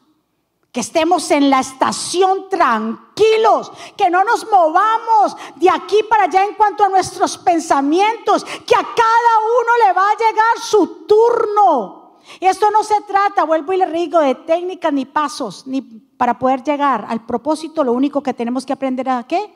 Que 0.79 0.83
estemos 0.83 1.29
en 1.33 1.51
la 1.51 1.59
estación 1.59 2.49
tranquilos, 2.49 3.73
que 3.97 4.09
no 4.11 4.23
nos 4.23 4.49
movamos 4.49 5.37
de 5.57 5.69
aquí 5.69 6.05
para 6.09 6.27
allá 6.27 6.45
en 6.45 6.55
cuanto 6.55 6.85
a 6.85 6.89
nuestros 6.89 7.37
pensamientos, 7.37 8.45
que 8.45 8.77
a 8.77 8.85
cada 8.85 9.39
uno 9.59 9.87
le 9.87 9.93
va 9.93 10.09
a 10.09 10.17
llegar 10.17 10.59
su 10.63 11.05
turno. 11.05 12.19
Y 12.39 12.47
esto 12.47 12.71
no 12.71 12.85
se 12.85 12.95
trata, 13.09 13.43
vuelvo 13.43 13.73
y 13.73 13.79
le 13.79 13.91
digo, 13.91 14.21
de 14.21 14.37
técnicas 14.37 14.93
ni 14.93 15.05
pasos, 15.05 15.67
ni 15.67 15.83
para 15.83 16.39
poder 16.39 16.63
llegar 16.63 17.07
al 17.09 17.27
propósito, 17.27 17.83
lo 17.83 17.93
único 17.93 18.23
que 18.23 18.33
tenemos 18.33 18.65
que 18.65 18.75
aprender 18.75 19.09
a 19.09 19.27
qué? 19.27 19.53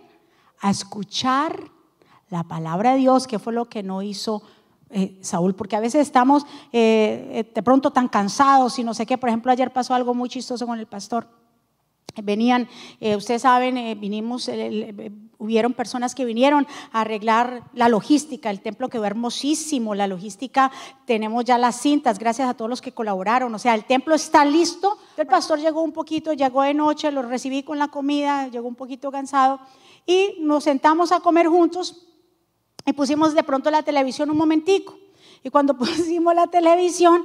A 0.58 0.70
escuchar 0.70 1.70
la 2.30 2.42
palabra 2.42 2.94
de 2.94 2.98
Dios, 2.98 3.28
que 3.28 3.38
fue 3.38 3.52
lo 3.52 3.66
que 3.66 3.84
no 3.84 4.02
hizo 4.02 4.42
eh, 4.94 5.18
Saúl, 5.22 5.54
porque 5.54 5.74
a 5.74 5.80
veces 5.80 6.02
estamos 6.02 6.44
eh, 6.70 7.30
eh, 7.32 7.52
de 7.54 7.62
pronto 7.62 7.92
tan 7.92 8.08
cansados 8.08 8.78
y 8.78 8.84
no 8.84 8.92
sé 8.92 9.06
qué. 9.06 9.16
Por 9.16 9.30
ejemplo, 9.30 9.50
ayer 9.50 9.72
pasó 9.72 9.94
algo 9.94 10.12
muy 10.12 10.28
chistoso 10.28 10.66
con 10.66 10.78
el 10.78 10.86
pastor. 10.86 11.26
Venían, 12.22 12.68
ustedes 13.00 13.40
saben, 13.40 13.98
vinimos, 13.98 14.50
hubieron 15.38 15.72
personas 15.72 16.14
que 16.14 16.26
vinieron 16.26 16.66
a 16.92 17.00
arreglar 17.00 17.62
la 17.72 17.88
logística, 17.88 18.50
el 18.50 18.60
templo 18.60 18.90
quedó 18.90 19.06
hermosísimo, 19.06 19.94
la 19.94 20.06
logística, 20.06 20.70
tenemos 21.06 21.46
ya 21.46 21.56
las 21.56 21.80
cintas, 21.80 22.18
gracias 22.18 22.50
a 22.50 22.54
todos 22.54 22.68
los 22.68 22.82
que 22.82 22.92
colaboraron, 22.92 23.54
o 23.54 23.58
sea, 23.58 23.74
el 23.74 23.86
templo 23.86 24.14
está 24.14 24.44
listo. 24.44 24.98
El 25.16 25.26
pastor 25.26 25.58
llegó 25.58 25.80
un 25.80 25.92
poquito, 25.92 26.34
llegó 26.34 26.60
de 26.60 26.74
noche, 26.74 27.10
lo 27.10 27.22
recibí 27.22 27.62
con 27.62 27.78
la 27.78 27.88
comida, 27.88 28.48
llegó 28.48 28.68
un 28.68 28.74
poquito 28.74 29.10
cansado 29.10 29.58
y 30.04 30.34
nos 30.40 30.64
sentamos 30.64 31.12
a 31.12 31.20
comer 31.20 31.46
juntos 31.46 32.11
y 32.84 32.92
pusimos 32.92 33.34
de 33.34 33.42
pronto 33.42 33.70
la 33.70 33.82
televisión 33.82 34.30
un 34.30 34.36
momentico. 34.36 34.96
Y 35.42 35.50
cuando 35.50 35.76
pusimos 35.78 36.34
la 36.34 36.46
televisión, 36.46 37.24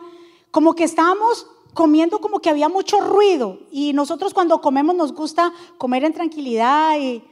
como 0.51 0.73
que 0.75 0.83
estábamos 0.83 1.47
comiendo 1.73 2.19
como 2.19 2.39
que 2.39 2.49
había 2.49 2.69
mucho 2.69 2.99
ruido. 3.01 3.59
Y 3.71 3.93
nosotros 3.93 4.33
cuando 4.33 4.61
comemos 4.61 4.95
nos 4.95 5.13
gusta 5.13 5.53
comer 5.77 6.03
en 6.03 6.13
tranquilidad 6.13 6.97
y, 6.99 7.23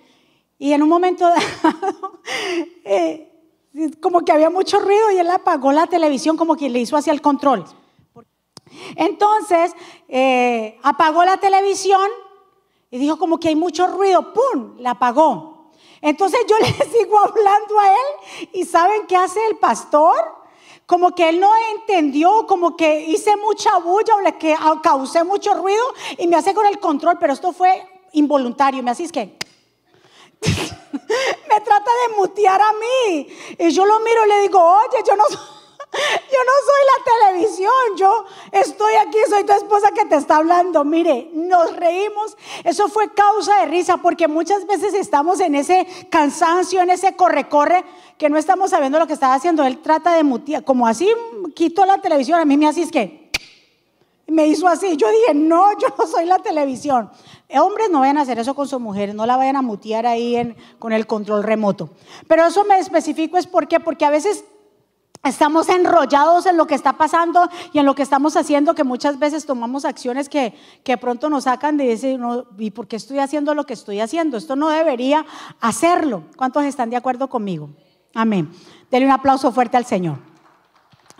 y 0.59 0.73
en 0.73 0.83
un 0.83 0.89
momento 0.89 1.27
dado, 1.63 2.19
eh, 2.83 3.31
como 4.01 4.21
que 4.21 4.31
había 4.31 4.49
mucho 4.49 4.79
ruido 4.79 5.11
y 5.11 5.17
él 5.17 5.29
apagó 5.29 5.71
la 5.71 5.87
televisión 5.87 6.37
como 6.37 6.55
que 6.55 6.69
le 6.69 6.79
hizo 6.79 6.95
hacia 6.95 7.11
el 7.11 7.21
control. 7.21 7.65
Entonces, 8.95 9.73
eh, 10.07 10.77
apagó 10.83 11.23
la 11.25 11.37
televisión 11.37 12.09
y 12.91 12.97
dijo 12.97 13.17
como 13.17 13.39
que 13.39 13.49
hay 13.49 13.55
mucho 13.55 13.87
ruido, 13.87 14.33
¡pum! 14.33 14.75
La 14.77 14.91
apagó. 14.91 15.54
Entonces 16.01 16.41
yo 16.47 16.57
le 16.59 16.71
sigo 16.91 17.19
hablando 17.19 17.79
a 17.79 17.87
él 17.89 18.49
y 18.53 18.65
¿saben 18.65 19.07
qué 19.07 19.15
hace 19.15 19.45
el 19.47 19.57
pastor? 19.57 20.15
Como 20.85 21.15
que 21.15 21.29
él 21.29 21.39
no 21.39 21.51
entendió, 21.77 22.45
como 22.47 22.77
que 22.77 23.01
hice 23.01 23.35
mucha 23.37 23.77
bulla 23.79 24.15
o 24.15 24.37
que 24.37 24.55
causé 24.83 25.23
mucho 25.23 25.53
ruido 25.55 25.83
y 26.17 26.27
me 26.27 26.35
hace 26.35 26.53
con 26.53 26.67
el 26.67 26.79
control, 26.79 27.17
pero 27.19 27.33
esto 27.33 27.53
fue 27.53 27.83
involuntario. 28.11 28.83
Me 28.83 28.91
hace 28.91 29.09
que 29.09 29.37
me 30.41 31.61
trata 31.61 31.91
de 32.07 32.15
mutear 32.17 32.61
a 32.61 32.73
mí. 32.73 33.27
Y 33.57 33.69
yo 33.71 33.85
lo 33.85 33.99
miro 34.01 34.25
y 34.25 34.29
le 34.29 34.41
digo, 34.41 34.59
oye, 34.59 34.97
yo 35.07 35.15
no 35.15 35.23
yo 36.31 36.39
no 36.43 36.53
soy 36.65 36.81
la 36.91 37.31
televisión, 37.31 37.71
yo 37.97 38.25
estoy 38.51 38.93
aquí, 38.95 39.17
soy 39.29 39.43
tu 39.43 39.53
esposa 39.53 39.91
que 39.91 40.05
te 40.05 40.15
está 40.15 40.37
hablando. 40.37 40.83
Mire, 40.83 41.29
nos 41.33 41.75
reímos. 41.75 42.37
Eso 42.63 42.87
fue 42.87 43.13
causa 43.13 43.61
de 43.61 43.67
risa 43.67 43.97
porque 43.97 44.27
muchas 44.27 44.65
veces 44.67 44.93
estamos 44.93 45.39
en 45.39 45.55
ese 45.55 45.87
cansancio, 46.09 46.81
en 46.81 46.89
ese 46.89 47.15
corre-corre, 47.15 47.83
que 48.17 48.29
no 48.29 48.37
estamos 48.37 48.71
sabiendo 48.71 48.99
lo 48.99 49.07
que 49.07 49.13
está 49.13 49.33
haciendo. 49.33 49.63
Él 49.63 49.79
trata 49.79 50.13
de 50.15 50.23
mutear, 50.23 50.63
como 50.63 50.87
así 50.87 51.09
quito 51.55 51.85
la 51.85 51.99
televisión, 51.99 52.39
a 52.39 52.45
mí 52.45 52.57
me 52.57 52.67
hace 52.67 52.81
es 52.81 52.91
que 52.91 53.25
me 54.27 54.47
hizo 54.47 54.67
así. 54.67 54.97
Yo 54.97 55.09
dije, 55.09 55.33
no, 55.33 55.77
yo 55.79 55.87
no 55.97 56.07
soy 56.07 56.25
la 56.25 56.39
televisión. 56.39 57.09
Hombres 57.53 57.89
no 57.89 57.99
vayan 57.99 58.17
a 58.17 58.21
hacer 58.21 58.39
eso 58.39 58.55
con 58.55 58.67
sus 58.67 58.79
mujeres, 58.79 59.15
no 59.15 59.25
la 59.25 59.37
vayan 59.37 59.55
a 59.55 59.61
mutear 59.61 60.05
ahí 60.05 60.35
en, 60.35 60.55
con 60.79 60.93
el 60.93 61.05
control 61.05 61.43
remoto. 61.43 61.89
Pero 62.27 62.45
eso 62.45 62.65
me 62.65 62.79
especifico 62.79 63.37
es 63.37 63.47
por 63.47 63.67
qué, 63.67 63.79
porque 63.79 64.05
a 64.05 64.09
veces 64.09 64.43
Estamos 65.23 65.69
enrollados 65.69 66.45
en 66.45 66.57
lo 66.57 66.67
que 66.67 66.75
está 66.75 66.93
pasando 66.93 67.49
y 67.73 67.79
en 67.79 67.85
lo 67.85 67.95
que 67.95 68.03
estamos 68.03 68.37
haciendo, 68.37 68.75
que 68.75 68.83
muchas 68.83 69.17
veces 69.17 69.45
tomamos 69.45 69.83
acciones 69.85 70.29
que, 70.29 70.53
que 70.83 70.97
pronto 70.97 71.29
nos 71.29 71.45
sacan 71.45 71.77
de 71.77 71.93
ese, 71.93 72.19
¿y 72.57 72.71
por 72.71 72.87
qué 72.87 72.95
estoy 72.95 73.19
haciendo 73.19 73.55
lo 73.55 73.65
que 73.65 73.73
estoy 73.73 73.99
haciendo? 73.99 74.37
Esto 74.37 74.55
no 74.55 74.69
debería 74.69 75.25
hacerlo. 75.61 76.23
¿Cuántos 76.37 76.63
están 76.65 76.89
de 76.89 76.97
acuerdo 76.97 77.27
conmigo? 77.27 77.69
Amén. 78.13 78.51
Denle 78.91 79.07
un 79.07 79.13
aplauso 79.13 79.51
fuerte 79.51 79.77
al 79.77 79.85
Señor. 79.85 80.19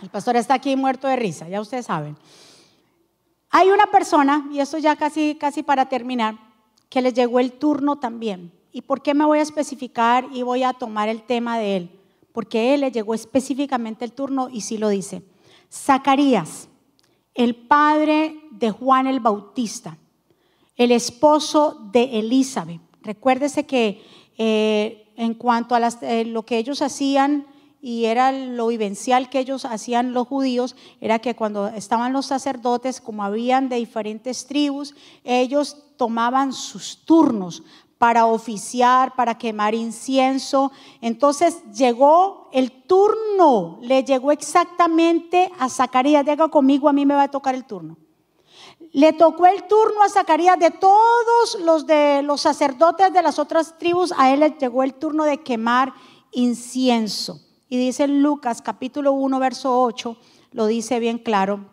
El 0.02 0.10
pastor 0.10 0.36
está 0.36 0.54
aquí 0.54 0.76
muerto 0.76 1.08
de 1.08 1.16
risa, 1.16 1.48
ya 1.48 1.60
ustedes 1.60 1.86
saben. 1.86 2.16
Hay 3.50 3.70
una 3.70 3.86
persona, 3.86 4.46
y 4.52 4.60
esto 4.60 4.78
ya 4.78 4.96
casi, 4.96 5.36
casi 5.36 5.62
para 5.62 5.88
terminar, 5.88 6.36
que 6.88 7.00
les 7.00 7.14
llegó 7.14 7.40
el 7.40 7.52
turno 7.52 7.96
también. 7.96 8.52
¿Y 8.72 8.82
por 8.82 9.02
qué 9.02 9.14
me 9.14 9.24
voy 9.24 9.38
a 9.38 9.42
especificar 9.42 10.26
y 10.32 10.42
voy 10.42 10.62
a 10.62 10.74
tomar 10.74 11.08
el 11.08 11.22
tema 11.22 11.58
de 11.58 11.76
él? 11.76 12.00
Porque 12.36 12.74
él 12.74 12.82
le 12.82 12.92
llegó 12.92 13.14
específicamente 13.14 14.04
el 14.04 14.12
turno 14.12 14.50
y 14.52 14.60
sí 14.60 14.76
lo 14.76 14.90
dice. 14.90 15.22
Zacarías, 15.72 16.68
el 17.34 17.56
padre 17.56 18.36
de 18.50 18.70
Juan 18.70 19.06
el 19.06 19.20
Bautista, 19.20 19.96
el 20.76 20.92
esposo 20.92 21.88
de 21.92 22.18
Elizabeth. 22.18 22.82
Recuérdese 23.00 23.64
que 23.64 24.02
eh, 24.36 25.10
en 25.16 25.32
cuanto 25.32 25.74
a 25.74 25.80
eh, 26.02 26.26
lo 26.26 26.44
que 26.44 26.58
ellos 26.58 26.82
hacían 26.82 27.46
y 27.80 28.04
era 28.04 28.32
lo 28.32 28.66
vivencial 28.66 29.30
que 29.30 29.38
ellos 29.38 29.64
hacían 29.64 30.12
los 30.12 30.28
judíos, 30.28 30.76
era 31.00 31.20
que 31.20 31.36
cuando 31.36 31.68
estaban 31.68 32.12
los 32.12 32.26
sacerdotes, 32.26 33.00
como 33.00 33.24
habían 33.24 33.70
de 33.70 33.76
diferentes 33.76 34.46
tribus, 34.46 34.94
ellos 35.24 35.78
tomaban 35.96 36.52
sus 36.52 36.98
turnos 37.06 37.62
para 37.98 38.26
oficiar, 38.26 39.14
para 39.14 39.38
quemar 39.38 39.74
incienso. 39.74 40.70
Entonces 41.00 41.62
llegó 41.72 42.48
el 42.52 42.70
turno, 42.70 43.78
le 43.80 44.04
llegó 44.04 44.32
exactamente 44.32 45.50
a 45.58 45.68
Zacarías, 45.68 46.24
diga 46.24 46.48
conmigo, 46.48 46.88
a 46.88 46.92
mí 46.92 47.06
me 47.06 47.14
va 47.14 47.24
a 47.24 47.30
tocar 47.30 47.54
el 47.54 47.64
turno. 47.64 47.96
Le 48.92 49.12
tocó 49.12 49.46
el 49.46 49.64
turno 49.64 50.02
a 50.02 50.08
Zacarías 50.08 50.58
de 50.58 50.70
todos 50.70 51.58
los 51.60 51.86
de 51.86 52.22
los 52.22 52.40
sacerdotes 52.40 53.12
de 53.12 53.22
las 53.22 53.38
otras 53.38 53.78
tribus, 53.78 54.12
a 54.16 54.32
él 54.32 54.40
le 54.40 54.50
llegó 54.50 54.82
el 54.82 54.94
turno 54.94 55.24
de 55.24 55.42
quemar 55.42 55.92
incienso. 56.32 57.40
Y 57.68 57.78
dice 57.78 58.06
Lucas 58.06 58.62
capítulo 58.62 59.12
1, 59.12 59.38
verso 59.40 59.82
8, 59.82 60.16
lo 60.52 60.66
dice 60.66 60.98
bien 61.00 61.18
claro. 61.18 61.66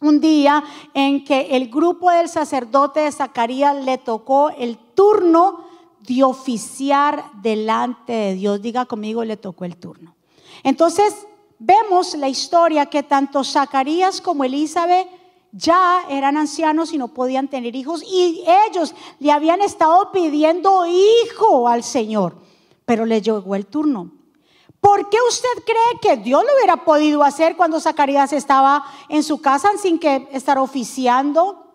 Un 0.00 0.20
día 0.20 0.62
en 0.94 1.24
que 1.24 1.56
el 1.56 1.68
grupo 1.70 2.10
del 2.10 2.28
sacerdote 2.28 3.00
de 3.00 3.12
Zacarías 3.12 3.84
le 3.84 3.98
tocó 3.98 4.50
el 4.50 4.78
turno 4.98 5.60
de 6.00 6.24
oficiar 6.24 7.30
delante 7.40 8.12
de 8.12 8.34
Dios. 8.34 8.60
Diga 8.60 8.84
conmigo, 8.84 9.22
le 9.22 9.36
tocó 9.36 9.64
el 9.64 9.76
turno. 9.76 10.16
Entonces, 10.64 11.14
vemos 11.60 12.16
la 12.16 12.28
historia 12.28 12.86
que 12.86 13.04
tanto 13.04 13.44
Zacarías 13.44 14.20
como 14.20 14.42
Elizabeth 14.42 15.06
ya 15.52 16.02
eran 16.10 16.36
ancianos 16.36 16.92
y 16.92 16.98
no 16.98 17.14
podían 17.14 17.46
tener 17.46 17.76
hijos 17.76 18.02
y 18.02 18.42
ellos 18.66 18.92
le 19.20 19.30
habían 19.30 19.62
estado 19.62 20.10
pidiendo 20.10 20.84
hijo 20.84 21.68
al 21.68 21.84
Señor, 21.84 22.34
pero 22.84 23.06
le 23.06 23.22
llegó 23.22 23.54
el 23.54 23.66
turno. 23.66 24.10
¿Por 24.80 25.08
qué 25.08 25.18
usted 25.28 25.64
cree 25.64 26.00
que 26.02 26.20
Dios 26.20 26.42
lo 26.42 26.56
hubiera 26.56 26.84
podido 26.84 27.22
hacer 27.22 27.56
cuando 27.56 27.78
Zacarías 27.78 28.32
estaba 28.32 28.84
en 29.08 29.22
su 29.22 29.40
casa 29.40 29.70
sin 29.80 30.00
que 30.00 30.28
estar 30.32 30.58
oficiando 30.58 31.67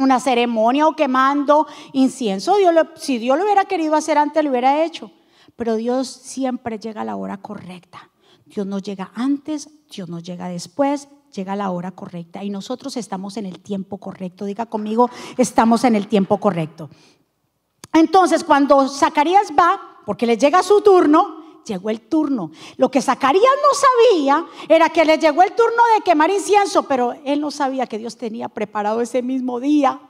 una 0.00 0.18
ceremonia 0.20 0.86
o 0.88 0.96
quemando 0.96 1.66
incienso? 1.92 2.56
Si 2.96 3.18
Dios 3.18 3.38
lo 3.38 3.44
hubiera 3.44 3.64
querido 3.66 3.94
hacer 3.94 4.18
antes, 4.18 4.42
lo 4.42 4.50
hubiera 4.50 4.84
hecho. 4.84 5.10
Pero 5.56 5.76
Dios 5.76 6.08
siempre 6.08 6.78
llega 6.78 7.02
a 7.02 7.04
la 7.04 7.16
hora 7.16 7.36
correcta. 7.36 8.10
Dios 8.46 8.66
no 8.66 8.78
llega 8.78 9.12
antes, 9.14 9.68
Dios 9.90 10.08
no 10.08 10.18
llega 10.18 10.48
después, 10.48 11.08
llega 11.32 11.52
a 11.52 11.56
la 11.56 11.70
hora 11.70 11.92
correcta. 11.92 12.42
Y 12.42 12.50
nosotros 12.50 12.96
estamos 12.96 13.36
en 13.36 13.46
el 13.46 13.60
tiempo 13.60 13.98
correcto. 13.98 14.44
Diga 14.44 14.66
conmigo, 14.66 15.08
estamos 15.36 15.84
en 15.84 15.94
el 15.94 16.08
tiempo 16.08 16.38
correcto. 16.38 16.90
Entonces, 17.92 18.42
cuando 18.44 18.88
Zacarías 18.88 19.48
va, 19.58 19.80
porque 20.06 20.26
le 20.26 20.36
llega 20.36 20.62
su 20.62 20.80
turno, 20.80 21.39
llegó 21.64 21.90
el 21.90 22.00
turno. 22.00 22.50
Lo 22.76 22.90
que 22.90 23.02
Zacarías 23.02 23.44
no 23.62 23.74
sabía 23.74 24.46
era 24.68 24.88
que 24.90 25.04
le 25.04 25.18
llegó 25.18 25.42
el 25.42 25.52
turno 25.52 25.82
de 25.94 26.02
quemar 26.02 26.30
incienso, 26.30 26.84
pero 26.84 27.14
él 27.24 27.40
no 27.40 27.50
sabía 27.50 27.86
que 27.86 27.98
Dios 27.98 28.16
tenía 28.16 28.48
preparado 28.48 29.00
ese 29.00 29.22
mismo 29.22 29.60
día 29.60 30.00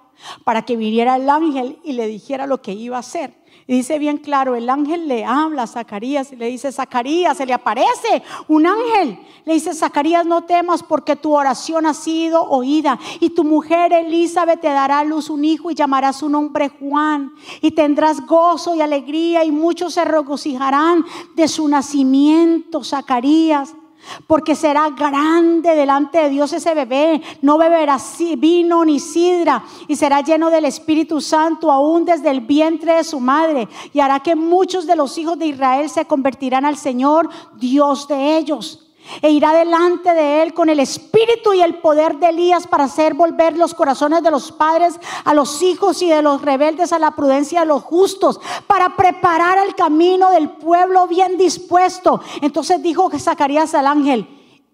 para 0.45 0.63
que 0.63 0.77
viniera 0.77 1.17
el 1.17 1.29
ángel 1.29 1.79
y 1.85 1.93
le 1.93 2.07
dijera 2.07 2.47
lo 2.47 2.61
que 2.61 2.73
iba 2.73 2.97
a 2.97 3.01
hacer. 3.01 3.40
Y 3.71 3.75
dice 3.75 4.01
bien 4.01 4.19
claro, 4.19 4.57
el 4.57 4.69
ángel 4.69 5.07
le 5.07 5.25
habla 5.25 5.63
a 5.63 5.67
Zacarías 5.69 6.33
y 6.33 6.37
le 6.37 6.47
dice, 6.47 6.73
Zacarías, 6.73 7.37
se 7.37 7.47
le 7.47 7.53
aparece 7.53 8.21
un 8.49 8.67
ángel. 8.67 9.17
Le 9.45 9.55
dice, 9.55 9.73
Zacarías, 9.75 10.27
no 10.27 10.43
temas 10.43 10.83
porque 10.83 11.15
tu 11.15 11.37
oración 11.37 11.87
ha 11.87 11.95
sido 11.95 12.43
oída. 12.43 12.99
Y 13.21 13.31
tu 13.31 13.45
mujer 13.45 13.93
Elizabeth 13.93 14.61
te 14.61 14.67
dará 14.67 14.99
a 14.99 15.05
luz 15.05 15.31
un 15.31 15.45
hijo 15.45 15.71
y 15.71 15.77
llamará 15.77 16.13
su 16.13 16.29
nombre 16.29 16.69
Juan. 16.81 17.33
Y 17.61 17.71
tendrás 17.71 18.27
gozo 18.27 18.75
y 18.75 18.81
alegría 18.81 19.45
y 19.45 19.53
muchos 19.53 19.95
se 19.95 20.05
regocijarán 20.05 21.05
de 21.37 21.47
su 21.47 21.69
nacimiento, 21.69 22.83
Zacarías 22.83 23.77
porque 24.27 24.55
será 24.55 24.91
grande 24.91 25.75
delante 25.75 26.19
de 26.19 26.31
Dios 26.31 26.53
ese 26.53 26.75
bebé, 26.75 27.23
no 27.43 27.59
beberá 27.59 27.99
vino 28.37 28.85
ni 28.85 29.01
sidra. 29.01 29.65
Y 29.89 29.97
será 29.97 30.21
lleno 30.21 30.51
del 30.51 30.65
Espíritu 30.65 31.21
Santo 31.21 31.71
aún 31.71 32.05
desde 32.05 32.31
el 32.31 32.41
vientre 32.41 32.95
de 32.95 33.05
su 33.05 33.21
madre. 33.21 33.69
Y 33.93 34.01
hará 34.01 34.21
que 34.21 34.35
muchos 34.35 34.87
de 34.87 34.97
los 34.97 35.17
hijos 35.19 35.39
de 35.39 35.47
Israel 35.47 35.89
se 35.89 36.05
convertirán 36.05 36.65
al 36.65 36.77
Señor, 36.77 37.29
Dios 37.57 38.09
de 38.09 38.37
ellos 38.37 38.90
e 39.23 39.31
irá 39.31 39.53
delante 39.53 40.13
de 40.15 40.43
él 40.43 40.55
con 40.55 40.69
el 40.69 40.81
espíritu 40.81 41.53
y 41.53 41.61
el 41.61 41.77
poder 41.77 42.19
de 42.19 42.29
Elías 42.29 42.67
para 42.67 42.85
hacer 42.85 43.15
volver 43.15 43.57
los 43.57 43.75
corazones 43.75 44.23
de 44.23 44.31
los 44.31 44.53
padres 44.53 44.99
a 45.25 45.35
los 45.35 45.63
hijos 45.63 46.01
y 46.03 46.09
de 46.09 46.23
los 46.23 46.43
rebeldes 46.43 46.93
a 46.93 46.99
la 46.99 47.17
prudencia 47.17 47.61
de 47.61 47.67
los 47.67 47.83
justos, 47.83 48.41
para 48.67 48.97
preparar 48.97 49.59
el 49.67 49.75
camino 49.75 50.31
del 50.31 50.51
pueblo 50.51 51.07
bien 51.07 51.37
dispuesto. 51.39 52.21
Entonces 52.43 52.83
dijo 52.83 53.11
Zacarías 53.19 53.75
al 53.75 53.87
ángel, 53.87 54.27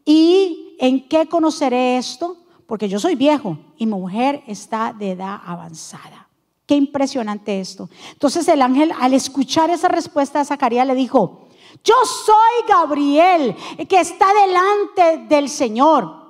¿y 0.05 0.77
en 0.79 1.09
qué 1.09 1.27
conoceré 1.27 1.97
esto? 1.97 2.37
Porque 2.67 2.89
yo 2.89 2.99
soy 2.99 3.15
viejo 3.15 3.59
y 3.77 3.87
mi 3.87 3.93
mujer 3.93 4.43
está 4.47 4.93
de 4.93 5.13
edad 5.13 5.41
avanzada. 5.45 6.29
Qué 6.67 6.75
impresionante 6.75 7.61
esto. 7.61 7.89
Entonces 8.13 8.47
el 8.49 8.61
ángel 8.61 8.93
al 9.01 9.15
escuchar 9.15 9.71
esa 9.71 9.89
respuesta 9.89 10.41
de 10.41 10.45
Zacarías 10.45 10.87
le 10.87 10.97
dijo, 10.97 11.46
yo 11.85 11.95
soy 12.05 12.69
Gabriel 12.69 13.57
que 13.89 14.01
está 14.01 14.27
delante 14.35 15.27
del 15.29 15.49
Señor. 15.49 16.27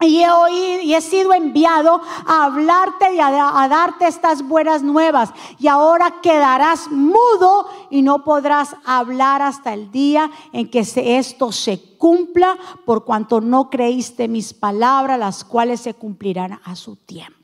Y 0.00 0.20
he, 0.20 0.30
oído, 0.30 0.82
y 0.82 0.94
he 0.94 1.00
sido 1.00 1.32
enviado 1.32 2.00
a 2.26 2.44
hablarte 2.44 3.14
y 3.14 3.20
a, 3.20 3.30
darte 3.30 4.06
estas 4.06 4.46
buenas 4.46 4.82
nuevas. 4.82 5.32
Y 5.58 5.68
ahora 5.68 6.20
quedarás 6.20 6.90
mudo 6.90 7.68
y 7.90 8.02
no 8.02 8.24
podrás 8.24 8.76
hablar 8.84 9.40
hasta 9.40 9.72
el 9.72 9.90
día 9.90 10.30
en 10.52 10.68
que 10.68 10.80
esto 10.80 11.52
se 11.52 11.96
cumpla, 11.96 12.58
por 12.84 13.04
cuanto 13.04 13.40
no 13.40 13.70
creíste 13.70 14.28
mis 14.28 14.52
palabras, 14.52 15.18
las 15.18 15.44
cuales 15.44 15.80
se 15.80 15.94
cumplirán 15.94 16.60
a 16.64 16.76
su 16.76 16.96
tiempo. 16.96 17.43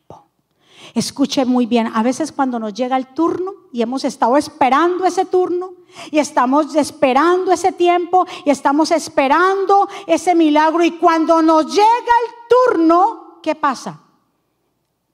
Escuche 0.95 1.45
muy 1.45 1.67
bien, 1.67 1.91
a 1.95 2.03
veces 2.03 2.33
cuando 2.33 2.59
nos 2.59 2.75
llega 2.75 2.97
el 2.97 3.09
turno 3.09 3.53
y 3.73 3.83
hemos 3.83 4.05
estado 4.05 4.37
esperando 4.37 5.05
ese 5.05 5.25
turno 5.25 5.75
y 6.11 6.19
estamos 6.19 6.75
esperando 6.75 7.53
ese 7.53 7.73
tiempo 7.73 8.27
y 8.45 8.51
estamos 8.51 8.91
esperando 8.91 9.89
ese 10.07 10.35
milagro 10.35 10.83
y 10.83 10.93
cuando 10.93 11.43
nos 11.43 11.67
llega 11.67 11.85
el 11.87 12.75
turno, 12.75 13.39
¿qué 13.43 13.55
pasa? 13.55 14.01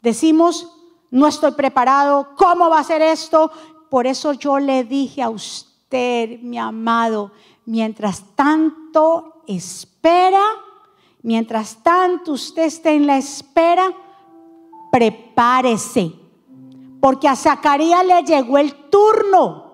Decimos, 0.00 0.72
no 1.10 1.26
estoy 1.26 1.52
preparado, 1.52 2.28
¿cómo 2.36 2.70
va 2.70 2.80
a 2.80 2.84
ser 2.84 3.02
esto? 3.02 3.50
Por 3.90 4.06
eso 4.06 4.32
yo 4.32 4.58
le 4.58 4.84
dije 4.84 5.22
a 5.22 5.30
usted, 5.30 6.40
mi 6.40 6.58
amado, 6.58 7.32
mientras 7.64 8.22
tanto 8.34 9.42
espera, 9.46 10.42
mientras 11.22 11.82
tanto 11.82 12.32
usted 12.32 12.64
esté 12.64 12.90
en 12.94 13.06
la 13.06 13.18
espera, 13.18 13.92
prepárese, 14.90 16.12
porque 17.00 17.28
a 17.28 17.36
Zacarías 17.36 18.04
le 18.04 18.22
llegó 18.22 18.58
el 18.58 18.74
turno. 18.90 19.66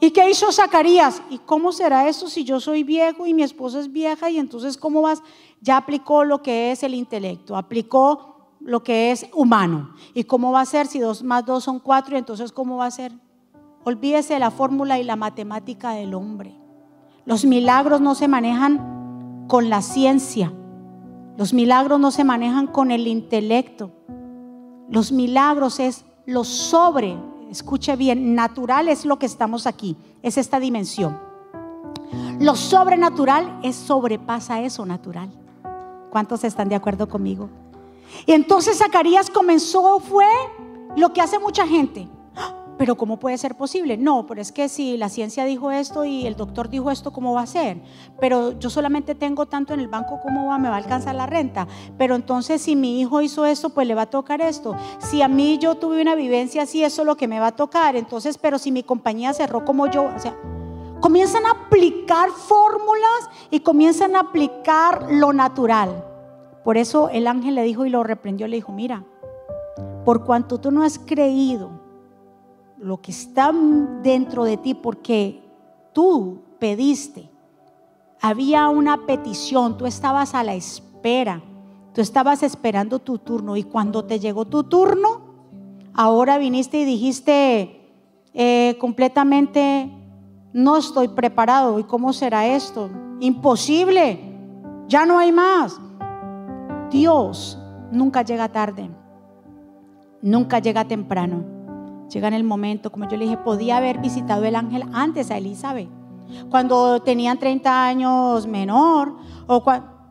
¿Y 0.00 0.12
qué 0.12 0.30
hizo 0.30 0.52
Zacarías? 0.52 1.22
¿Y 1.28 1.38
cómo 1.38 1.72
será 1.72 2.08
eso 2.08 2.28
si 2.28 2.44
yo 2.44 2.60
soy 2.60 2.84
viejo 2.84 3.26
y 3.26 3.34
mi 3.34 3.42
esposa 3.42 3.80
es 3.80 3.90
vieja? 3.90 4.30
Y 4.30 4.38
entonces, 4.38 4.76
¿cómo 4.76 5.02
vas? 5.02 5.22
Ya 5.60 5.76
aplicó 5.76 6.24
lo 6.24 6.40
que 6.40 6.70
es 6.70 6.84
el 6.84 6.94
intelecto, 6.94 7.56
aplicó 7.56 8.56
lo 8.60 8.82
que 8.84 9.10
es 9.10 9.26
humano. 9.34 9.94
¿Y 10.14 10.24
cómo 10.24 10.52
va 10.52 10.60
a 10.60 10.66
ser 10.66 10.86
si 10.86 11.00
dos 11.00 11.22
más 11.22 11.44
dos 11.44 11.64
son 11.64 11.80
cuatro? 11.80 12.14
Y 12.14 12.18
entonces, 12.18 12.52
¿cómo 12.52 12.76
va 12.76 12.86
a 12.86 12.90
ser? 12.92 13.12
Olvídese 13.84 14.34
de 14.34 14.40
la 14.40 14.50
fórmula 14.50 14.98
y 14.98 15.04
la 15.04 15.16
matemática 15.16 15.92
del 15.92 16.14
hombre. 16.14 16.54
Los 17.24 17.44
milagros 17.44 18.00
no 18.00 18.14
se 18.14 18.28
manejan 18.28 19.46
con 19.48 19.68
la 19.68 19.82
ciencia. 19.82 20.52
Los 21.38 21.54
milagros 21.54 22.00
no 22.00 22.10
se 22.10 22.24
manejan 22.24 22.66
con 22.66 22.90
el 22.90 23.06
intelecto. 23.06 23.92
Los 24.90 25.12
milagros 25.12 25.78
es 25.78 26.04
lo 26.26 26.42
sobre, 26.42 27.16
escuche 27.48 27.94
bien, 27.94 28.34
natural 28.34 28.88
es 28.88 29.04
lo 29.04 29.20
que 29.20 29.26
estamos 29.26 29.68
aquí, 29.68 29.96
es 30.20 30.36
esta 30.36 30.58
dimensión. 30.58 31.16
Lo 32.40 32.56
sobrenatural 32.56 33.60
es 33.62 33.76
sobrepasa 33.76 34.62
eso 34.62 34.84
natural. 34.84 35.30
¿Cuántos 36.10 36.42
están 36.42 36.68
de 36.68 36.74
acuerdo 36.74 37.08
conmigo? 37.08 37.48
Y 38.26 38.32
entonces 38.32 38.78
Zacarías 38.78 39.30
comenzó, 39.30 40.00
fue 40.00 40.26
lo 40.96 41.12
que 41.12 41.20
hace 41.20 41.38
mucha 41.38 41.68
gente. 41.68 42.08
Pero 42.78 42.96
¿cómo 42.96 43.18
puede 43.18 43.36
ser 43.38 43.56
posible? 43.56 43.96
No, 43.96 44.24
pero 44.26 44.40
es 44.40 44.52
que 44.52 44.68
si 44.68 44.96
la 44.96 45.08
ciencia 45.08 45.44
dijo 45.44 45.72
esto 45.72 46.04
y 46.04 46.26
el 46.26 46.36
doctor 46.36 46.68
dijo 46.68 46.92
esto, 46.92 47.12
¿cómo 47.12 47.34
va 47.34 47.42
a 47.42 47.46
ser? 47.46 47.80
Pero 48.20 48.56
yo 48.58 48.70
solamente 48.70 49.16
tengo 49.16 49.46
tanto 49.46 49.74
en 49.74 49.80
el 49.80 49.88
banco, 49.88 50.20
¿cómo 50.22 50.46
va? 50.46 50.58
Me 50.58 50.68
va 50.68 50.76
a 50.76 50.78
alcanzar 50.78 51.16
la 51.16 51.26
renta. 51.26 51.66
Pero 51.98 52.14
entonces 52.14 52.62
si 52.62 52.76
mi 52.76 53.00
hijo 53.00 53.20
hizo 53.20 53.44
esto, 53.46 53.70
pues 53.70 53.88
le 53.88 53.96
va 53.96 54.02
a 54.02 54.10
tocar 54.10 54.40
esto. 54.40 54.76
Si 55.00 55.22
a 55.22 55.28
mí 55.28 55.58
yo 55.58 55.74
tuve 55.74 56.00
una 56.00 56.14
vivencia 56.14 56.62
así, 56.62 56.84
eso 56.84 57.02
es 57.02 57.06
lo 57.06 57.16
que 57.16 57.26
me 57.26 57.40
va 57.40 57.48
a 57.48 57.56
tocar. 57.56 57.96
Entonces, 57.96 58.38
pero 58.38 58.58
si 58.58 58.70
mi 58.70 58.84
compañía 58.84 59.32
cerró 59.32 59.64
como 59.64 59.88
yo, 59.88 60.04
o 60.04 60.18
sea, 60.20 60.36
comienzan 61.00 61.46
a 61.46 61.50
aplicar 61.50 62.30
fórmulas 62.30 63.28
y 63.50 63.60
comienzan 63.60 64.14
a 64.14 64.20
aplicar 64.20 65.08
lo 65.10 65.32
natural. 65.32 66.04
Por 66.64 66.76
eso 66.76 67.08
el 67.08 67.26
ángel 67.26 67.54
le 67.56 67.62
dijo 67.62 67.86
y 67.86 67.90
lo 67.90 68.04
reprendió, 68.04 68.46
le 68.46 68.56
dijo, 68.56 68.72
mira, 68.72 69.04
por 70.04 70.24
cuanto 70.24 70.58
tú 70.58 70.70
no 70.70 70.82
has 70.82 70.98
creído, 70.98 71.77
lo 72.80 73.00
que 73.00 73.10
está 73.10 73.52
dentro 74.02 74.44
de 74.44 74.56
ti 74.56 74.74
porque 74.74 75.42
tú 75.92 76.42
pediste. 76.58 77.30
Había 78.20 78.68
una 78.68 79.06
petición, 79.06 79.76
tú 79.76 79.86
estabas 79.86 80.34
a 80.34 80.42
la 80.42 80.54
espera, 80.54 81.42
tú 81.92 82.00
estabas 82.00 82.42
esperando 82.42 82.98
tu 82.98 83.18
turno 83.18 83.56
y 83.56 83.62
cuando 83.62 84.04
te 84.04 84.18
llegó 84.18 84.44
tu 84.44 84.64
turno, 84.64 85.20
ahora 85.94 86.38
viniste 86.38 86.80
y 86.80 86.84
dijiste 86.84 87.92
eh, 88.34 88.76
completamente, 88.80 89.90
no 90.52 90.76
estoy 90.76 91.08
preparado. 91.08 91.78
¿Y 91.78 91.84
cómo 91.84 92.12
será 92.12 92.46
esto? 92.46 92.90
Imposible, 93.20 94.20
ya 94.88 95.06
no 95.06 95.18
hay 95.18 95.32
más. 95.32 95.80
Dios 96.90 97.58
nunca 97.92 98.22
llega 98.22 98.48
tarde, 98.48 98.90
nunca 100.22 100.58
llega 100.58 100.86
temprano. 100.86 101.57
Llega 102.08 102.28
en 102.28 102.34
el 102.34 102.44
momento, 102.44 102.90
como 102.90 103.08
yo 103.08 103.16
le 103.16 103.24
dije, 103.24 103.36
podía 103.36 103.76
haber 103.76 103.98
visitado 103.98 104.44
el 104.44 104.56
ángel 104.56 104.84
antes 104.92 105.30
a 105.30 105.36
Elizabeth. 105.36 105.88
cuando 106.50 107.00
tenían 107.00 107.38
30 107.38 107.86
años 107.86 108.46
menor, 108.46 109.16
o 109.46 109.62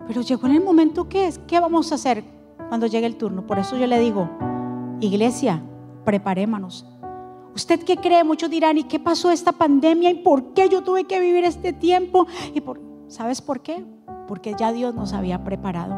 pero 0.08 0.22
llegó 0.22 0.48
en 0.48 0.56
el 0.56 0.64
momento 0.64 1.08
que 1.10 1.28
es, 1.28 1.38
¿qué 1.40 1.60
vamos 1.60 1.92
a 1.92 1.96
hacer 1.96 2.24
cuando 2.70 2.88
llegue 2.88 3.06
el 3.06 3.18
turno? 3.18 3.46
Por 3.46 3.60
eso 3.60 3.78
yo 3.78 3.86
le 3.86 4.00
digo, 4.00 4.30
iglesia, 5.00 5.62
preparémonos. 6.06 6.86
¿Usted 7.54 7.84
qué 7.84 7.98
cree? 7.98 8.24
Muchos 8.24 8.50
dirán, 8.50 8.78
¿y 8.78 8.84
qué 8.84 9.00
pasó 9.00 9.32
esta 9.32 9.52
pandemia? 9.52 10.12
¿Y 10.12 10.16
por 10.24 10.54
qué 10.54 10.70
yo 10.70 10.84
tuve 10.84 11.06
que 11.06 11.20
vivir 11.20 11.44
este 11.44 11.74
tiempo? 11.74 12.28
¿Y 12.54 12.64
¿Sabes 13.08 13.42
por 13.42 13.62
qué? 13.62 13.86
Porque 14.28 14.56
ya 14.58 14.72
Dios 14.72 14.94
nos 14.94 15.14
había 15.14 15.44
preparado. 15.44 15.96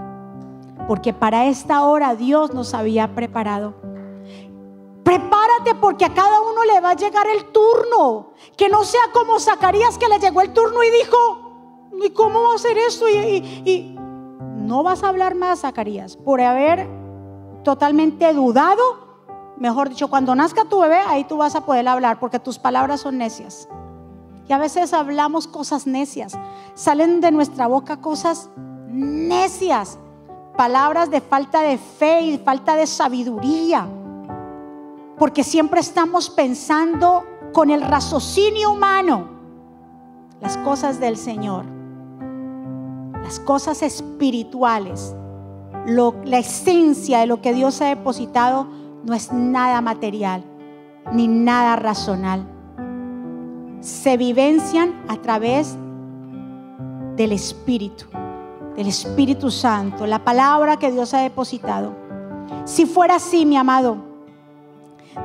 Porque 0.87 1.13
para 1.13 1.45
esta 1.45 1.83
hora 1.83 2.15
Dios 2.15 2.53
nos 2.53 2.73
había 2.73 3.13
preparado. 3.13 3.75
Prepárate 5.09 5.73
porque 5.81 6.05
a 6.05 6.13
cada 6.13 6.39
uno 6.39 6.63
le 6.65 6.79
va 6.81 6.91
a 6.91 6.95
llegar 6.95 7.25
el 7.25 7.45
turno. 7.45 8.33
Que 8.55 8.69
no 8.69 8.83
sea 8.83 9.01
como 9.11 9.39
Zacarías 9.39 9.97
que 9.97 10.07
le 10.07 10.19
llegó 10.19 10.41
el 10.41 10.53
turno 10.53 10.83
y 10.83 10.91
dijo, 10.91 11.89
¿y 12.05 12.11
cómo 12.11 12.43
va 12.43 12.53
a 12.53 12.59
ser 12.59 12.77
esto? 12.77 13.09
Y, 13.09 13.97
no 13.97 14.83
vas 14.83 15.01
a 15.01 15.07
hablar 15.09 15.33
más, 15.33 15.61
Zacarías, 15.61 16.15
por 16.15 16.41
haber 16.41 16.87
totalmente 17.63 18.31
dudado. 18.35 18.83
Mejor 19.57 19.89
dicho, 19.89 20.09
cuando 20.09 20.35
nazca 20.35 20.65
tu 20.65 20.79
bebé, 20.79 20.99
ahí 21.07 21.23
tú 21.23 21.37
vas 21.37 21.55
a 21.55 21.65
poder 21.65 21.87
hablar 21.87 22.19
porque 22.19 22.37
tus 22.37 22.59
palabras 22.59 23.01
son 23.01 23.17
necias. 23.17 23.67
Y 24.47 24.53
a 24.53 24.59
veces 24.59 24.93
hablamos 24.93 25.47
cosas 25.47 25.87
necias. 25.87 26.37
Salen 26.75 27.19
de 27.19 27.31
nuestra 27.31 27.65
boca 27.65 27.99
cosas 27.99 28.51
necias. 28.87 29.97
Palabras 30.55 31.09
de 31.09 31.19
falta 31.19 31.61
de 31.61 31.79
fe 31.79 32.21
y 32.21 32.37
falta 32.37 32.75
de 32.75 32.85
sabiduría 32.85 33.89
porque 35.19 35.43
siempre 35.43 35.81
estamos 35.81 36.29
pensando 36.29 37.25
con 37.51 37.69
el 37.69 37.81
raciocinio 37.81 38.71
humano 38.71 39.27
las 40.39 40.55
cosas 40.57 41.01
del 41.01 41.17
Señor, 41.17 41.65
las 43.21 43.41
cosas 43.41 43.83
espirituales, 43.83 45.13
la 45.85 46.37
esencia 46.37 47.19
de 47.19 47.27
lo 47.27 47.41
que 47.41 47.53
Dios 47.53 47.81
ha 47.81 47.87
depositado 47.87 48.67
no 49.03 49.13
es 49.13 49.33
nada 49.33 49.81
material 49.81 50.43
ni 51.11 51.27
nada 51.27 51.75
racional. 51.75 52.47
Se 53.81 54.15
vivencian 54.15 55.03
a 55.09 55.17
través 55.17 55.75
del 57.17 57.33
Espíritu, 57.33 58.05
del 58.77 58.87
Espíritu 58.87 59.51
Santo, 59.51 60.05
la 60.07 60.23
palabra 60.23 60.77
que 60.77 60.91
Dios 60.91 61.13
ha 61.13 61.19
depositado. 61.19 61.93
Si 62.63 62.85
fuera 62.85 63.15
así, 63.15 63.45
mi 63.45 63.57
amado, 63.57 64.08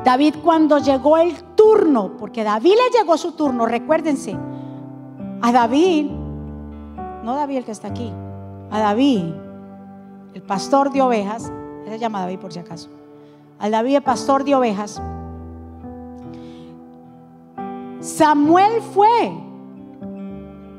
David 0.04 0.36
cuando 0.42 0.78
llegó 0.78 1.16
el 1.16 1.42
turno, 1.54 2.16
porque 2.18 2.44
David 2.44 2.72
le 2.72 2.98
llegó 2.98 3.16
su 3.16 3.32
turno, 3.32 3.66
recuérdense, 3.66 4.36
a 5.42 5.52
David, 5.52 6.10
no 7.22 7.34
David 7.34 7.58
el 7.58 7.64
que 7.64 7.72
está 7.72 7.88
aquí, 7.88 8.12
a 8.70 8.78
David, 8.78 9.24
el 10.34 10.42
pastor 10.42 10.90
de 10.90 11.02
ovejas, 11.02 11.52
se 11.86 11.98
llama 11.98 12.20
David 12.20 12.38
por 12.38 12.52
si 12.52 12.58
acaso, 12.58 12.88
al 13.58 13.70
David 13.70 13.96
el 13.96 14.02
pastor 14.02 14.44
de 14.44 14.54
ovejas, 14.54 15.00
Samuel 18.00 18.82
fue 18.82 19.32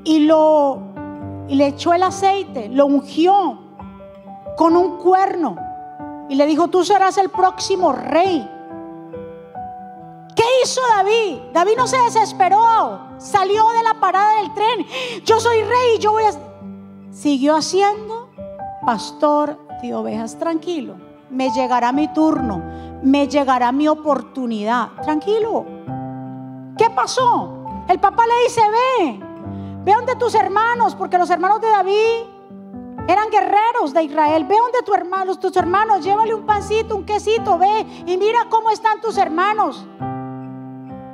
y 0.03 0.20
lo 0.20 0.80
y 1.47 1.56
le 1.56 1.68
echó 1.68 1.93
el 1.93 2.03
aceite, 2.03 2.70
lo 2.70 2.86
ungió 2.86 3.60
con 4.58 4.76
un 4.76 4.97
cuerno 4.97 5.58
y 6.30 6.36
le 6.36 6.45
dijo, 6.45 6.68
tú 6.70 6.84
serás 6.84 7.18
el 7.18 7.30
próximo 7.30 7.91
rey 7.91 8.49
hizo 10.63 10.81
David? 10.95 11.39
David 11.53 11.73
no 11.77 11.88
se 11.88 11.97
desesperó, 11.97 12.99
salió 13.17 13.71
de 13.71 13.83
la 13.83 13.93
parada 13.99 14.41
del 14.41 14.53
tren. 14.53 14.86
Yo 15.23 15.39
soy 15.39 15.61
rey, 15.61 15.99
yo 15.99 16.11
voy 16.11 16.23
a... 16.23 16.31
Siguió 17.11 17.55
haciendo 17.55 18.29
pastor 18.86 19.57
de 19.81 19.93
ovejas, 19.93 20.38
tranquilo. 20.38 20.95
Me 21.29 21.49
llegará 21.51 21.91
mi 21.91 22.07
turno, 22.09 22.61
me 23.01 23.27
llegará 23.27 23.71
mi 23.71 23.88
oportunidad, 23.88 24.91
tranquilo. 25.03 25.65
¿Qué 26.77 26.89
pasó? 26.89 27.63
El 27.88 27.99
papá 27.99 28.25
le 28.25 28.43
dice, 28.43 28.61
ve, 28.61 29.19
ve 29.83 29.93
donde 29.93 30.15
tus 30.15 30.36
hermanos, 30.36 30.95
porque 30.95 31.17
los 31.17 31.29
hermanos 31.29 31.61
de 31.61 31.69
David 31.69 32.36
eran 33.07 33.29
guerreros 33.29 33.93
de 33.93 34.03
Israel. 34.03 34.45
Ve 34.45 34.55
donde 34.57 34.81
tus 34.83 34.95
hermanos, 34.95 35.39
tus 35.39 35.55
hermanos, 35.55 36.03
llévale 36.03 36.33
un 36.33 36.45
pancito, 36.45 36.95
un 36.95 37.05
quesito, 37.05 37.57
ve 37.57 37.86
y 38.05 38.17
mira 38.17 38.47
cómo 38.49 38.71
están 38.71 38.99
tus 39.01 39.17
hermanos. 39.17 39.86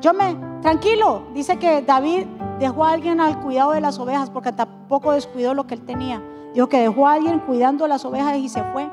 Yo 0.02 0.16
me, 0.16 0.36
tranquilo, 0.64 1.28
dice 1.32 1.60
que 1.60 1.84
David 1.84 2.26
dejó 2.58 2.86
a 2.86 2.92
alguien 2.92 3.22
al 3.22 3.40
cuidado 3.40 3.74
de 3.74 3.82
las 3.82 4.00
ovejas 4.00 4.32
porque 4.32 4.52
tampoco 4.52 5.12
descuidó 5.12 5.54
lo 5.54 5.68
que 5.68 5.76
él 5.76 5.86
tenía. 5.86 6.24
Dijo 6.56 6.68
que 6.68 6.82
dejó 6.82 7.08
a 7.08 7.14
alguien 7.14 7.38
cuidando 7.40 7.88
las 7.88 8.04
ovejas 8.04 8.36
y 8.38 8.50
se 8.50 8.64
fue. 8.74 8.90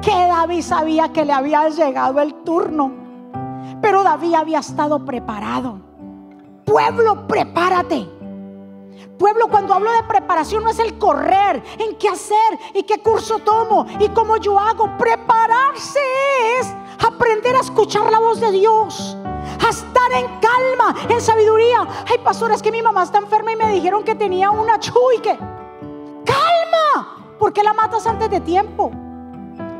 Que 0.00 0.12
David 0.12 0.62
sabía 0.62 1.12
que 1.12 1.24
le 1.24 1.32
había 1.32 1.68
llegado 1.70 2.20
el 2.20 2.34
turno. 2.44 2.92
Pero 3.82 4.04
David 4.04 4.34
había 4.34 4.60
estado 4.60 5.04
preparado. 5.04 5.80
Pueblo, 6.64 7.26
prepárate. 7.26 8.08
Pueblo, 9.18 9.48
cuando 9.48 9.74
hablo 9.74 9.90
de 9.90 10.04
preparación 10.04 10.62
no 10.62 10.70
es 10.70 10.78
el 10.78 10.98
correr, 10.98 11.64
en 11.78 11.96
qué 11.96 12.08
hacer 12.08 12.58
y 12.74 12.84
qué 12.84 13.02
curso 13.02 13.40
tomo 13.40 13.86
y 13.98 14.08
cómo 14.10 14.36
yo 14.36 14.56
hago. 14.56 14.96
Prepararse 14.98 15.98
es 16.60 16.72
aprender 17.04 17.56
a 17.56 17.60
escuchar 17.60 18.08
la 18.12 18.20
voz 18.20 18.38
de 18.38 18.52
Dios 18.52 19.16
a 19.64 19.70
estar 19.70 20.12
en 20.12 20.26
calma, 20.40 20.94
en 21.08 21.20
sabiduría. 21.20 21.86
Hay 22.10 22.18
pastores 22.18 22.62
que 22.62 22.72
mi 22.72 22.82
mamá 22.82 23.02
está 23.02 23.18
enferma 23.18 23.52
y 23.52 23.56
me 23.56 23.72
dijeron 23.72 24.04
que 24.04 24.14
tenía 24.14 24.50
una 24.50 24.78
chuy 24.78 25.18
que 25.22 25.36
calma, 26.24 27.36
¿por 27.38 27.52
qué 27.52 27.62
la 27.62 27.72
matas 27.72 28.06
antes 28.06 28.30
de 28.30 28.40
tiempo? 28.40 28.90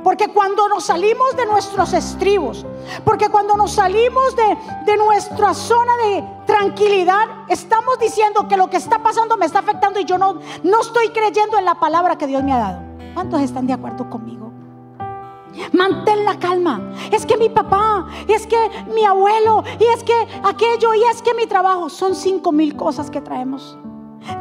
Porque 0.03 0.29
cuando 0.29 0.69
nos 0.69 0.85
salimos 0.85 1.37
de 1.37 1.45
nuestros 1.45 1.93
estribos, 1.93 2.65
porque 3.05 3.29
cuando 3.29 3.57
nos 3.57 3.73
salimos 3.73 4.35
de, 4.37 4.57
de, 4.87 4.97
nuestra 4.97 5.53
zona 5.53 5.93
de 5.97 6.25
tranquilidad, 6.47 7.27
estamos 7.49 7.99
diciendo 7.99 8.49
que 8.49 8.57
lo 8.57 8.71
que 8.71 8.77
está 8.77 9.03
pasando 9.03 9.37
me 9.37 9.45
está 9.45 9.59
afectando 9.59 10.01
y 10.01 10.05
yo 10.05 10.17
no, 10.17 10.39
no 10.63 10.81
estoy 10.81 11.11
creyendo 11.11 11.59
en 11.59 11.65
la 11.65 11.75
palabra 11.75 12.17
que 12.17 12.27
Dios 12.27 12.43
me 12.43 12.53
ha 12.53 12.59
dado. 12.59 12.83
¿Cuántos 13.13 13.43
están 13.43 13.67
de 13.67 13.73
acuerdo 13.73 14.09
conmigo? 14.09 14.48
Mantén 15.73 16.25
la 16.25 16.39
calma. 16.39 16.93
Es 17.11 17.27
que 17.27 17.37
mi 17.37 17.49
papá, 17.49 18.07
es 18.27 18.47
que 18.47 18.57
mi 18.95 19.05
abuelo, 19.05 19.65
y 19.79 19.85
es 19.85 20.03
que 20.05 20.15
aquello, 20.45 20.95
y 20.95 21.03
es 21.11 21.23
que 21.23 21.35
mi 21.35 21.47
trabajo. 21.47 21.89
Son 21.89 22.15
cinco 22.15 22.53
mil 22.53 22.77
cosas 22.77 23.11
que 23.11 23.21
traemos. 23.21 23.79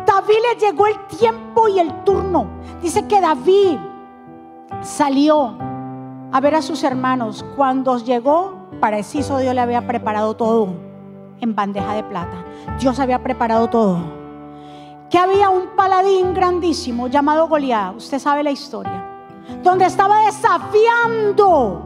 David 0.05 0.37
le 0.51 0.59
llegó 0.59 0.87
el 0.87 0.99
tiempo 1.07 1.67
y 1.67 1.79
el 1.79 2.03
turno. 2.03 2.47
Dice 2.81 3.07
que 3.07 3.21
David 3.21 3.77
salió 4.81 5.57
a 6.31 6.39
ver 6.41 6.55
a 6.55 6.61
sus 6.61 6.83
hermanos. 6.83 7.45
Cuando 7.55 7.97
llegó, 7.97 8.55
preciso 8.81 9.37
Dios 9.37 9.53
le 9.53 9.61
había 9.61 9.87
preparado 9.87 10.35
todo 10.35 10.69
en 11.39 11.55
bandeja 11.55 11.93
de 11.93 12.03
plata. 12.03 12.43
Dios 12.79 12.99
había 12.99 13.23
preparado 13.23 13.69
todo. 13.69 13.97
Que 15.09 15.17
había 15.17 15.49
un 15.49 15.67
paladín 15.75 16.33
grandísimo 16.33 17.07
llamado 17.07 17.47
Goliat. 17.47 17.95
Usted 17.95 18.19
sabe 18.19 18.43
la 18.43 18.51
historia 18.51 19.06
donde 19.63 19.85
estaba 19.85 20.25
desafiando 20.25 21.81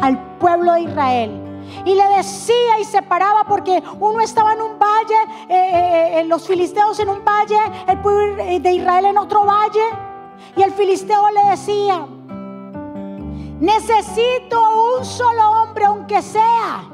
al 0.00 0.18
pueblo 0.38 0.72
de 0.74 0.82
Israel. 0.82 1.42
Y 1.84 1.94
le 1.94 2.08
decía 2.16 2.78
y 2.80 2.84
se 2.84 3.02
paraba 3.02 3.44
porque 3.44 3.82
uno 3.98 4.20
estaba 4.20 4.52
en 4.52 4.62
un 4.62 4.78
valle, 4.78 5.22
eh, 5.48 5.70
eh, 5.72 6.20
eh, 6.20 6.24
los 6.24 6.46
filisteos 6.46 6.98
en 7.00 7.08
un 7.08 7.24
valle, 7.24 7.58
el 7.88 7.98
pueblo 8.00 8.36
de 8.36 8.72
Israel 8.72 9.06
en 9.06 9.18
otro 9.18 9.44
valle. 9.44 9.84
Y 10.56 10.62
el 10.62 10.72
filisteo 10.72 11.30
le 11.30 11.50
decía, 11.50 12.06
necesito 13.60 14.96
un 14.98 15.04
solo 15.04 15.62
hombre 15.62 15.84
aunque 15.84 16.22
sea. 16.22 16.84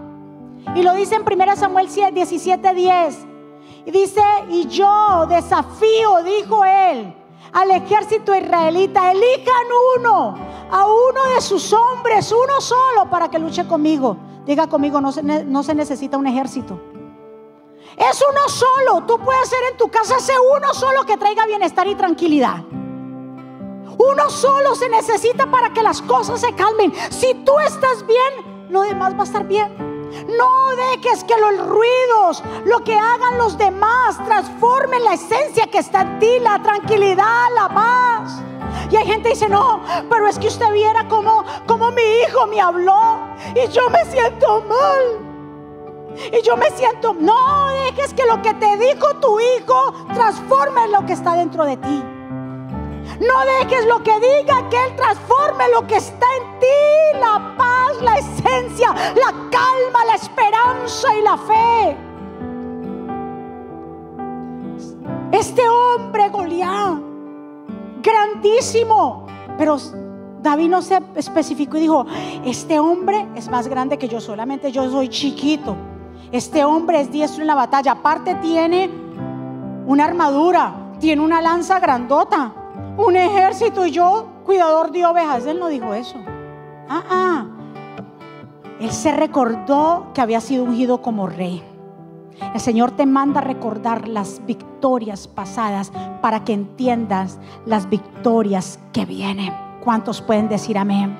Y 0.74 0.82
lo 0.82 0.94
dice 0.94 1.16
en 1.16 1.22
1 1.22 1.56
Samuel 1.56 1.88
17, 1.88 2.74
10. 2.74 3.26
Y 3.84 3.90
dice, 3.90 4.22
y 4.48 4.66
yo 4.68 5.26
desafío, 5.26 6.22
dijo 6.24 6.64
él, 6.64 7.14
al 7.52 7.70
ejército 7.70 8.34
israelita, 8.34 9.12
elijan 9.12 9.66
uno, 9.98 10.34
a 10.70 10.86
uno 10.86 11.34
de 11.34 11.40
sus 11.40 11.72
hombres, 11.72 12.32
uno 12.32 12.60
solo, 12.60 13.08
para 13.10 13.28
que 13.28 13.38
luche 13.38 13.66
conmigo. 13.66 14.16
Diga 14.46 14.66
conmigo, 14.66 15.00
no 15.00 15.12
se, 15.12 15.22
no 15.22 15.62
se 15.62 15.74
necesita 15.74 16.16
un 16.16 16.26
ejército. 16.26 16.80
Es 17.96 18.24
uno 18.28 18.48
solo. 18.48 19.04
Tú 19.06 19.18
puedes 19.18 19.48
ser 19.48 19.60
en 19.70 19.76
tu 19.76 19.88
casa 19.88 20.16
ese 20.16 20.32
uno 20.56 20.72
solo 20.72 21.04
que 21.04 21.16
traiga 21.16 21.46
bienestar 21.46 21.86
y 21.86 21.94
tranquilidad. 21.94 22.64
Uno 23.98 24.30
solo 24.30 24.74
se 24.74 24.88
necesita 24.88 25.50
para 25.50 25.72
que 25.72 25.82
las 25.82 26.00
cosas 26.02 26.40
se 26.40 26.54
calmen. 26.54 26.92
Si 27.10 27.34
tú 27.44 27.52
estás 27.60 28.06
bien, 28.06 28.70
lo 28.70 28.82
demás 28.82 29.14
va 29.14 29.20
a 29.20 29.24
estar 29.24 29.46
bien. 29.46 29.91
No 30.26 30.70
dejes 30.76 31.24
que 31.24 31.34
los 31.38 31.66
ruidos, 31.66 32.42
lo 32.64 32.82
que 32.84 32.94
hagan 32.94 33.38
los 33.38 33.56
demás, 33.56 34.22
transformen 34.24 35.04
la 35.04 35.14
esencia 35.14 35.66
que 35.66 35.78
está 35.78 36.02
en 36.02 36.18
ti, 36.18 36.38
la 36.40 36.62
tranquilidad, 36.62 37.46
la 37.54 37.68
paz. 37.68 38.42
Y 38.90 38.96
hay 38.96 39.06
gente 39.06 39.30
que 39.30 39.34
dice, 39.34 39.48
no, 39.48 39.80
pero 40.10 40.28
es 40.28 40.38
que 40.38 40.48
usted 40.48 40.70
viera 40.72 41.08
como, 41.08 41.44
como 41.66 41.90
mi 41.90 42.02
hijo 42.02 42.46
me 42.46 42.60
habló 42.60 43.20
y 43.54 43.68
yo 43.68 43.88
me 43.90 44.04
siento 44.06 44.62
mal. 44.68 45.32
Y 46.30 46.42
yo 46.42 46.56
me 46.56 46.70
siento, 46.70 47.14
no 47.14 47.68
dejes 47.68 48.12
que 48.12 48.26
lo 48.26 48.42
que 48.42 48.52
te 48.54 48.76
dijo 48.76 49.14
tu 49.14 49.40
hijo 49.40 49.94
transforme 50.12 50.88
lo 50.88 51.06
que 51.06 51.14
está 51.14 51.34
dentro 51.34 51.64
de 51.64 51.78
ti. 51.78 52.04
No 53.20 53.44
dejes 53.60 53.86
lo 53.86 54.02
que 54.02 54.12
diga 54.14 54.68
que 54.68 54.76
Él 54.76 54.96
transforme 54.96 55.64
lo 55.74 55.86
que 55.86 55.96
está 55.96 56.26
en 56.40 56.58
ti, 56.58 57.18
la 57.20 57.54
paz, 57.56 58.00
la 58.02 58.18
esencia, 58.18 58.92
la 58.92 59.32
calma, 59.50 60.04
la 60.06 60.14
esperanza 60.14 61.14
y 61.14 61.22
la 61.22 61.36
fe. 61.36 61.96
Este 65.32 65.68
hombre 65.68 66.28
Goliat, 66.28 66.98
grandísimo, 68.02 69.26
pero 69.56 69.78
David 70.42 70.68
no 70.68 70.82
se 70.82 71.00
especificó 71.14 71.76
y 71.76 71.80
dijo, 71.80 72.06
este 72.44 72.78
hombre 72.78 73.26
es 73.34 73.48
más 73.48 73.68
grande 73.68 73.98
que 73.98 74.08
yo, 74.08 74.20
solamente 74.20 74.72
yo 74.72 74.90
soy 74.90 75.08
chiquito. 75.08 75.76
Este 76.32 76.64
hombre 76.64 77.00
es 77.00 77.10
diestro 77.10 77.42
en 77.42 77.46
la 77.46 77.54
batalla, 77.54 77.92
aparte 77.92 78.34
tiene 78.36 78.90
una 79.86 80.04
armadura, 80.04 80.72
tiene 80.98 81.22
una 81.22 81.40
lanza 81.40 81.78
grandota, 81.78 82.52
un 82.96 83.16
ejército 83.16 83.86
y 83.86 83.90
yo 83.90 84.28
cuidador 84.44 84.90
de 84.90 85.06
ovejas. 85.06 85.46
Él 85.46 85.58
no 85.58 85.68
dijo 85.68 85.94
eso. 85.94 86.16
Ah, 86.88 87.02
ah. 87.10 87.46
Él 88.80 88.90
se 88.90 89.12
recordó 89.12 90.08
que 90.12 90.20
había 90.20 90.40
sido 90.40 90.64
ungido 90.64 91.02
como 91.02 91.26
rey. 91.26 91.62
El 92.54 92.60
Señor 92.60 92.90
te 92.92 93.06
manda 93.06 93.40
a 93.40 93.44
recordar 93.44 94.08
las 94.08 94.44
victorias 94.44 95.28
pasadas 95.28 95.92
para 96.20 96.44
que 96.44 96.52
entiendas 96.52 97.38
las 97.66 97.88
victorias 97.88 98.80
que 98.92 99.04
vienen. 99.04 99.54
¿Cuántos 99.82 100.20
pueden 100.20 100.48
decir 100.48 100.76
amén? 100.78 101.16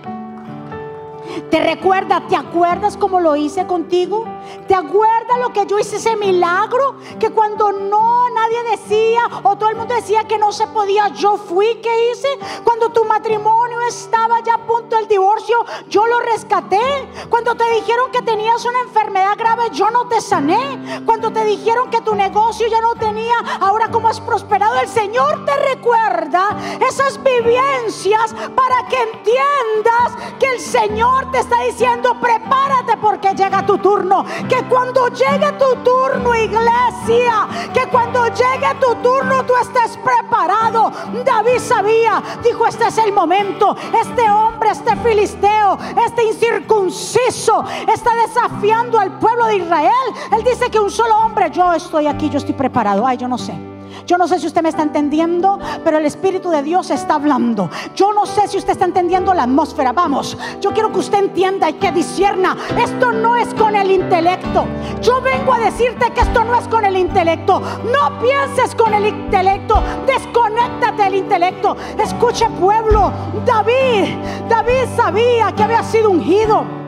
Te 1.51 1.63
recuerda, 1.63 2.27
¿te 2.27 2.37
acuerdas 2.37 2.97
cómo 2.97 3.21
lo 3.21 3.37
hice 3.37 3.67
contigo? 3.67 4.25
¿Te 4.67 4.75
acuerdas 4.75 5.39
lo 5.41 5.53
que 5.53 5.67
yo 5.67 5.79
hice 5.79 5.97
ese 5.97 6.17
milagro? 6.17 6.97
Que 7.19 7.31
cuando 7.31 7.73
no 7.73 8.31
nadie 8.31 8.63
decía 8.71 9.21
o 9.43 9.57
todo 9.57 9.69
el 9.69 9.77
mundo 9.77 9.95
decía 9.95 10.25
que 10.25 10.39
no 10.39 10.53
se 10.53 10.67
podía, 10.69 11.09
yo 11.09 11.37
fui 11.37 11.77
que 11.77 12.11
hice. 12.11 12.29
Cuando 12.65 12.91
tu 12.91 13.05
matrimonio 13.05 13.81
estaba 13.83 14.41
ya 14.41 14.55
a 14.55 14.67
punto 14.67 14.97
del 14.97 15.09
divorcio, 15.09 15.57
yo 15.89 16.07
lo 16.07 16.21
rescaté. 16.21 16.81
Cuando 17.29 17.55
te 17.55 17.71
dijeron 17.73 18.11
que 18.11 18.23
tenías 18.23 18.65
una 18.65 18.81
enfermedad 18.81 19.37
grave, 19.37 19.65
yo 19.73 19.91
no 19.91 20.09
te 20.09 20.21
sané. 20.21 21.03
Cuando 21.05 21.33
te 21.33 21.45
dijeron 21.45 21.91
que 21.91 22.01
tu 22.01 22.15
negocio 22.15 22.67
ya 22.69 22.81
no 22.81 22.95
tenía, 22.95 23.35
ahora 23.61 23.89
como 23.91 24.09
has 24.09 24.21
prosperado, 24.21 24.81
el 24.81 24.89
Señor 24.89 25.45
te 25.45 25.57
recuerda 25.57 26.57
esas 26.89 27.23
vivencias 27.23 28.35
para 28.55 28.89
que 28.89 29.03
entiendas 29.03 30.37
que 30.39 30.47
el 30.47 30.61
Señor 30.61 31.31
te 31.31 31.39
está 31.39 31.63
diciendo, 31.63 32.17
prepárate 32.21 32.97
porque 32.97 33.35
llega 33.35 33.67
tu 33.67 33.79
turno. 33.79 34.25
Que 34.49 34.63
cuando 34.69 35.09
llegue 35.09 35.53
tu 35.53 35.77
turno, 35.83 36.35
iglesia, 36.35 37.49
que 37.73 37.87
cuando 37.89 38.27
llegue 38.29 38.75
tu 38.81 38.95
turno 38.97 39.45
tú 39.45 39.55
estés 39.61 39.99
preparado. 39.99 40.93
David 41.25 41.59
sabía, 41.59 42.23
dijo, 42.43 42.67
este 42.67 42.89
es 42.89 42.99
el 42.99 43.13
momento. 43.13 43.77
Este 44.01 44.31
hombre, 44.31 44.71
este 44.71 44.97
filisteo, 44.97 45.79
este 46.07 46.25
incircunciso, 46.25 47.65
está 47.93 48.15
desafiando 48.27 48.99
al 48.99 49.19
pueblo 49.19 49.47
de 49.47 49.57
Israel. 49.57 49.93
Él 50.33 50.45
dice 50.45 50.71
que 50.71 50.81
un 50.81 50.91
solo 50.91 51.17
hombre, 51.19 51.51
yo 51.51 51.73
estoy 51.73 52.07
aquí, 52.07 52.29
yo 52.29 52.39
estoy 52.39 52.55
preparado. 52.55 53.07
Ay, 53.07 53.17
yo 53.17 53.29
no 53.29 53.39
sé. 53.39 53.72
Yo 54.07 54.19
no 54.19 54.27
sé 54.29 54.39
si 54.39 54.47
usted 54.47 54.63
me 54.63 54.69
está 54.69 54.83
entendiendo, 54.83 55.59
pero 55.85 55.99
el 55.99 56.07
Espíritu 56.07 56.51
de 56.51 56.63
Dios 56.63 56.91
está 56.91 57.15
hablando. 57.15 57.71
Yo 57.95 58.13
no 58.13 58.27
sé 58.27 58.49
si 58.49 58.59
usted 58.59 58.73
está 58.73 58.85
entendiendo 58.85 59.35
la 59.35 59.45
atmósfera. 59.45 59.93
Vamos, 59.93 60.37
yo 60.61 60.73
quiero 60.73 60.93
que 60.93 60.99
usted 60.99 61.19
entienda 61.19 61.71
y 61.71 61.75
que 61.75 61.93
disierna. 61.93 62.57
Esto 62.79 63.13
no 63.13 63.37
es 63.37 63.53
con 63.55 63.77
el 63.77 63.91
intelecto. 63.91 64.67
Yo 65.01 65.21
vengo 65.21 65.55
a 65.55 65.61
decirte 65.61 66.11
que 66.13 66.21
esto 66.21 66.45
no 66.45 66.55
es 66.55 66.67
con 66.69 66.85
el 66.85 66.97
intelecto. 66.97 67.61
No 67.61 68.19
pienses 68.21 68.75
con 68.75 68.93
el 68.95 69.07
intelecto. 69.07 69.83
Desconéctate 70.07 71.03
del 71.05 71.15
intelecto. 71.17 71.77
Escuche 71.99 72.49
pueblo. 72.51 73.13
David, 73.45 74.17
David 74.49 74.97
sabía 74.97 75.53
que 75.53 75.63
había 75.63 75.83
sido 75.83 76.11
ungido. 76.11 76.82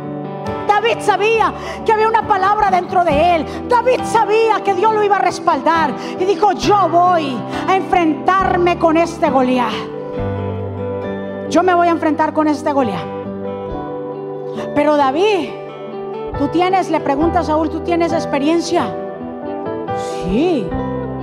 David 0.84 1.00
sabía 1.00 1.54
que 1.86 1.92
había 1.94 2.06
una 2.06 2.28
palabra 2.28 2.70
dentro 2.70 3.04
de 3.04 3.36
él. 3.36 3.46
David 3.70 4.00
sabía 4.04 4.62
que 4.62 4.74
Dios 4.74 4.92
lo 4.92 5.02
iba 5.02 5.16
a 5.16 5.18
respaldar. 5.18 5.94
Y 6.20 6.26
dijo, 6.26 6.52
yo 6.52 6.90
voy 6.90 7.38
a 7.66 7.74
enfrentarme 7.74 8.78
con 8.78 8.98
este 8.98 9.30
Goliat. 9.30 9.72
Yo 11.48 11.62
me 11.62 11.72
voy 11.74 11.88
a 11.88 11.90
enfrentar 11.90 12.34
con 12.34 12.48
este 12.48 12.70
Goliat. 12.70 13.02
Pero 14.74 14.98
David, 14.98 15.48
tú 16.38 16.48
tienes, 16.48 16.90
le 16.90 17.00
pregunta 17.00 17.38
a 17.38 17.44
Saúl, 17.44 17.70
¿tú 17.70 17.80
tienes 17.80 18.12
experiencia? 18.12 18.94
Sí. 19.96 20.68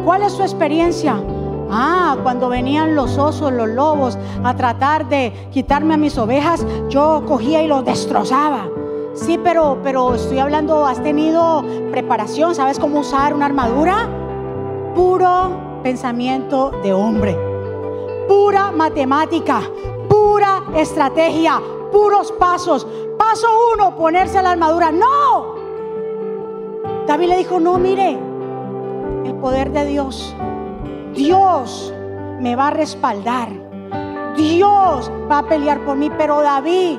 ¿Cuál 0.04 0.24
es 0.24 0.34
su 0.34 0.42
experiencia? 0.42 1.22
Ah, 1.70 2.18
cuando 2.24 2.50
venían 2.50 2.96
los 2.96 3.16
osos, 3.20 3.54
los 3.54 3.70
lobos 3.70 4.18
a 4.44 4.56
tratar 4.56 5.08
de 5.08 5.50
quitarme 5.52 5.94
a 5.94 5.98
mis 5.98 6.18
ovejas, 6.18 6.66
yo 6.90 7.24
cogía 7.28 7.62
y 7.62 7.68
los 7.68 7.86
destrozaba. 7.86 8.81
Sí, 9.14 9.38
pero, 9.44 9.78
pero 9.84 10.16
estoy 10.16 10.40
hablando, 10.40 10.86
has 10.86 11.04
tenido 11.04 11.64
preparación, 11.92 12.56
¿sabes 12.56 12.80
cómo 12.80 13.02
usar 13.02 13.34
una 13.34 13.46
armadura? 13.46 14.08
Puro 14.96 15.52
pensamiento 15.84 16.72
de 16.82 16.94
hombre, 16.94 17.38
pura 18.28 18.72
matemática, 18.72 19.62
pura 20.08 20.64
estrategia, 20.76 21.62
puros 21.92 22.32
pasos. 22.34 22.88
Paso 23.18 23.48
uno, 23.74 23.96
ponerse 23.96 24.42
la 24.42 24.52
armadura. 24.52 24.92
No. 24.92 25.56
David 27.06 27.28
le 27.30 27.38
dijo, 27.38 27.60
no, 27.60 27.78
mire, 27.78 28.18
el 29.26 29.36
poder 29.36 29.72
de 29.72 29.86
Dios. 29.86 30.36
Dios 31.14 31.94
me 32.40 32.56
va 32.56 32.68
a 32.68 32.72
respaldar. 32.72 33.50
Dios 34.36 35.12
va 35.30 35.40
a 35.40 35.44
pelear 35.44 35.84
por 35.86 35.98
mí, 35.98 36.10
pero 36.18 36.42
David 36.42 36.98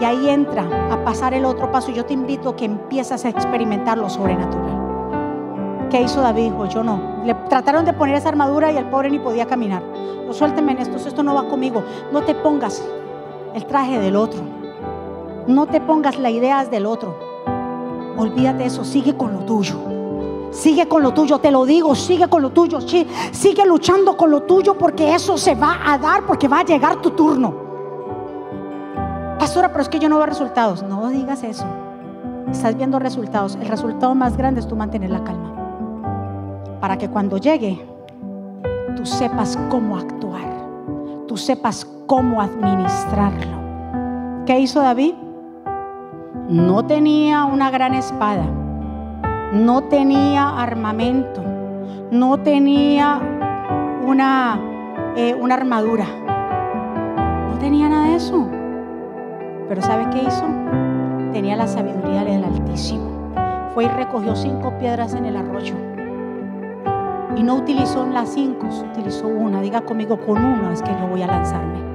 y 0.00 0.04
ahí 0.04 0.28
entra 0.28 0.66
a 0.90 1.04
pasar 1.04 1.34
el 1.34 1.44
otro 1.44 1.70
paso. 1.70 1.90
Yo 1.90 2.04
te 2.04 2.14
invito 2.14 2.50
a 2.50 2.56
que 2.56 2.64
empieces 2.64 3.24
a 3.24 3.28
experimentar 3.28 3.98
lo 3.98 4.08
sobrenatural. 4.08 5.88
¿Qué 5.90 6.02
hizo 6.02 6.20
David? 6.20 6.52
Dijo, 6.52 6.66
yo 6.66 6.84
no. 6.84 7.00
Le 7.24 7.34
trataron 7.48 7.84
de 7.84 7.92
poner 7.92 8.16
esa 8.16 8.28
armadura 8.28 8.70
y 8.70 8.76
el 8.76 8.84
pobre 8.86 9.10
ni 9.10 9.18
podía 9.18 9.46
caminar. 9.46 9.82
No, 10.26 10.32
suélteme 10.32 10.72
en 10.72 10.78
esto, 10.78 10.96
esto 10.96 11.22
no 11.22 11.34
va 11.34 11.48
conmigo. 11.48 11.82
No 12.12 12.22
te 12.22 12.34
pongas 12.34 12.82
el 13.54 13.64
traje 13.66 13.98
del 13.98 14.16
otro. 14.16 14.40
No 15.46 15.66
te 15.66 15.80
pongas 15.80 16.18
las 16.18 16.32
ideas 16.32 16.70
del 16.70 16.84
otro. 16.84 17.16
Olvídate 18.18 18.66
eso, 18.66 18.84
sigue 18.84 19.16
con 19.16 19.32
lo 19.32 19.40
tuyo. 19.40 19.78
Sigue 20.50 20.88
con 20.88 21.02
lo 21.02 21.12
tuyo, 21.12 21.38
te 21.38 21.50
lo 21.50 21.64
digo, 21.64 21.94
sigue 21.94 22.28
con 22.28 22.42
lo 22.42 22.50
tuyo. 22.50 22.80
Sigue 22.80 23.64
luchando 23.66 24.16
con 24.16 24.30
lo 24.30 24.42
tuyo 24.42 24.76
porque 24.76 25.14
eso 25.14 25.38
se 25.38 25.54
va 25.54 25.78
a 25.86 25.96
dar, 25.96 26.26
porque 26.26 26.48
va 26.48 26.60
a 26.60 26.64
llegar 26.64 27.00
tu 27.00 27.10
turno. 27.10 27.67
Pastora, 29.58 29.72
pero 29.72 29.82
es 29.82 29.88
que 29.88 29.98
yo 29.98 30.08
no 30.08 30.18
veo 30.18 30.26
resultados. 30.26 30.84
No 30.84 31.08
digas 31.08 31.42
eso. 31.42 31.66
Estás 32.48 32.76
viendo 32.76 33.00
resultados. 33.00 33.56
El 33.56 33.66
resultado 33.66 34.14
más 34.14 34.36
grande 34.36 34.60
es 34.60 34.68
tú 34.68 34.76
mantener 34.76 35.10
la 35.10 35.24
calma. 35.24 36.78
Para 36.80 36.96
que 36.96 37.08
cuando 37.08 37.38
llegue, 37.38 37.84
tú 38.94 39.04
sepas 39.04 39.58
cómo 39.68 39.96
actuar. 39.96 40.44
Tú 41.26 41.36
sepas 41.36 41.84
cómo 42.06 42.40
administrarlo. 42.40 44.44
¿Qué 44.46 44.60
hizo 44.60 44.80
David? 44.80 45.14
No 46.48 46.84
tenía 46.84 47.44
una 47.44 47.72
gran 47.72 47.94
espada. 47.94 48.44
No 49.52 49.82
tenía 49.88 50.50
armamento. 50.50 51.42
No 52.12 52.38
tenía 52.38 53.20
una, 54.06 54.60
eh, 55.16 55.34
una 55.34 55.56
armadura. 55.56 56.06
No 57.50 57.58
tenía 57.58 57.88
nada 57.88 58.06
de 58.06 58.14
eso. 58.14 58.57
Pero 59.68 59.82
¿sabe 59.82 60.08
qué 60.10 60.22
hizo? 60.22 60.46
Tenía 61.32 61.54
la 61.54 61.66
sabiduría 61.66 62.24
del 62.24 62.42
Altísimo. 62.42 63.10
Fue 63.74 63.84
y 63.84 63.88
recogió 63.88 64.34
cinco 64.34 64.72
piedras 64.78 65.12
en 65.12 65.26
el 65.26 65.36
arroyo. 65.36 65.74
Y 67.36 67.42
no 67.42 67.56
utilizó 67.56 68.06
las 68.06 68.30
cinco, 68.30 68.66
utilizó 68.66 69.28
una. 69.28 69.60
Diga 69.60 69.82
conmigo, 69.82 70.18
con 70.24 70.42
una 70.42 70.72
es 70.72 70.82
que 70.82 70.90
yo 70.90 71.06
voy 71.08 71.22
a 71.22 71.26
lanzarme. 71.26 71.78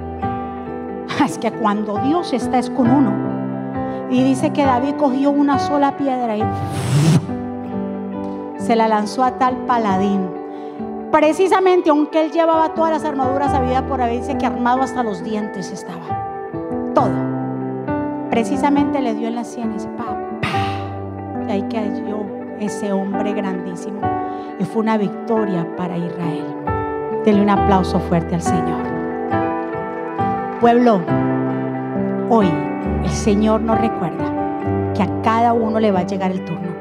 Es 1.26 1.38
que 1.38 1.51
cuando 1.51 1.97
Dios 1.99 2.34
está 2.34 2.59
es 2.59 2.69
con 2.69 2.89
uno. 2.89 4.09
Y 4.11 4.24
dice 4.24 4.51
que 4.51 4.65
David 4.65 4.95
cogió 4.95 5.32
una 5.32 5.57
sola 5.57 5.97
piedra 5.97 6.38
y 6.38 6.43
se 8.57 8.76
la 8.76 8.88
lanzó 8.88 9.24
a 9.24 9.38
tal 9.39 9.55
paladín. 9.65 10.30
Precisamente, 11.11 11.89
aunque 11.89 12.26
él 12.26 12.32
llevaba 12.32 12.74
todas 12.74 12.91
las 12.91 13.05
armaduras 13.05 13.53
a 13.53 13.61
vida 13.61 13.88
por 13.88 14.01
haber, 14.01 14.19
dice 14.19 14.38
que 14.38 14.45
armado 14.45 14.82
hasta 14.82 15.01
los 15.01 15.24
dientes 15.24 15.71
estaba. 15.71 16.03
Todo 16.93 17.33
precisamente 18.34 19.00
le 19.00 19.14
dio 19.14 19.28
en 19.28 19.36
las 19.36 19.48
sienes, 19.48 19.88
pa, 19.96 20.18
y 21.48 21.52
ahí 21.52 21.62
cayó 21.70 22.26
ese 22.60 22.92
hombre 22.92 23.32
grandísimo. 23.32 24.02
Y 24.60 24.66
fue 24.66 24.82
una 24.82 24.98
victoria 24.98 25.68
para 25.78 25.96
Israel. 25.96 26.44
Denle 27.24 27.44
un 27.44 27.52
aplauso 27.52 28.00
fuerte 28.00 28.34
al 28.34 28.42
Señor. 28.42 28.82
Pueblo, 30.60 31.00
hoy 32.32 32.50
el 33.04 33.12
Señor 33.12 33.62
nos 33.62 33.80
recuerda 33.80 34.26
que 34.96 35.04
a 35.04 35.22
cada 35.22 35.54
uno 35.54 35.80
le 35.80 35.92
va 35.92 36.00
a 36.00 36.08
llegar 36.08 36.32
el 36.32 36.44
turno. 36.44 36.72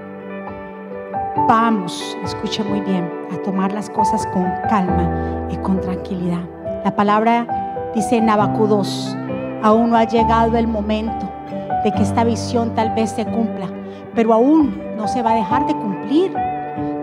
Vamos, 1.48 2.16
escucha 2.24 2.64
muy 2.64 2.80
bien, 2.80 3.06
a 3.30 3.36
tomar 3.42 3.74
las 3.74 3.90
cosas 3.90 4.26
con 4.28 4.50
calma 4.70 5.46
y 5.50 5.56
con 5.56 5.82
tranquilidad. 5.82 6.48
La 6.82 6.96
palabra 6.96 7.92
dice 7.94 8.16
en 8.16 8.30
Abacú 8.30 8.66
2, 8.66 9.18
aún 9.62 9.90
no 9.90 9.98
ha 9.98 10.04
llegado 10.04 10.56
el 10.56 10.66
momento 10.66 11.31
de 11.84 11.92
que 11.92 12.02
esta 12.02 12.24
visión 12.24 12.74
tal 12.74 12.94
vez 12.94 13.10
se 13.10 13.24
cumpla, 13.24 13.66
pero 14.14 14.32
aún 14.32 14.80
no 14.96 15.08
se 15.08 15.22
va 15.22 15.32
a 15.32 15.36
dejar 15.36 15.66
de 15.66 15.74
cumplir. 15.74 16.32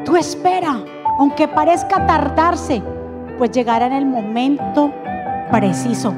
Tú 0.06 0.16
espera, 0.16 0.80
aunque 1.20 1.48
parezca 1.48 2.06
tardarse, 2.06 2.82
pues 3.38 3.52
llegará 3.52 3.88
en 3.88 3.94
el 3.94 4.06
momento 4.06 4.92
preciso. 5.52 6.14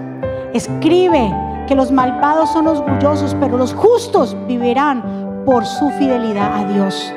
Escribe 0.53 1.33
que 1.67 1.75
los 1.75 1.91
malvados 1.91 2.49
son 2.51 2.67
orgullosos, 2.67 3.35
pero 3.39 3.57
los 3.57 3.73
justos 3.73 4.35
vivirán 4.47 5.43
por 5.45 5.65
su 5.65 5.89
fidelidad 5.91 6.53
a 6.53 6.65
Dios. 6.65 7.13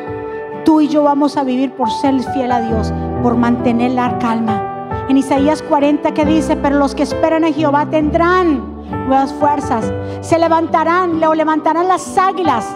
Tú 0.64 0.80
y 0.80 0.88
yo 0.88 1.02
vamos 1.02 1.36
a 1.36 1.44
vivir 1.44 1.72
por 1.72 1.90
ser 1.90 2.14
fiel 2.32 2.52
a 2.52 2.60
Dios, 2.60 2.92
por 3.22 3.36
mantener 3.36 3.92
la 3.92 4.18
calma. 4.18 4.73
En 5.08 5.18
Isaías 5.18 5.62
40 5.62 6.14
que 6.14 6.24
dice, 6.24 6.56
pero 6.56 6.78
los 6.78 6.94
que 6.94 7.02
esperan 7.02 7.44
en 7.44 7.52
Jehová 7.52 7.86
tendrán 7.90 8.74
nuevas 9.06 9.34
fuerzas, 9.34 9.92
se 10.22 10.38
levantarán, 10.38 11.20
levantarán 11.20 11.88
las 11.88 12.16
águilas, 12.16 12.66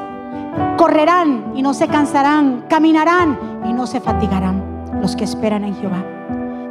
correrán 0.76 1.52
y 1.54 1.62
no 1.62 1.72
se 1.72 1.88
cansarán, 1.88 2.66
caminarán 2.68 3.38
y 3.66 3.72
no 3.72 3.86
se 3.86 4.00
fatigarán 4.00 4.62
los 5.00 5.16
que 5.16 5.24
esperan 5.24 5.64
en 5.64 5.74
Jehová. 5.76 6.04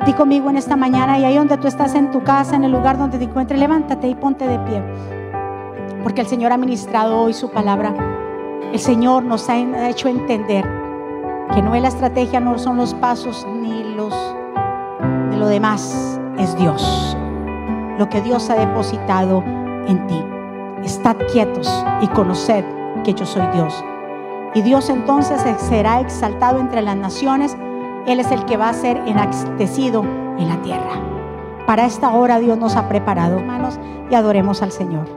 Di 0.05 0.13
conmigo 0.13 0.49
en 0.49 0.57
esta 0.57 0.75
mañana 0.75 1.17
y 1.17 1.25
ahí 1.25 1.35
donde 1.35 1.57
tú 1.57 1.67
estás 1.67 1.95
en 1.95 2.11
tu 2.11 2.23
casa, 2.23 2.55
en 2.55 2.63
el 2.63 2.71
lugar 2.71 2.99
donde 2.99 3.17
te 3.17 3.23
encuentres, 3.23 3.59
levántate 3.59 4.07
y 4.07 4.15
ponte 4.15 4.47
de 4.47 4.59
pie. 4.59 4.83
Porque 6.03 6.21
el 6.21 6.27
Señor 6.27 6.51
ha 6.51 6.57
ministrado 6.57 7.19
hoy 7.19 7.33
su 7.33 7.49
palabra. 7.49 7.93
El 8.71 8.79
Señor 8.79 9.23
nos 9.23 9.49
ha 9.49 9.57
hecho 9.89 10.07
entender 10.07 10.65
que 11.53 11.61
no 11.63 11.73
es 11.73 11.81
la 11.81 11.87
estrategia, 11.87 12.39
no 12.39 12.59
son 12.59 12.77
los 12.77 12.93
pasos 12.93 13.45
ni 13.61 13.83
los 13.95 14.13
lo 15.37 15.47
demás, 15.47 16.19
es 16.37 16.57
Dios. 16.57 17.15
Lo 17.97 18.09
que 18.09 18.21
Dios 18.21 18.49
ha 18.49 18.55
depositado 18.55 19.43
en 19.87 20.05
ti. 20.07 20.23
Estad 20.83 21.15
quietos 21.31 21.67
y 22.01 22.07
conoced 22.07 22.65
que 23.03 23.13
yo 23.13 23.25
soy 23.25 23.45
Dios. 23.53 23.83
Y 24.53 24.61
Dios 24.61 24.89
entonces 24.89 25.41
será 25.57 25.99
exaltado 25.99 26.59
entre 26.59 26.81
las 26.81 26.95
naciones 26.95 27.55
él 28.07 28.21
es 28.21 28.31
el 28.31 28.45
que 28.45 28.55
va 28.55 28.69
a 28.69 28.73
ser 28.73 28.97
enaltecido 29.05 30.03
en 30.39 30.47
la 30.47 30.61
tierra. 30.61 31.01
Para 31.65 31.85
esta 31.85 32.13
hora 32.13 32.39
Dios 32.39 32.57
nos 32.57 32.77
ha 32.77 32.87
preparado, 32.87 33.37
hermanos, 33.37 33.77
y 34.09 34.15
adoremos 34.15 34.61
al 34.61 34.71
Señor. 34.71 35.07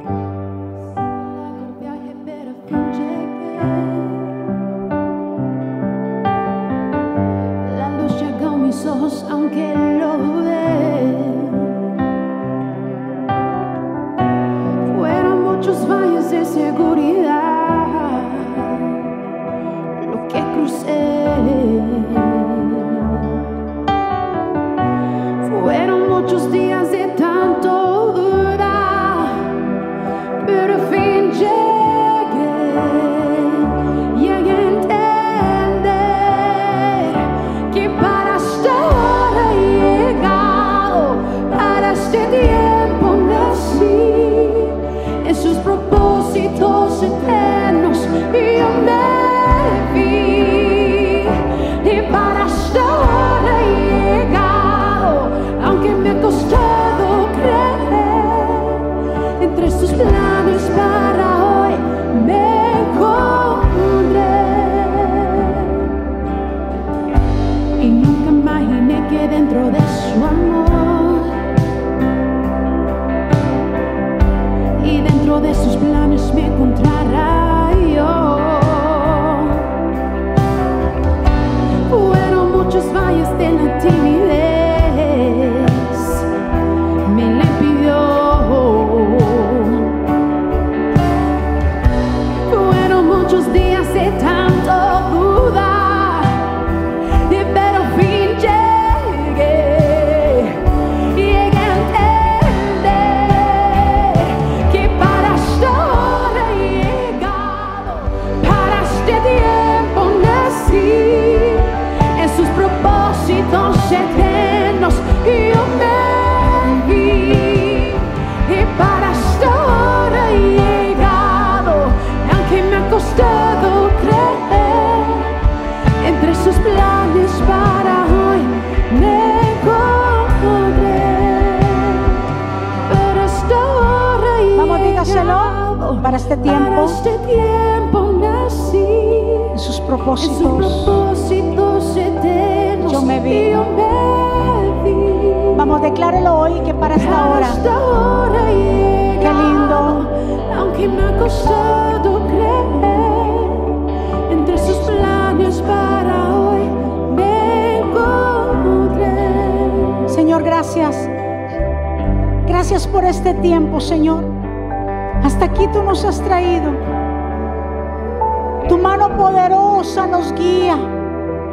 Poderosa 169.31 170.07
nos 170.07 170.33
guía 170.35 170.77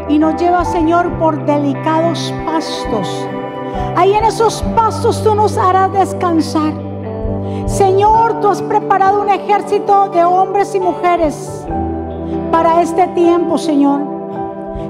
y 0.10 0.18
nos 0.18 0.36
lleva, 0.42 0.66
Señor, 0.66 1.12
por 1.20 1.46
delicados 1.46 2.34
pastos. 2.46 3.28
Ahí 3.96 4.14
en 4.14 4.26
esos 4.26 4.64
pastos 4.76 5.24
tú 5.24 5.36
nos 5.36 5.58
harás 5.58 5.92
descansar. 5.92 6.74
Señor, 7.66 8.40
tú 8.40 8.50
has 8.50 8.62
preparado 8.62 9.22
un 9.22 9.30
ejército 9.30 10.10
de 10.10 10.24
hombres 10.24 10.74
y 10.74 10.80
mujeres 10.80 11.66
para 12.52 12.82
este 12.82 13.08
tiempo, 13.10 13.58
Señor. 13.58 14.02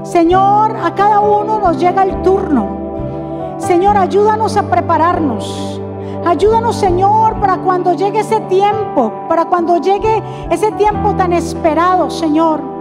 Señor, 0.04 0.76
a 0.82 0.94
cada 0.94 1.20
uno 1.20 1.58
nos 1.58 1.78
llega 1.78 2.04
el 2.04 2.22
turno. 2.22 3.56
Señor, 3.58 3.96
ayúdanos 3.96 4.56
a 4.56 4.62
prepararnos. 4.62 5.80
Ayúdanos, 6.24 6.76
Señor, 6.76 7.40
para 7.40 7.58
cuando 7.58 7.94
llegue 7.94 8.20
ese 8.20 8.40
tiempo, 8.42 9.12
para 9.28 9.46
cuando 9.46 9.78
llegue 9.78 10.22
ese 10.50 10.70
tiempo 10.72 11.14
tan 11.14 11.32
esperado, 11.32 12.10
Señor, 12.10 12.77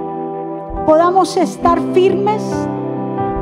podamos 0.87 1.35
estar 1.35 1.81
firmes, 1.93 2.41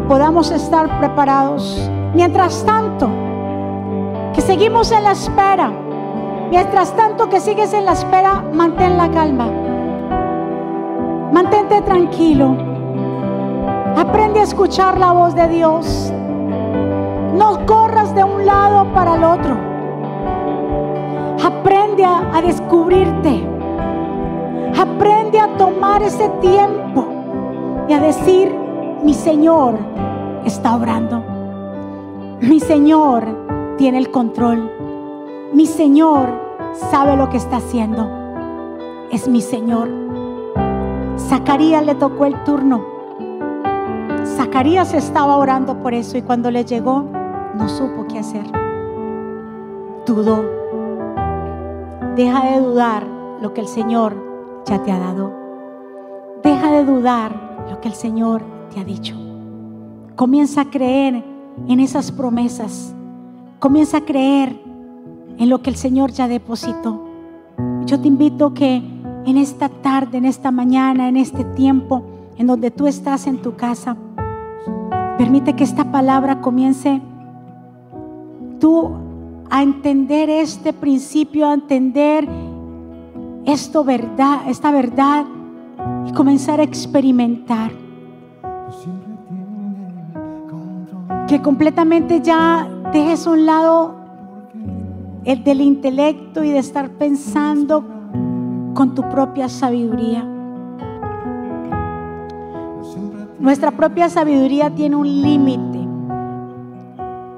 podamos 0.08 0.50
estar 0.50 0.98
preparados. 0.98 1.80
Mientras 2.16 2.66
tanto, 2.66 3.08
que 4.34 4.42
seguimos 4.42 4.92
en 4.92 5.04
la 5.04 5.12
espera, 5.12 5.72
mientras 6.50 6.92
tanto 6.96 7.30
que 7.30 7.40
sigues 7.40 7.72
en 7.74 7.86
la 7.86 7.92
espera, 7.92 8.44
mantén 8.52 8.98
la 8.98 9.12
calma. 9.12 9.48
Mantente 11.32 11.84
tranquilo. 11.84 12.58
Aprende 13.96 14.40
a 14.40 14.44
escuchar 14.44 14.98
la 14.98 15.12
voz 15.12 15.36
de 15.36 15.48
Dios. 15.48 16.12
No 17.36 17.64
corras 17.68 18.16
de 18.16 18.24
un 18.24 18.44
lado 18.44 18.92
para 18.92 19.14
el 19.14 19.24
otro. 19.24 19.56
Aprende 21.46 22.04
a, 22.04 22.36
a 22.36 22.42
descubrirte. 22.42 23.48
Aprende 24.76 25.40
a 25.40 25.56
tomar 25.58 26.02
ese 26.02 26.28
tiempo 26.42 27.15
y 27.88 27.94
a 27.94 28.00
decir, 28.00 28.52
mi 29.04 29.14
Señor 29.14 29.76
está 30.44 30.76
obrando. 30.76 31.24
Mi 32.42 32.60
Señor 32.60 33.76
tiene 33.78 34.00
el 34.00 34.12
control. 34.12 34.72
Mi 35.54 35.66
Señor 35.66 36.30
sabe 36.92 37.16
lo 37.16 37.30
que 37.30 37.38
está 37.38 37.58
haciendo. 37.58 38.10
Es 39.12 39.28
mi 39.28 39.42
Señor. 39.42 39.90
Zacarías 41.18 41.86
le 41.86 41.96
tocó 41.96 42.26
el 42.26 42.44
turno. 42.44 42.84
Zacarías 44.26 44.94
estaba 44.94 45.38
orando 45.38 45.78
por 45.82 45.94
eso 45.94 46.18
y 46.18 46.22
cuando 46.22 46.52
le 46.52 46.66
llegó 46.66 47.06
no 47.56 47.70
supo 47.70 48.06
qué 48.08 48.20
hacer. 48.20 48.46
Dudó. 50.06 50.44
Deja 52.16 52.46
de 52.46 52.60
dudar 52.62 53.04
lo 53.42 53.54
que 53.54 53.62
el 53.62 53.68
Señor 53.68 54.16
ya 54.66 54.82
te 54.82 54.92
ha 54.92 55.00
dado. 55.00 55.32
Deja 56.44 56.72
de 56.72 56.86
dudar 56.86 57.45
lo 57.70 57.82
que 57.82 57.88
el 57.88 57.94
Señor 57.94 58.42
te 58.74 58.80
ha 58.80 58.84
dicho. 58.84 59.16
Comienza 60.16 60.62
a 60.62 60.70
creer 60.70 61.24
en 61.68 61.80
esas 61.80 62.12
promesas. 62.12 62.94
Comienza 63.60 63.98
a 63.98 64.06
creer 64.06 64.60
en 65.38 65.50
lo 65.50 65.62
que 65.62 65.70
el 65.70 65.76
Señor 65.76 66.12
ya 66.12 66.28
depositó. 66.28 67.02
Yo 67.86 68.00
te 68.00 68.08
invito 68.08 68.54
que 68.54 68.82
en 69.26 69.38
esta 69.38 69.70
tarde, 69.70 70.18
en 70.18 70.26
esta 70.26 70.52
mañana, 70.52 71.10
en 71.10 71.18
este 71.18 71.44
tiempo, 71.44 72.04
en 72.38 72.48
donde 72.48 72.72
tú 72.72 72.88
estás 72.88 73.28
en 73.28 73.42
tu 73.42 73.56
casa, 73.56 73.98
permite 75.18 75.54
que 75.54 75.64
esta 75.64 75.92
palabra 75.92 76.42
comience 76.42 77.02
tú 78.60 78.92
a 79.50 79.64
entender 79.64 80.30
este 80.30 80.74
principio, 80.74 81.48
a 81.48 81.54
entender 81.54 82.28
esto 83.46 83.84
verdad, 83.84 84.42
esta 84.48 84.72
verdad 84.72 85.26
y 86.08 86.12
comenzar 86.14 86.60
a 86.60 86.64
experimentar 86.64 87.72
que 91.28 91.42
completamente 91.42 92.22
ya 92.22 92.68
dejes 92.94 93.26
a 93.26 93.32
un 93.32 93.46
lado 93.46 93.96
el 95.24 95.44
del 95.44 95.62
intelecto 95.62 96.44
y 96.44 96.52
de 96.52 96.60
estar 96.60 96.90
pensando 96.92 97.84
con 98.76 98.94
tu 98.94 99.02
propia 99.10 99.50
sabiduría. 99.50 100.24
Nuestra 103.40 103.72
propia 103.72 104.10
sabiduría 104.10 104.70
tiene 104.70 104.96
un 104.96 105.22
límite, 105.22 105.88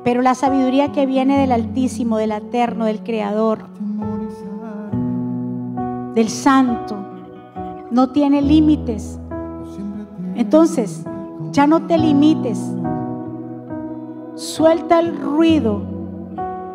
pero 0.03 0.21
la 0.21 0.35
sabiduría 0.35 0.91
que 0.91 1.05
viene 1.05 1.39
del 1.39 1.51
Altísimo, 1.51 2.17
del 2.17 2.31
Eterno, 2.31 2.85
del 2.85 3.03
Creador, 3.03 3.67
del 6.13 6.29
Santo, 6.29 7.06
no 7.91 8.09
tiene 8.09 8.41
límites. 8.41 9.19
Entonces, 10.35 11.03
ya 11.51 11.67
no 11.67 11.87
te 11.87 11.97
limites. 11.97 12.59
Suelta 14.35 14.99
el 14.99 15.17
ruido 15.17 15.81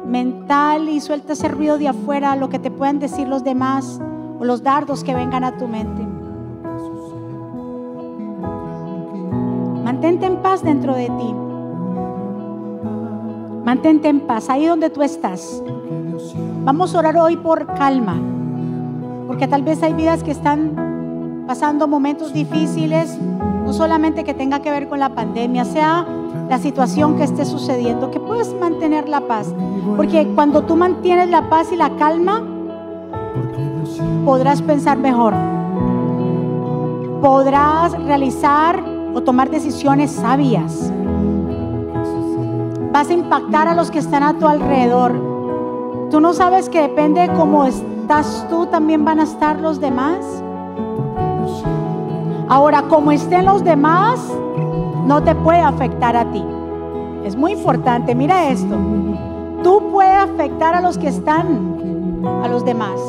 mental 0.07 0.89
y 0.89 1.01
suelta 1.01 1.33
ese 1.35 1.49
ruido 1.49 1.79
de 1.79 1.89
afuera, 1.89 2.37
lo 2.37 2.49
que 2.49 2.59
te 2.59 2.71
puedan 2.71 2.99
decir 2.99 3.29
los 3.29 3.45
demás 3.45 4.01
o 4.39 4.45
los 4.45 4.63
dardos 4.63 5.05
que 5.05 5.15
vengan 5.15 5.45
a 5.45 5.57
tu 5.57 5.69
mente. 5.69 6.03
Mantente 9.85 10.27
en 10.27 10.37
paz 10.37 10.63
dentro 10.63 10.95
de 10.95 11.07
ti. 11.07 11.35
Mantente 13.65 14.09
en 14.09 14.21
paz, 14.21 14.51
ahí 14.51 14.67
donde 14.67 14.91
tú 14.91 15.03
estás. 15.03 15.63
Vamos 16.65 16.95
a 16.95 16.99
orar 16.99 17.17
hoy 17.17 17.37
por 17.37 17.67
calma, 17.75 18.17
porque 19.27 19.47
tal 19.47 19.63
vez 19.63 19.83
hay 19.83 19.95
vidas 19.95 20.23
que 20.23 20.33
están 20.33 20.92
pasando 21.53 21.87
momentos 21.87 22.33
difíciles, 22.33 23.19
no 23.21 23.75
solamente 23.75 24.25
que 24.25 24.33
tenga 24.33 24.61
que 24.61 24.71
ver 24.71 24.89
con 24.89 24.99
la 24.99 25.11
pandemia, 25.11 25.67
sea 25.67 26.07
la 26.49 26.59
situación 26.59 27.19
que 27.19 27.25
esté 27.25 27.45
sucediendo, 27.45 28.11
que 28.11 28.19
puedas 28.19 28.55
mantener 28.55 29.07
la 29.07 29.21
paz. 29.21 29.55
Porque 29.95 30.27
cuando 30.35 30.63
tú 30.63 30.77
mantienes 30.77 31.29
la 31.29 31.51
paz 31.51 31.71
y 31.71 31.77
la 31.77 31.95
calma, 31.97 32.43
podrás 34.25 34.63
pensar 34.63 34.97
mejor. 34.97 35.35
Podrás 37.21 38.03
realizar 38.03 38.83
o 39.13 39.21
tomar 39.21 39.51
decisiones 39.51 40.11
sabias. 40.11 40.91
Vas 42.95 43.11
a 43.11 43.13
impactar 43.13 43.69
a 43.69 43.75
los 43.75 43.91
que 43.91 43.99
están 43.99 44.23
a 44.23 44.39
tu 44.39 44.49
alrededor. 44.49 45.13
Tú 46.11 46.19
no 46.19 46.33
sabes 46.33 46.71
que 46.71 46.81
depende 46.81 47.21
de 47.21 47.35
cómo 47.35 47.67
estás 47.67 48.47
tú, 48.49 48.65
también 48.65 49.05
van 49.05 49.21
a 49.21 49.25
estar 49.25 49.61
los 49.61 49.81
demás. 49.81 50.43
Ahora, 52.49 52.83
como 52.83 53.13
estén 53.13 53.47
los 53.47 53.65
demás, 53.65 54.21
no 55.07 55.23
te 55.23 55.35
puede 55.35 55.61
afectar 55.61 56.17
a 56.17 56.31
ti. 56.31 56.45
Es 57.25 57.37
muy 57.37 57.53
importante, 57.53 58.15
mira 58.15 58.49
esto. 58.49 58.77
Tú 59.63 59.91
puedes 59.91 60.31
afectar 60.31 60.75
a 60.75 60.81
los 60.81 60.99
que 60.99 61.09
están, 61.09 62.21
a 62.43 62.49
los 62.49 62.65
demás. 62.65 63.01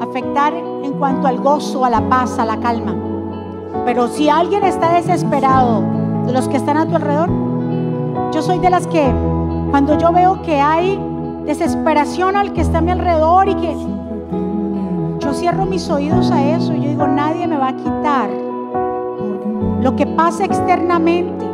Afectar 0.00 0.54
en 0.54 0.92
cuanto 0.94 1.26
al 1.26 1.38
gozo, 1.40 1.84
a 1.84 1.90
la 1.90 2.08
paz, 2.08 2.38
a 2.38 2.44
la 2.44 2.58
calma. 2.58 2.94
Pero 3.84 4.08
si 4.08 4.28
alguien 4.28 4.64
está 4.64 4.94
desesperado 4.94 5.82
de 6.26 6.32
los 6.32 6.48
que 6.48 6.56
están 6.56 6.76
a 6.76 6.86
tu 6.86 6.94
alrededor, 6.94 7.30
yo 8.32 8.42
soy 8.42 8.58
de 8.58 8.70
las 8.70 8.86
que 8.86 9.12
cuando 9.70 9.98
yo 9.98 10.12
veo 10.12 10.42
que 10.42 10.60
hay 10.60 11.00
desesperación 11.44 12.36
al 12.36 12.52
que 12.52 12.60
está 12.60 12.78
a 12.78 12.80
mi 12.80 12.90
alrededor 12.90 13.48
y 13.48 13.54
que 13.56 13.76
yo 15.22 15.32
cierro 15.32 15.64
mis 15.66 15.88
oídos 15.88 16.30
a 16.30 16.42
eso, 16.42 16.74
yo 16.74 16.88
digo, 16.88 17.06
nadie 17.06 17.46
me 17.46 17.56
va 17.56 17.68
a 17.68 17.76
quitar 17.76 18.28
lo 19.82 19.96
que 19.96 20.06
pasa 20.06 20.44
externamente 20.44 21.44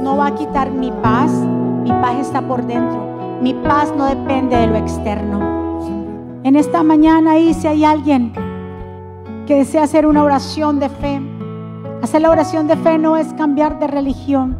no 0.00 0.16
va 0.16 0.28
a 0.28 0.34
quitar 0.36 0.70
mi 0.70 0.92
paz. 1.02 1.32
Mi 1.82 1.90
paz 1.90 2.18
está 2.20 2.40
por 2.40 2.64
dentro. 2.64 3.38
Mi 3.42 3.54
paz 3.54 3.92
no 3.96 4.06
depende 4.06 4.56
de 4.56 4.68
lo 4.68 4.76
externo. 4.76 6.40
En 6.44 6.54
esta 6.54 6.84
mañana 6.84 7.32
ahí 7.32 7.52
si 7.54 7.66
hay 7.66 7.84
alguien 7.84 8.32
que 9.48 9.56
desea 9.56 9.82
hacer 9.82 10.06
una 10.06 10.22
oración 10.22 10.78
de 10.78 10.88
fe, 10.88 11.20
hacer 12.02 12.22
la 12.22 12.30
oración 12.30 12.68
de 12.68 12.76
fe 12.76 12.98
no 12.98 13.16
es 13.16 13.32
cambiar 13.32 13.80
de 13.80 13.88
religión. 13.88 14.56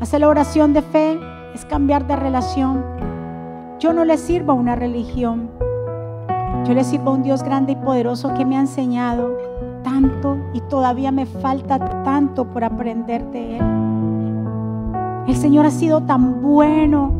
Hacer 0.00 0.20
la 0.20 0.28
oración 0.28 0.72
de 0.72 0.82
fe 0.82 1.16
es 1.54 1.64
cambiar 1.64 2.08
de 2.08 2.16
relación. 2.16 2.84
Yo 3.78 3.92
no 3.92 4.04
le 4.04 4.18
sirvo 4.18 4.50
a 4.50 4.56
una 4.56 4.74
religión. 4.74 5.48
Yo 6.66 6.74
le 6.74 6.84
sirvo 6.84 7.10
a 7.10 7.14
un 7.14 7.22
Dios 7.22 7.42
grande 7.42 7.72
y 7.72 7.76
poderoso 7.76 8.34
que 8.34 8.44
me 8.44 8.56
ha 8.56 8.60
enseñado 8.60 9.36
tanto 9.82 10.36
y 10.52 10.60
todavía 10.62 11.10
me 11.10 11.26
falta 11.26 11.78
tanto 12.02 12.44
por 12.46 12.64
aprender 12.64 13.24
de 13.30 13.58
Él. 13.58 13.64
El 15.26 15.36
Señor 15.36 15.66
ha 15.66 15.70
sido 15.70 16.02
tan 16.02 16.42
bueno 16.42 17.12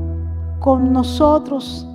con 0.61 0.93
nosotros 0.93 1.87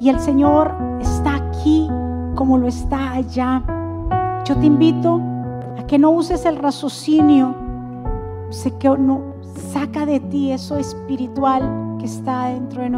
y 0.00 0.08
el 0.08 0.20
Señor 0.20 0.74
está 1.00 1.36
aquí 1.36 1.88
como 2.34 2.58
lo 2.58 2.68
está 2.68 3.12
allá. 3.12 3.62
Yo 4.44 4.56
te 4.56 4.66
invito 4.66 5.20
a 5.78 5.86
que 5.86 5.98
no 5.98 6.10
uses 6.10 6.44
el 6.44 6.56
raciocinio, 6.56 7.54
sé 8.50 8.76
que 8.78 8.88
no 8.90 9.34
saca 9.72 10.06
de 10.06 10.20
ti 10.20 10.52
eso 10.52 10.76
espiritual 10.76 11.96
que 11.98 12.06
está 12.06 12.46
dentro 12.46 12.82
de 12.82 12.90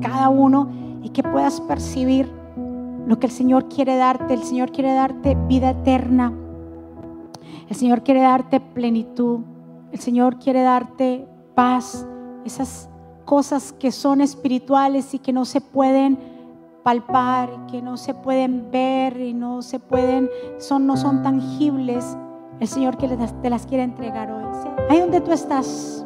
cada 0.00 0.28
uno 0.28 0.68
y 1.02 1.08
que 1.08 1.22
puedas 1.22 1.60
percibir 1.60 2.41
lo 3.06 3.18
que 3.18 3.26
el 3.26 3.32
Señor 3.32 3.68
quiere 3.68 3.96
darte. 3.96 4.34
El 4.34 4.42
Señor 4.42 4.72
quiere 4.72 4.94
darte 4.94 5.36
vida 5.48 5.70
eterna. 5.70 6.32
El 7.68 7.76
Señor 7.76 8.02
quiere 8.02 8.20
darte 8.20 8.60
plenitud. 8.60 9.40
El 9.90 9.98
Señor 9.98 10.38
quiere 10.38 10.62
darte 10.62 11.26
paz. 11.54 12.06
Esas 12.44 12.88
cosas 13.24 13.72
que 13.72 13.92
son 13.92 14.20
espirituales 14.20 15.14
y 15.14 15.18
que 15.18 15.32
no 15.32 15.44
se 15.44 15.60
pueden 15.60 16.18
palpar, 16.82 17.66
que 17.70 17.80
no 17.80 17.96
se 17.96 18.14
pueden 18.14 18.70
ver 18.70 19.20
y 19.20 19.34
no 19.34 19.62
se 19.62 19.78
pueden, 19.78 20.28
son, 20.58 20.86
no 20.86 20.96
son 20.96 21.22
tangibles. 21.22 22.16
El 22.60 22.68
Señor 22.68 22.96
que 22.96 23.08
te 23.08 23.50
las 23.50 23.66
quiere 23.66 23.82
entregar 23.82 24.30
hoy. 24.30 24.44
Ahí 24.88 25.00
donde 25.00 25.20
tú 25.20 25.32
estás, 25.32 26.04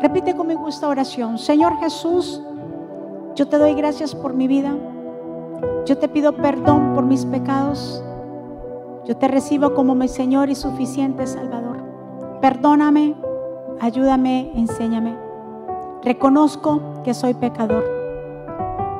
repite 0.00 0.34
conmigo 0.34 0.68
esta 0.68 0.88
oración. 0.88 1.38
Señor 1.38 1.76
Jesús, 1.78 2.42
yo 3.34 3.48
te 3.48 3.58
doy 3.58 3.74
gracias 3.74 4.14
por 4.14 4.34
mi 4.34 4.46
vida. 4.48 4.76
Yo 5.86 5.98
te 5.98 6.08
pido 6.08 6.32
perdón 6.34 6.92
por 6.94 7.04
mis 7.04 7.24
pecados. 7.24 8.02
Yo 9.06 9.16
te 9.16 9.28
recibo 9.28 9.74
como 9.74 9.94
mi 9.94 10.08
Señor 10.08 10.50
y 10.50 10.54
suficiente 10.54 11.26
Salvador. 11.26 11.78
Perdóname, 12.40 13.14
ayúdame, 13.80 14.52
enséñame. 14.54 15.16
Reconozco 16.02 16.80
que 17.04 17.14
soy 17.14 17.34
pecador. 17.34 17.84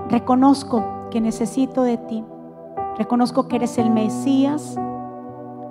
Reconozco 0.08 0.82
que 1.10 1.20
necesito 1.20 1.82
de 1.82 1.98
ti. 1.98 2.24
Reconozco 2.96 3.48
que 3.48 3.56
eres 3.56 3.78
el 3.78 3.90
Mesías, 3.90 4.76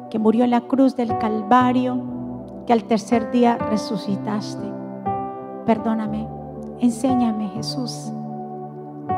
que 0.09 0.19
murió 0.19 0.43
en 0.43 0.51
la 0.51 0.61
cruz 0.61 0.95
del 0.95 1.17
Calvario, 1.17 1.97
que 2.65 2.73
al 2.73 2.83
tercer 2.83 3.31
día 3.31 3.57
resucitaste. 3.57 4.65
Perdóname, 5.65 6.27
enséñame 6.79 7.49
Jesús. 7.49 8.13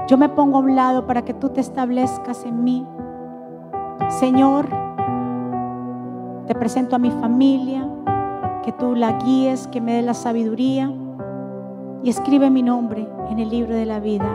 Yo 0.08 0.18
me 0.18 0.30
pongo 0.30 0.58
a 0.58 0.62
un 0.62 0.76
lado 0.76 1.06
para 1.06 1.24
que 1.24 1.34
tú 1.34 1.50
te 1.50 1.62
establezcas 1.62 2.44
en 2.46 2.64
mí. 2.64 2.86
Señor, 4.10 4.68
te 6.48 6.56
presento 6.56 6.96
a 6.96 7.00
mi 7.00 7.12
familia, 7.12 7.88
que 8.64 8.72
tú 8.72 8.96
la 8.96 9.14
guíes, 9.14 9.68
que 9.68 9.82
me 9.82 9.94
dé 9.94 10.02
la 10.02 10.14
sabiduría 10.14 10.92
y 12.04 12.10
escribe 12.10 12.50
mi 12.50 12.64
nombre 12.64 13.08
en 13.30 13.40
el 13.40 13.50
libro 13.50 13.76
de 13.76 13.86
la 13.86 14.00
vida, 14.00 14.30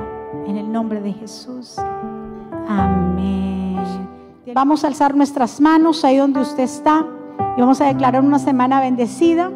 en 0.46 0.56
el 0.56 0.70
nombre 0.70 1.00
de 1.00 1.12
Jesús. 1.12 1.76
Amén. 2.68 3.78
Vamos 4.54 4.84
a 4.84 4.86
alzar 4.86 5.16
nuestras 5.16 5.60
manos 5.60 6.04
ahí 6.04 6.18
donde 6.18 6.40
usted 6.40 6.62
está 6.62 7.04
y 7.56 7.60
vamos 7.60 7.80
a 7.80 7.86
declarar 7.86 8.22
una 8.22 8.38
semana 8.38 8.80
bendecida, 8.80 9.50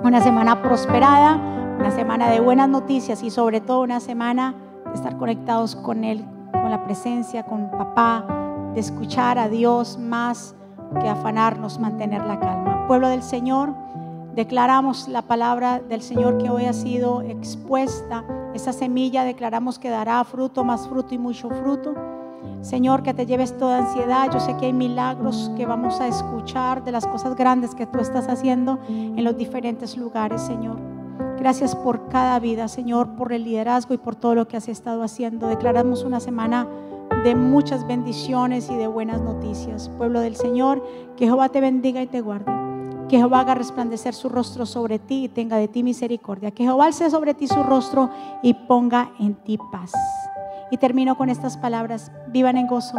una 0.00 0.20
semana 0.20 0.60
prosperada, 0.60 1.40
una 1.78 1.90
semana 1.90 2.28
de 2.28 2.40
buenas 2.40 2.68
noticias 2.68 3.22
y 3.22 3.30
sobre 3.30 3.60
todo 3.60 3.82
una 3.82 4.00
semana 4.00 4.54
estar 4.94 5.16
conectados 5.16 5.76
con 5.76 6.04
Él, 6.04 6.24
con 6.52 6.70
la 6.70 6.84
presencia, 6.84 7.44
con 7.44 7.70
papá, 7.70 8.24
de 8.74 8.80
escuchar 8.80 9.38
a 9.38 9.48
Dios 9.48 9.98
más 9.98 10.54
que 11.00 11.08
afanarnos, 11.08 11.78
mantener 11.78 12.24
la 12.24 12.38
calma. 12.38 12.86
Pueblo 12.86 13.08
del 13.08 13.22
Señor, 13.22 13.74
declaramos 14.34 15.08
la 15.08 15.22
palabra 15.22 15.80
del 15.80 16.02
Señor 16.02 16.38
que 16.38 16.50
hoy 16.50 16.66
ha 16.66 16.72
sido 16.72 17.22
expuesta. 17.22 18.24
Esa 18.54 18.72
semilla 18.72 19.24
declaramos 19.24 19.78
que 19.78 19.90
dará 19.90 20.22
fruto, 20.24 20.64
más 20.64 20.88
fruto 20.88 21.14
y 21.14 21.18
mucho 21.18 21.50
fruto. 21.50 21.94
Señor, 22.60 23.02
que 23.02 23.14
te 23.14 23.26
lleves 23.26 23.56
toda 23.58 23.78
ansiedad. 23.78 24.30
Yo 24.32 24.40
sé 24.40 24.56
que 24.56 24.66
hay 24.66 24.72
milagros 24.72 25.50
que 25.56 25.66
vamos 25.66 26.00
a 26.00 26.08
escuchar 26.08 26.82
de 26.84 26.92
las 26.92 27.06
cosas 27.06 27.36
grandes 27.36 27.74
que 27.74 27.86
tú 27.86 27.98
estás 27.98 28.28
haciendo 28.28 28.78
en 28.88 29.22
los 29.22 29.36
diferentes 29.36 29.96
lugares, 29.96 30.40
Señor. 30.42 30.93
Gracias 31.44 31.76
por 31.76 32.08
cada 32.08 32.38
vida, 32.38 32.68
Señor, 32.68 33.16
por 33.16 33.34
el 33.34 33.44
liderazgo 33.44 33.92
y 33.92 33.98
por 33.98 34.16
todo 34.16 34.34
lo 34.34 34.48
que 34.48 34.56
has 34.56 34.66
estado 34.66 35.02
haciendo. 35.02 35.46
Declaramos 35.46 36.02
una 36.02 36.18
semana 36.18 36.66
de 37.22 37.34
muchas 37.34 37.86
bendiciones 37.86 38.70
y 38.70 38.76
de 38.76 38.86
buenas 38.86 39.20
noticias. 39.20 39.90
Pueblo 39.98 40.20
del 40.20 40.36
Señor, 40.36 40.82
que 41.18 41.26
Jehová 41.26 41.50
te 41.50 41.60
bendiga 41.60 42.00
y 42.00 42.06
te 42.06 42.22
guarde. 42.22 42.50
Que 43.10 43.18
Jehová 43.18 43.40
haga 43.40 43.54
resplandecer 43.56 44.14
su 44.14 44.30
rostro 44.30 44.64
sobre 44.64 44.98
ti 44.98 45.24
y 45.24 45.28
tenga 45.28 45.58
de 45.58 45.68
ti 45.68 45.82
misericordia. 45.82 46.50
Que 46.50 46.64
Jehová 46.64 46.86
alce 46.86 47.10
sobre 47.10 47.34
ti 47.34 47.46
su 47.46 47.62
rostro 47.62 48.08
y 48.42 48.54
ponga 48.54 49.10
en 49.20 49.34
ti 49.34 49.58
paz. 49.70 49.92
Y 50.70 50.78
termino 50.78 51.14
con 51.18 51.28
estas 51.28 51.58
palabras. 51.58 52.10
Vivan 52.28 52.56
en 52.56 52.68
gozo. 52.68 52.96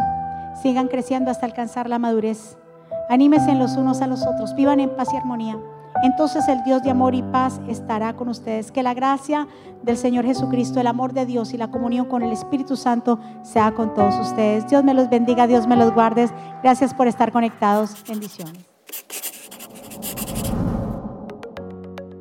Sigan 0.62 0.86
creciendo 0.86 1.32
hasta 1.32 1.46
alcanzar 1.46 1.88
la 1.88 1.98
madurez. 1.98 2.56
Anímense 3.08 3.56
los 3.56 3.76
unos 3.76 4.02
a 4.02 4.06
los 4.06 4.24
otros. 4.24 4.54
Vivan 4.54 4.78
en 4.78 4.90
paz 4.90 5.08
y 5.12 5.16
armonía. 5.16 5.58
Entonces 6.02 6.48
el 6.48 6.62
Dios 6.64 6.82
de 6.82 6.90
amor 6.90 7.14
y 7.14 7.22
paz 7.22 7.60
estará 7.68 8.14
con 8.14 8.28
ustedes. 8.28 8.72
Que 8.72 8.82
la 8.82 8.94
gracia 8.94 9.46
del 9.82 9.96
Señor 9.96 10.24
Jesucristo, 10.24 10.80
el 10.80 10.86
amor 10.86 11.12
de 11.12 11.26
Dios 11.26 11.54
y 11.54 11.58
la 11.58 11.70
comunión 11.70 12.06
con 12.06 12.22
el 12.22 12.32
Espíritu 12.32 12.76
Santo 12.76 13.18
sea 13.42 13.72
con 13.72 13.94
todos 13.94 14.14
ustedes. 14.16 14.66
Dios 14.68 14.84
me 14.84 14.94
los 14.94 15.08
bendiga, 15.08 15.46
Dios 15.46 15.66
me 15.66 15.76
los 15.76 15.92
guarde. 15.92 16.28
Gracias 16.62 16.94
por 16.94 17.06
estar 17.06 17.32
conectados. 17.32 17.94
Bendiciones. 18.08 18.64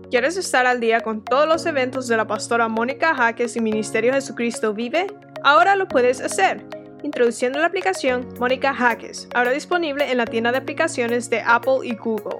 ¿Quieres 0.09 0.38
estar 0.38 0.65
al 0.65 0.80
día 0.80 1.01
con 1.01 1.26
todos 1.26 1.47
los 1.47 1.65
eventos 1.65 2.07
de 2.07 2.15
la 2.15 2.26
pastora 2.26 2.69
Mónica 2.69 3.13
Jaques 3.15 3.55
y 3.57 3.59
Ministerio 3.59 4.13
Jesucristo 4.13 4.73
Vive? 4.73 5.07
Ahora 5.43 5.76
lo 5.76 5.88
puedes 5.88 6.21
hacer. 6.21 6.65
Introduciendo 7.03 7.59
la 7.59 7.67
aplicación 7.67 8.28
Mónica 8.39 8.73
Jaques, 8.73 9.28
ahora 9.36 9.51
disponible 9.51 10.09
en 10.09 10.17
la 10.17 10.26
tienda 10.26 10.51
de 10.51 10.59
aplicaciones 10.59 11.30
de 11.30 11.41
Apple 11.41 11.80
y 11.84 11.95
Google. 11.95 12.39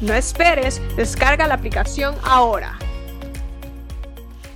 No 0.00 0.14
esperes, 0.14 0.80
descarga 0.96 1.46
la 1.48 1.54
aplicación 1.54 2.14
ahora. 2.22 2.78